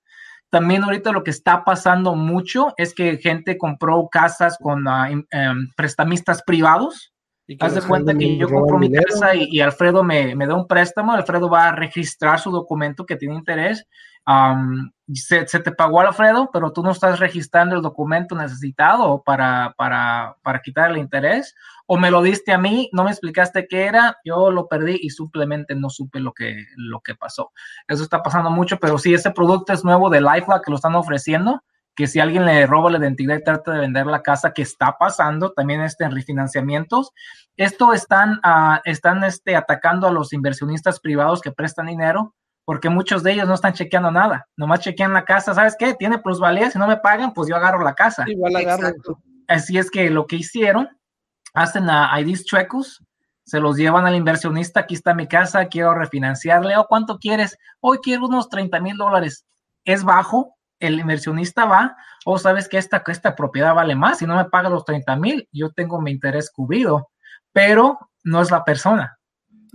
También 0.52 0.84
ahorita 0.84 1.12
lo 1.12 1.24
que 1.24 1.32
está 1.32 1.64
pasando 1.64 2.14
mucho 2.14 2.74
es 2.78 2.94
que 2.94 3.18
gente 3.18 3.58
compró 3.58 4.08
casas 4.12 4.58
con 4.62 4.88
ah, 4.88 5.10
em, 5.10 5.26
prestamistas 5.76 6.44
privados. 6.44 7.14
Haz 7.60 7.76
de 7.76 7.82
cuenta 7.82 8.14
que 8.14 8.38
yo 8.38 8.48
compro 8.48 8.78
mi 8.78 8.92
casa 8.92 9.34
y, 9.36 9.60
Alfredo 9.60 10.04
me, 10.04 10.36
me, 10.36 10.46
da 10.48 10.56
un 10.56 10.68
préstamo, 10.68 11.12
Alfredo 11.12 11.50
va 11.50 11.70
a 11.70 11.76
registrar 11.76 12.40
su 12.40 12.52
documento 12.52 13.06
que 13.06 13.18
tiene 13.18 13.36
interés 13.36 13.86
se, 15.14 15.46
te 15.46 15.72
pagó 15.72 16.02
Alfredo, 16.02 16.50
pero 16.54 16.72
tú 16.72 16.84
no 16.84 16.92
estás 16.92 17.20
registrando 17.20 17.76
el 17.76 17.82
documento 17.82 18.36
necesitado 18.36 19.22
para, 19.24 19.74
para, 19.78 20.38
para 20.44 20.62
quitar 20.62 20.92
el 20.92 20.98
interés, 20.98 21.56
o 21.94 21.98
me 21.98 22.10
lo 22.10 22.22
diste 22.22 22.54
a 22.54 22.58
mí, 22.58 22.90
no 22.94 23.04
me 23.04 23.12
explicaste 23.12 23.68
qué 23.68 23.84
era, 23.84 24.18
yo 24.24 24.50
lo 24.50 24.70
perdí 24.70 24.98
y 25.02 25.10
simplemente 25.10 25.76
no 25.76 25.90
supe 25.90 26.22
lo 26.22 26.32
que, 26.32 26.68
lo 26.78 27.02
que 27.02 27.16
pasó. 27.16 27.52
Eso 27.86 28.04
está 28.04 28.24
pasando 28.24 28.50
mucho, 28.50 28.78
pero 28.78 28.98
si 28.98 29.14
ese 29.14 29.32
producto 29.32 29.74
es 29.74 29.84
nuevo 29.84 30.10
de 30.10 30.22
LifeLock 30.22 30.64
que 30.64 30.72
lo 30.72 30.78
están 30.78 30.96
ofreciendo, 30.96 31.66
que 31.94 32.08
si 32.08 32.22
alguien 32.22 32.46
le 32.46 32.66
roba 32.66 32.92
la 32.92 32.98
identidad 32.98 33.36
y 33.36 33.44
trata 33.44 33.74
de 33.74 33.82
vender 33.82 34.06
la 34.06 34.24
casa, 34.24 34.54
que 34.54 34.62
está 34.62 34.96
pasando, 34.98 35.52
también 35.52 35.82
este, 35.82 36.06
en 36.06 36.12
refinanciamientos, 36.12 37.12
esto 37.58 37.92
están, 37.92 38.40
uh, 38.46 38.80
están 38.86 39.26
este, 39.26 39.58
atacando 39.58 40.08
a 40.08 40.14
los 40.14 40.32
inversionistas 40.32 41.02
privados 41.02 41.42
que 41.42 41.52
prestan 41.52 41.88
dinero 41.88 42.34
porque 42.64 42.88
muchos 42.88 43.22
de 43.22 43.34
ellos 43.34 43.50
no 43.50 43.56
están 43.56 43.74
chequeando 43.74 44.12
nada, 44.12 44.48
nomás 44.56 44.80
chequean 44.80 45.12
la 45.12 45.26
casa, 45.26 45.54
¿sabes 45.54 45.76
qué? 45.78 45.94
Tiene 45.94 46.20
plusvalía, 46.20 46.72
si 46.72 46.80
no 46.80 46.88
me 46.88 46.96
pagan, 46.96 47.34
pues 47.34 47.50
yo 47.50 47.58
agarro 47.58 47.84
la 47.84 47.96
casa. 47.96 48.24
Igual 48.28 48.56
agarro. 48.56 48.94
Así 49.50 49.78
es 49.78 49.92
que 49.92 50.10
lo 50.10 50.26
que 50.26 50.38
hicieron, 50.38 50.88
hacen 51.54 51.90
a 51.90 52.20
IDs 52.20 52.46
chuecos, 52.46 53.04
se 53.44 53.60
los 53.60 53.76
llevan 53.76 54.06
al 54.06 54.16
inversionista, 54.16 54.82
aquí 54.82 54.96
está 54.96 55.14
mi 55.14 55.28
casa, 55.28 55.66
quiero 55.66 55.94
refinanciarle, 55.94 56.78
o 56.78 56.86
cuánto 56.86 57.20
quieres, 57.20 57.58
hoy 57.80 58.00
quiero 58.02 58.28
unos 58.28 58.50
30 58.50 58.80
mil 58.80 58.98
dólares, 58.98 59.46
es 59.84 60.04
bajo, 60.04 60.58
el 60.80 61.00
inversionista 61.00 61.66
va, 61.66 61.96
o 62.26 62.38
sabes 62.38 62.68
que 62.70 62.78
esta, 62.78 63.04
esta 63.08 63.36
propiedad 63.36 63.76
vale 63.76 63.96
más, 63.96 64.20
si 64.20 64.26
no 64.26 64.36
me 64.36 64.46
paga 64.46 64.70
los 64.70 64.86
30 64.86 65.16
mil, 65.16 65.48
yo 65.52 65.72
tengo 65.72 66.02
mi 66.02 66.12
interés 66.12 66.50
cubrido, 66.52 67.10
pero 67.52 68.00
no 68.24 68.42
es 68.42 68.52
la 68.52 68.64
persona, 68.64 69.20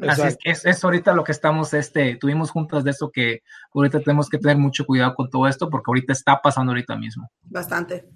Así 0.02 0.22
es, 0.22 0.38
es, 0.44 0.66
es, 0.66 0.84
ahorita 0.84 1.14
lo 1.14 1.24
que 1.24 1.32
estamos, 1.32 1.72
este, 1.72 2.16
tuvimos 2.16 2.50
juntas 2.50 2.84
de 2.84 2.90
eso 2.90 3.10
que 3.10 3.42
ahorita 3.72 4.00
tenemos 4.00 4.28
que 4.28 4.38
tener 4.38 4.58
mucho 4.58 4.84
cuidado 4.84 5.14
con 5.14 5.30
todo 5.30 5.48
esto 5.48 5.70
porque 5.70 5.88
ahorita 5.88 6.12
está 6.12 6.40
pasando 6.42 6.72
ahorita 6.72 6.96
mismo. 6.96 7.30
Bastante. 7.44 8.06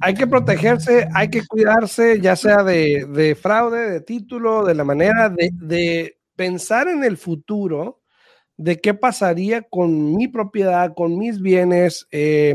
Hay 0.00 0.14
que 0.14 0.26
protegerse, 0.26 1.08
hay 1.14 1.30
que 1.30 1.46
cuidarse, 1.46 2.20
ya 2.20 2.34
sea 2.34 2.64
de, 2.64 3.06
de 3.08 3.36
fraude, 3.36 3.88
de 3.90 4.00
título, 4.00 4.64
de 4.64 4.74
la 4.74 4.84
manera 4.84 5.28
de, 5.28 5.50
de, 5.52 6.18
pensar 6.34 6.88
en 6.88 7.04
el 7.04 7.16
futuro, 7.16 8.00
de 8.56 8.80
qué 8.80 8.94
pasaría 8.94 9.62
con 9.62 10.16
mi 10.16 10.28
propiedad, 10.28 10.92
con 10.94 11.18
mis 11.18 11.40
bienes. 11.40 12.06
Eh, 12.10 12.54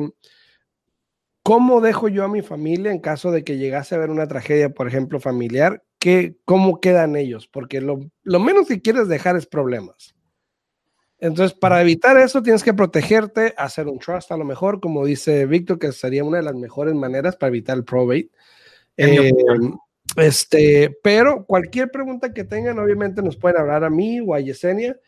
¿Cómo 1.43 1.81
dejo 1.81 2.07
yo 2.07 2.23
a 2.23 2.29
mi 2.29 2.41
familia 2.41 2.91
en 2.91 2.99
caso 2.99 3.31
de 3.31 3.43
que 3.43 3.57
llegase 3.57 3.93
a 3.93 3.97
haber 3.97 4.09
una 4.09 4.27
tragedia, 4.27 4.69
por 4.69 4.87
ejemplo, 4.87 5.19
familiar? 5.19 5.83
¿Qué, 6.03 6.35
¿Cómo 6.43 6.81
quedan 6.81 7.15
ellos? 7.15 7.47
Porque 7.47 7.79
lo, 7.79 8.01
lo 8.23 8.39
menos 8.41 8.67
que 8.67 8.81
quieres 8.81 9.07
dejar 9.07 9.37
es 9.37 9.45
problemas. 9.45 10.13
Entonces, 11.17 11.57
para 11.57 11.79
evitar 11.79 12.17
eso, 12.17 12.43
tienes 12.43 12.61
que 12.61 12.73
protegerte, 12.73 13.53
hacer 13.55 13.87
un 13.87 13.99
trust 13.99 14.29
a 14.33 14.35
lo 14.35 14.43
mejor, 14.43 14.81
como 14.81 15.05
dice 15.05 15.45
Víctor, 15.45 15.79
que 15.79 15.93
sería 15.93 16.25
una 16.25 16.39
de 16.39 16.43
las 16.43 16.55
mejores 16.55 16.93
maneras 16.93 17.37
para 17.37 17.47
evitar 17.51 17.77
el 17.77 17.85
probate. 17.85 18.29
Eh, 18.97 19.31
este, 20.17 20.93
pero 21.01 21.45
cualquier 21.45 21.89
pregunta 21.89 22.33
que 22.33 22.43
tengan, 22.43 22.79
obviamente 22.79 23.21
nos 23.21 23.37
pueden 23.37 23.61
hablar 23.61 23.85
a 23.85 23.89
mí 23.89 24.19
o 24.19 24.33
a 24.33 24.41
Yesenia. 24.41 24.99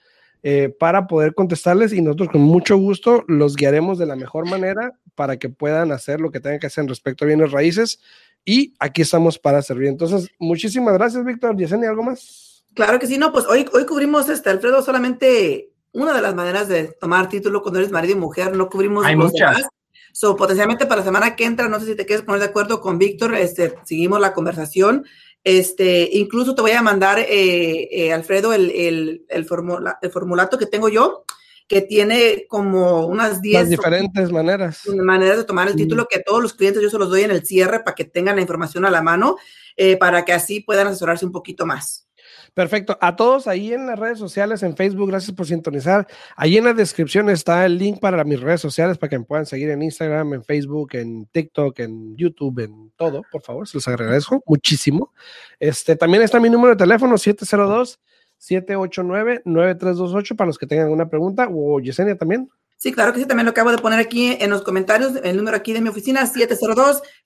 Eh, 0.43 0.69
para 0.79 1.07
poder 1.07 1.33
contestarles 1.33 1.91
y 1.91 2.01
nosotros 2.01 2.29
con 2.29 2.41
mucho 2.41 2.77
gusto 2.77 3.25
los 3.27 3.55
guiaremos 3.55 3.97
de 3.97 4.05
la 4.05 4.15
mejor 4.15 4.47
manera 4.47 4.93
para 5.15 5.37
que 5.37 5.49
puedan 5.49 5.91
hacer 5.91 6.21
lo 6.21 6.29
que 6.29 6.39
tengan 6.39 6.59
que 6.59 6.67
hacer 6.67 6.85
respecto 6.85 7.25
a 7.25 7.27
bienes 7.27 7.51
raíces 7.51 7.99
y 8.45 8.73
aquí 8.79 9.01
estamos 9.01 9.37
para 9.37 9.61
servir. 9.61 9.87
Entonces, 9.87 10.29
muchísimas 10.39 10.93
gracias, 10.93 11.25
Víctor. 11.25 11.57
Yesenia, 11.57 11.89
¿algo 11.89 12.03
más? 12.03 12.63
Claro 12.73 12.99
que 12.99 13.07
sí, 13.07 13.17
no, 13.17 13.31
pues 13.31 13.45
hoy, 13.47 13.65
hoy 13.73 13.85
cubrimos, 13.85 14.29
este, 14.29 14.49
Alfredo, 14.49 14.81
solamente 14.81 15.71
una 15.91 16.13
de 16.13 16.21
las 16.21 16.35
maneras 16.35 16.67
de 16.67 16.85
tomar 16.99 17.29
título 17.29 17.61
cuando 17.61 17.79
eres 17.79 17.91
marido 17.91 18.15
y 18.15 18.19
mujer, 18.19 18.55
no 18.55 18.69
cubrimos 18.69 19.05
Hay 19.05 19.15
muchas. 19.15 19.67
So, 20.11 20.35
potencialmente 20.35 20.85
para 20.85 20.99
la 20.99 21.05
semana 21.05 21.35
que 21.35 21.45
entra, 21.45 21.67
no 21.67 21.79
sé 21.79 21.87
si 21.87 21.95
te 21.95 22.05
quieres 22.05 22.23
poner 22.23 22.39
de 22.39 22.47
acuerdo 22.47 22.79
con 22.79 22.97
Víctor, 22.97 23.35
este, 23.35 23.75
seguimos 23.83 24.21
la 24.21 24.33
conversación 24.33 25.05
este, 25.45 26.09
incluso 26.13 26.55
te 26.55 26.63
voy 26.63 26.71
a 26.71 26.81
mandar, 26.81 27.19
eh, 27.19 27.87
eh, 27.91 28.11
Alfredo, 28.11 28.51
el, 28.51 28.71
el, 28.71 29.25
el, 29.29 29.45
formula, 29.45 29.99
el, 30.01 30.09
formulato 30.09 30.57
que 30.57 30.65
tengo 30.65 30.89
yo, 30.89 31.23
que 31.67 31.81
tiene 31.81 32.45
como 32.47 33.07
unas 33.07 33.41
10 33.41 33.69
diferentes 33.69 34.31
maneras. 34.31 34.81
Maneras 34.87 35.37
de 35.37 35.43
tomar 35.45 35.67
el 35.67 35.75
título, 35.75 36.07
que 36.07 36.19
todos 36.19 36.41
los 36.41 36.53
clientes 36.53 36.81
yo 36.81 36.89
se 36.89 36.99
los 36.99 37.09
doy 37.09 37.23
en 37.23 37.31
el 37.31 37.45
cierre 37.45 37.79
para 37.79 37.95
que 37.95 38.05
tengan 38.05 38.35
la 38.35 38.41
información 38.41 38.85
a 38.85 38.91
la 38.91 39.01
mano, 39.01 39.37
eh, 39.75 39.97
para 39.97 40.25
que 40.25 40.33
así 40.33 40.61
puedan 40.61 40.87
asesorarse 40.87 41.25
un 41.25 41.31
poquito 41.31 41.65
más. 41.65 42.05
Perfecto. 42.53 42.97
A 43.01 43.17
todos 43.17 43.47
ahí 43.47 43.73
en 43.73 43.85
las 43.85 43.99
redes 43.99 44.17
sociales, 44.17 44.63
en 44.63 44.77
Facebook, 44.77 45.09
gracias 45.09 45.35
por 45.35 45.45
sintonizar. 45.45 46.07
Ahí 46.37 46.55
en 46.55 46.63
la 46.63 46.73
descripción 46.73 47.29
está 47.29 47.65
el 47.65 47.77
link 47.77 47.99
para 47.99 48.23
mis 48.23 48.39
redes 48.39 48.61
sociales 48.61 48.97
para 48.97 49.09
que 49.09 49.19
me 49.19 49.25
puedan 49.25 49.45
seguir 49.45 49.69
en 49.71 49.81
Instagram, 49.81 50.35
en 50.35 50.43
Facebook, 50.43 50.91
en 50.93 51.25
TikTok, 51.25 51.79
en 51.79 52.15
YouTube, 52.15 52.59
en 52.59 52.91
todo. 52.95 53.23
Por 53.29 53.41
favor, 53.41 53.67
se 53.67 53.77
los 53.77 53.87
agradezco 53.89 54.41
muchísimo. 54.45 55.11
Este, 55.59 55.97
también 55.97 56.23
está 56.23 56.39
mi 56.39 56.49
número 56.49 56.75
de 56.75 56.77
teléfono, 56.77 57.17
702 57.17 57.99
789 58.45 59.41
9328 59.45 60.35
para 60.35 60.47
los 60.47 60.59
que 60.59 60.67
tengan 60.67 60.85
alguna 60.85 61.09
pregunta 61.09 61.49
o 61.51 61.79
Yesenia 61.79 62.15
también. 62.15 62.49
Sí, 62.77 62.91
claro 62.91 63.13
que 63.13 63.19
sí, 63.19 63.25
también 63.25 63.45
lo 63.45 63.51
acabo 63.51 63.71
de 63.71 63.77
poner 63.77 63.99
aquí 63.99 64.37
en 64.39 64.49
los 64.49 64.61
comentarios, 64.61 65.13
el 65.23 65.37
número 65.37 65.55
aquí 65.57 65.73
de 65.73 65.81
mi 65.81 65.89
oficina, 65.89 66.21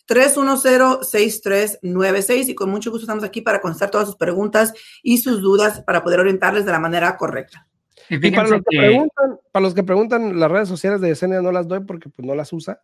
702-310-6396 0.07 2.49
y 2.49 2.55
con 2.55 2.69
mucho 2.69 2.91
gusto 2.91 3.03
estamos 3.03 3.23
aquí 3.23 3.41
para 3.41 3.59
contestar 3.59 3.89
todas 3.89 4.07
sus 4.07 4.15
preguntas 4.15 4.73
y 5.03 5.17
sus 5.17 5.41
dudas 5.41 5.81
para 5.81 6.03
poder 6.03 6.21
orientarles 6.21 6.65
de 6.65 6.71
la 6.71 6.79
manera 6.79 7.17
correcta. 7.17 7.67
Y, 8.09 8.17
para, 8.31 8.47
los 8.47 8.61
que, 8.61 8.77
preguntan, 8.77 9.39
para 9.51 9.63
los 9.63 9.73
que 9.73 9.83
preguntan, 9.83 10.39
las 10.39 10.49
redes 10.49 10.69
sociales 10.69 11.01
de 11.01 11.09
Yesenia 11.09 11.41
no 11.41 11.51
las 11.51 11.67
doy 11.67 11.81
porque 11.81 12.07
pues 12.09 12.25
no 12.25 12.35
las 12.35 12.53
usa. 12.53 12.81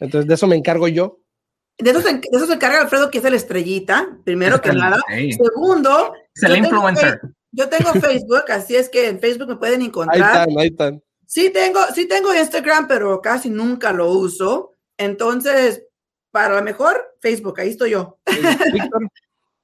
Entonces 0.00 0.28
de 0.28 0.34
eso 0.34 0.46
me 0.46 0.56
encargo 0.56 0.88
yo. 0.88 1.20
De 1.78 1.90
eso, 1.90 2.02
se, 2.02 2.12
de 2.12 2.28
eso 2.32 2.46
se 2.46 2.54
encarga 2.54 2.82
Alfredo, 2.82 3.10
que 3.10 3.18
es 3.18 3.24
el 3.24 3.34
estrellita, 3.34 4.18
primero 4.24 4.60
que 4.60 4.72
nada. 4.72 4.98
Segundo, 5.08 6.12
es 6.34 6.42
el 6.42 6.58
influencer. 6.58 7.20
Yo 7.54 7.68
tengo 7.68 7.92
Facebook, 8.00 8.50
así 8.50 8.76
es 8.76 8.88
que 8.88 9.08
en 9.08 9.20
Facebook 9.20 9.48
me 9.48 9.56
pueden 9.56 9.82
encontrar. 9.82 10.22
Ahí 10.22 10.42
están, 10.42 10.58
ahí 10.58 10.66
están. 10.68 11.02
Sí 11.26 11.50
tengo, 11.50 11.80
sí 11.94 12.06
tengo 12.06 12.34
Instagram, 12.34 12.86
pero 12.86 13.20
casi 13.20 13.50
nunca 13.50 13.92
lo 13.92 14.10
uso. 14.10 14.72
Entonces, 14.98 15.82
para 16.30 16.56
lo 16.56 16.62
mejor, 16.62 17.00
Facebook, 17.20 17.60
ahí 17.60 17.70
estoy 17.70 17.90
yo. 17.90 18.18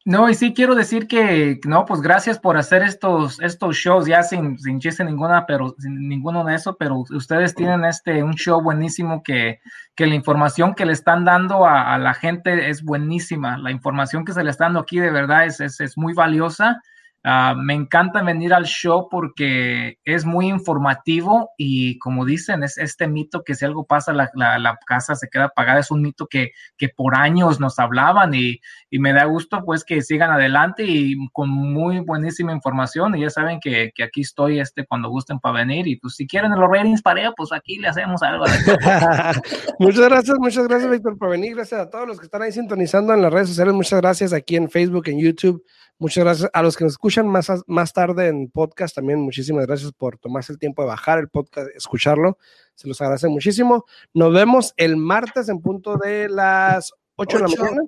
No, 0.06 0.30
y 0.30 0.34
sí 0.34 0.54
quiero 0.54 0.74
decir 0.74 1.06
que, 1.06 1.60
no, 1.66 1.84
pues 1.84 2.00
gracias 2.00 2.38
por 2.38 2.56
hacer 2.56 2.82
estos, 2.82 3.38
estos 3.40 3.76
shows, 3.76 4.06
ya 4.06 4.22
sin, 4.22 4.58
sin 4.58 4.80
chiste 4.80 5.04
ninguna, 5.04 5.44
pero 5.44 5.74
sin 5.78 6.08
ninguno 6.08 6.42
de 6.42 6.54
eso, 6.54 6.74
pero 6.78 7.04
ustedes 7.10 7.54
tienen 7.54 7.84
este, 7.84 8.22
un 8.22 8.32
show 8.32 8.62
buenísimo 8.62 9.22
que, 9.22 9.60
que 9.94 10.06
la 10.06 10.14
información 10.14 10.74
que 10.74 10.86
le 10.86 10.94
están 10.94 11.26
dando 11.26 11.66
a, 11.66 11.98
la 11.98 12.14
gente 12.14 12.70
es 12.70 12.82
buenísima. 12.82 13.58
La 13.58 13.70
información 13.70 14.24
que 14.24 14.32
se 14.32 14.42
le 14.42 14.50
está 14.50 14.64
dando 14.64 14.80
aquí 14.80 14.98
de 14.98 15.10
verdad 15.10 15.44
es, 15.44 15.60
es, 15.60 15.78
es 15.80 15.98
muy 15.98 16.14
valiosa 16.14 16.80
Ah, 17.22 17.54
me 17.54 17.74
encanta 17.74 18.22
venir 18.22 18.54
al 18.54 18.64
show 18.64 19.08
porque 19.10 19.98
es 20.04 20.24
muy 20.24 20.48
informativo 20.48 21.50
y 21.58 21.98
como 21.98 22.24
dicen, 22.24 22.62
es 22.62 22.78
este 22.78 23.08
mito 23.08 23.42
que 23.44 23.54
si 23.54 23.66
algo 23.66 23.84
pasa, 23.84 24.14
la, 24.14 24.30
la, 24.34 24.78
casa 24.86 25.14
se 25.14 25.28
queda 25.28 25.44
apagada, 25.44 25.80
es 25.80 25.90
un 25.90 26.00
mito 26.00 26.26
que, 26.26 26.52
que 26.78 26.88
por 26.88 27.14
años 27.14 27.60
nos 27.60 27.78
hablaban 27.78 28.32
y, 28.32 28.58
y, 28.88 28.98
me 28.98 29.12
da 29.12 29.24
gusto 29.24 29.62
pues 29.66 29.84
que 29.84 30.00
sigan 30.00 30.30
adelante 30.30 30.84
y 30.86 31.14
con 31.32 31.50
muy 31.50 31.98
buenísima 31.98 32.52
información 32.52 33.14
y 33.14 33.20
ya 33.20 33.28
saben 33.28 33.60
que, 33.60 33.92
que 33.94 34.02
aquí 34.02 34.22
estoy 34.22 34.58
este 34.58 34.86
cuando 34.86 35.10
gusten 35.10 35.40
para 35.40 35.56
venir 35.56 35.88
y 35.88 35.96
pues 35.96 36.14
si 36.14 36.26
quieren 36.26 36.52
los 36.52 36.70
ratings 36.70 37.02
para 37.02 37.32
pues 37.32 37.52
aquí 37.52 37.76
le 37.78 37.88
hacemos 37.88 38.22
algo. 38.22 38.46
muchas 39.78 40.08
gracias, 40.08 40.38
muchas 40.38 40.66
gracias 40.66 40.90
Víctor 40.90 41.18
por 41.18 41.28
venir, 41.28 41.54
gracias 41.54 41.82
a 41.82 41.90
todos 41.90 42.08
los 42.08 42.18
que 42.18 42.24
están 42.24 42.40
ahí 42.40 42.52
sintonizando 42.52 43.12
en 43.12 43.20
las 43.20 43.30
redes 43.30 43.48
sociales, 43.48 43.74
muchas 43.74 44.00
gracias 44.00 44.32
aquí 44.32 44.56
en 44.56 44.70
Facebook, 44.70 45.06
en 45.08 45.18
YouTube. 45.18 45.62
Muchas 46.00 46.24
gracias 46.24 46.50
a 46.54 46.62
los 46.62 46.78
que 46.78 46.84
nos 46.84 46.94
escuchan 46.94 47.28
más, 47.28 47.52
más 47.66 47.92
tarde 47.92 48.28
en 48.28 48.48
podcast. 48.48 48.94
También 48.94 49.20
muchísimas 49.20 49.66
gracias 49.66 49.92
por 49.92 50.16
tomarse 50.16 50.50
el 50.50 50.58
tiempo 50.58 50.80
de 50.80 50.88
bajar 50.88 51.18
el 51.18 51.28
podcast, 51.28 51.68
escucharlo. 51.76 52.38
Se 52.74 52.88
los 52.88 52.98
agradece 53.02 53.28
muchísimo. 53.28 53.84
Nos 54.14 54.32
vemos 54.32 54.72
el 54.78 54.96
martes 54.96 55.50
en 55.50 55.60
punto 55.60 55.98
de 55.98 56.30
las 56.30 56.94
8, 57.16 57.36
de 57.36 57.42
la 57.42 57.48
mañana. 57.48 57.82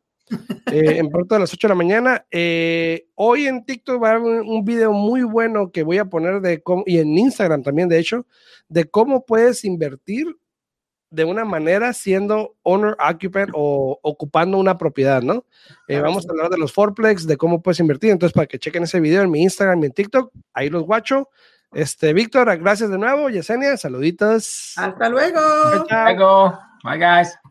Eh, 0.71 0.99
en 0.99 1.09
punto 1.09 1.35
de 1.35 1.41
las 1.41 1.55
8 1.55 1.67
de 1.67 1.71
la 1.71 1.75
mañana. 1.75 2.27
Eh, 2.31 3.07
hoy 3.15 3.47
en 3.47 3.65
TikTok 3.65 4.03
va 4.03 4.11
a 4.11 4.15
haber 4.17 4.43
un, 4.43 4.63
video 4.63 4.93
muy 4.93 5.23
bueno 5.23 5.73
que 5.73 5.83
voy 5.83 5.97
a 5.97 6.05
poner 6.05 6.43
de 6.43 6.63
cómo, 6.63 6.85
y 6.87 6.99
en 6.99 7.17
Instagram 7.17 7.63
también, 7.63 7.89
de 7.89 7.99
hecho, 7.99 8.27
de 8.69 8.85
cómo 8.85 9.25
puedes 9.25 9.65
invertir 9.65 10.37
de 11.13 11.25
una 11.25 11.45
manera 11.45 11.93
siendo 11.93 12.57
owner 12.63 12.97
occupant 12.99 13.51
o 13.55 13.99
ocupando 14.03 14.57
una 14.59 14.79
propiedad, 14.79 15.23
¿no? 15.23 15.45
Eh, 15.87 16.01
vamos 16.01 16.27
a 16.27 16.33
hablar 16.33 16.49
de 16.49 16.57
los 16.57 16.73
fourplex, 16.73 17.27
de 17.27 17.37
cómo 17.37 17.63
puedes 17.63 17.81
invertir. 17.81 18.11
Entonces, 18.11 18.33
para 18.33 18.47
que 18.47 18.59
chequen 18.59 18.85
ese 18.85 18.99
video 18.99 19.23
en 19.23 19.31
mi 19.31 19.43
Instagram 19.43 19.83
y 19.83 19.87
en 19.87 19.93
TikTok, 19.93 20.33
ahí 20.55 20.71
los 20.71 20.85
guacho. 20.85 21.29
Este, 21.73 22.13
Víctor, 22.13 22.57
gracias 22.59 22.91
de 22.91 22.99
nuevo. 22.99 23.29
Yesenia, 23.29 23.77
saluditos. 23.77 24.73
Hasta 24.77 25.09
luego. 25.09 25.41
Hasta 25.41 26.05
luego. 26.05 26.59
Bye, 26.83 26.99
guys. 26.99 27.42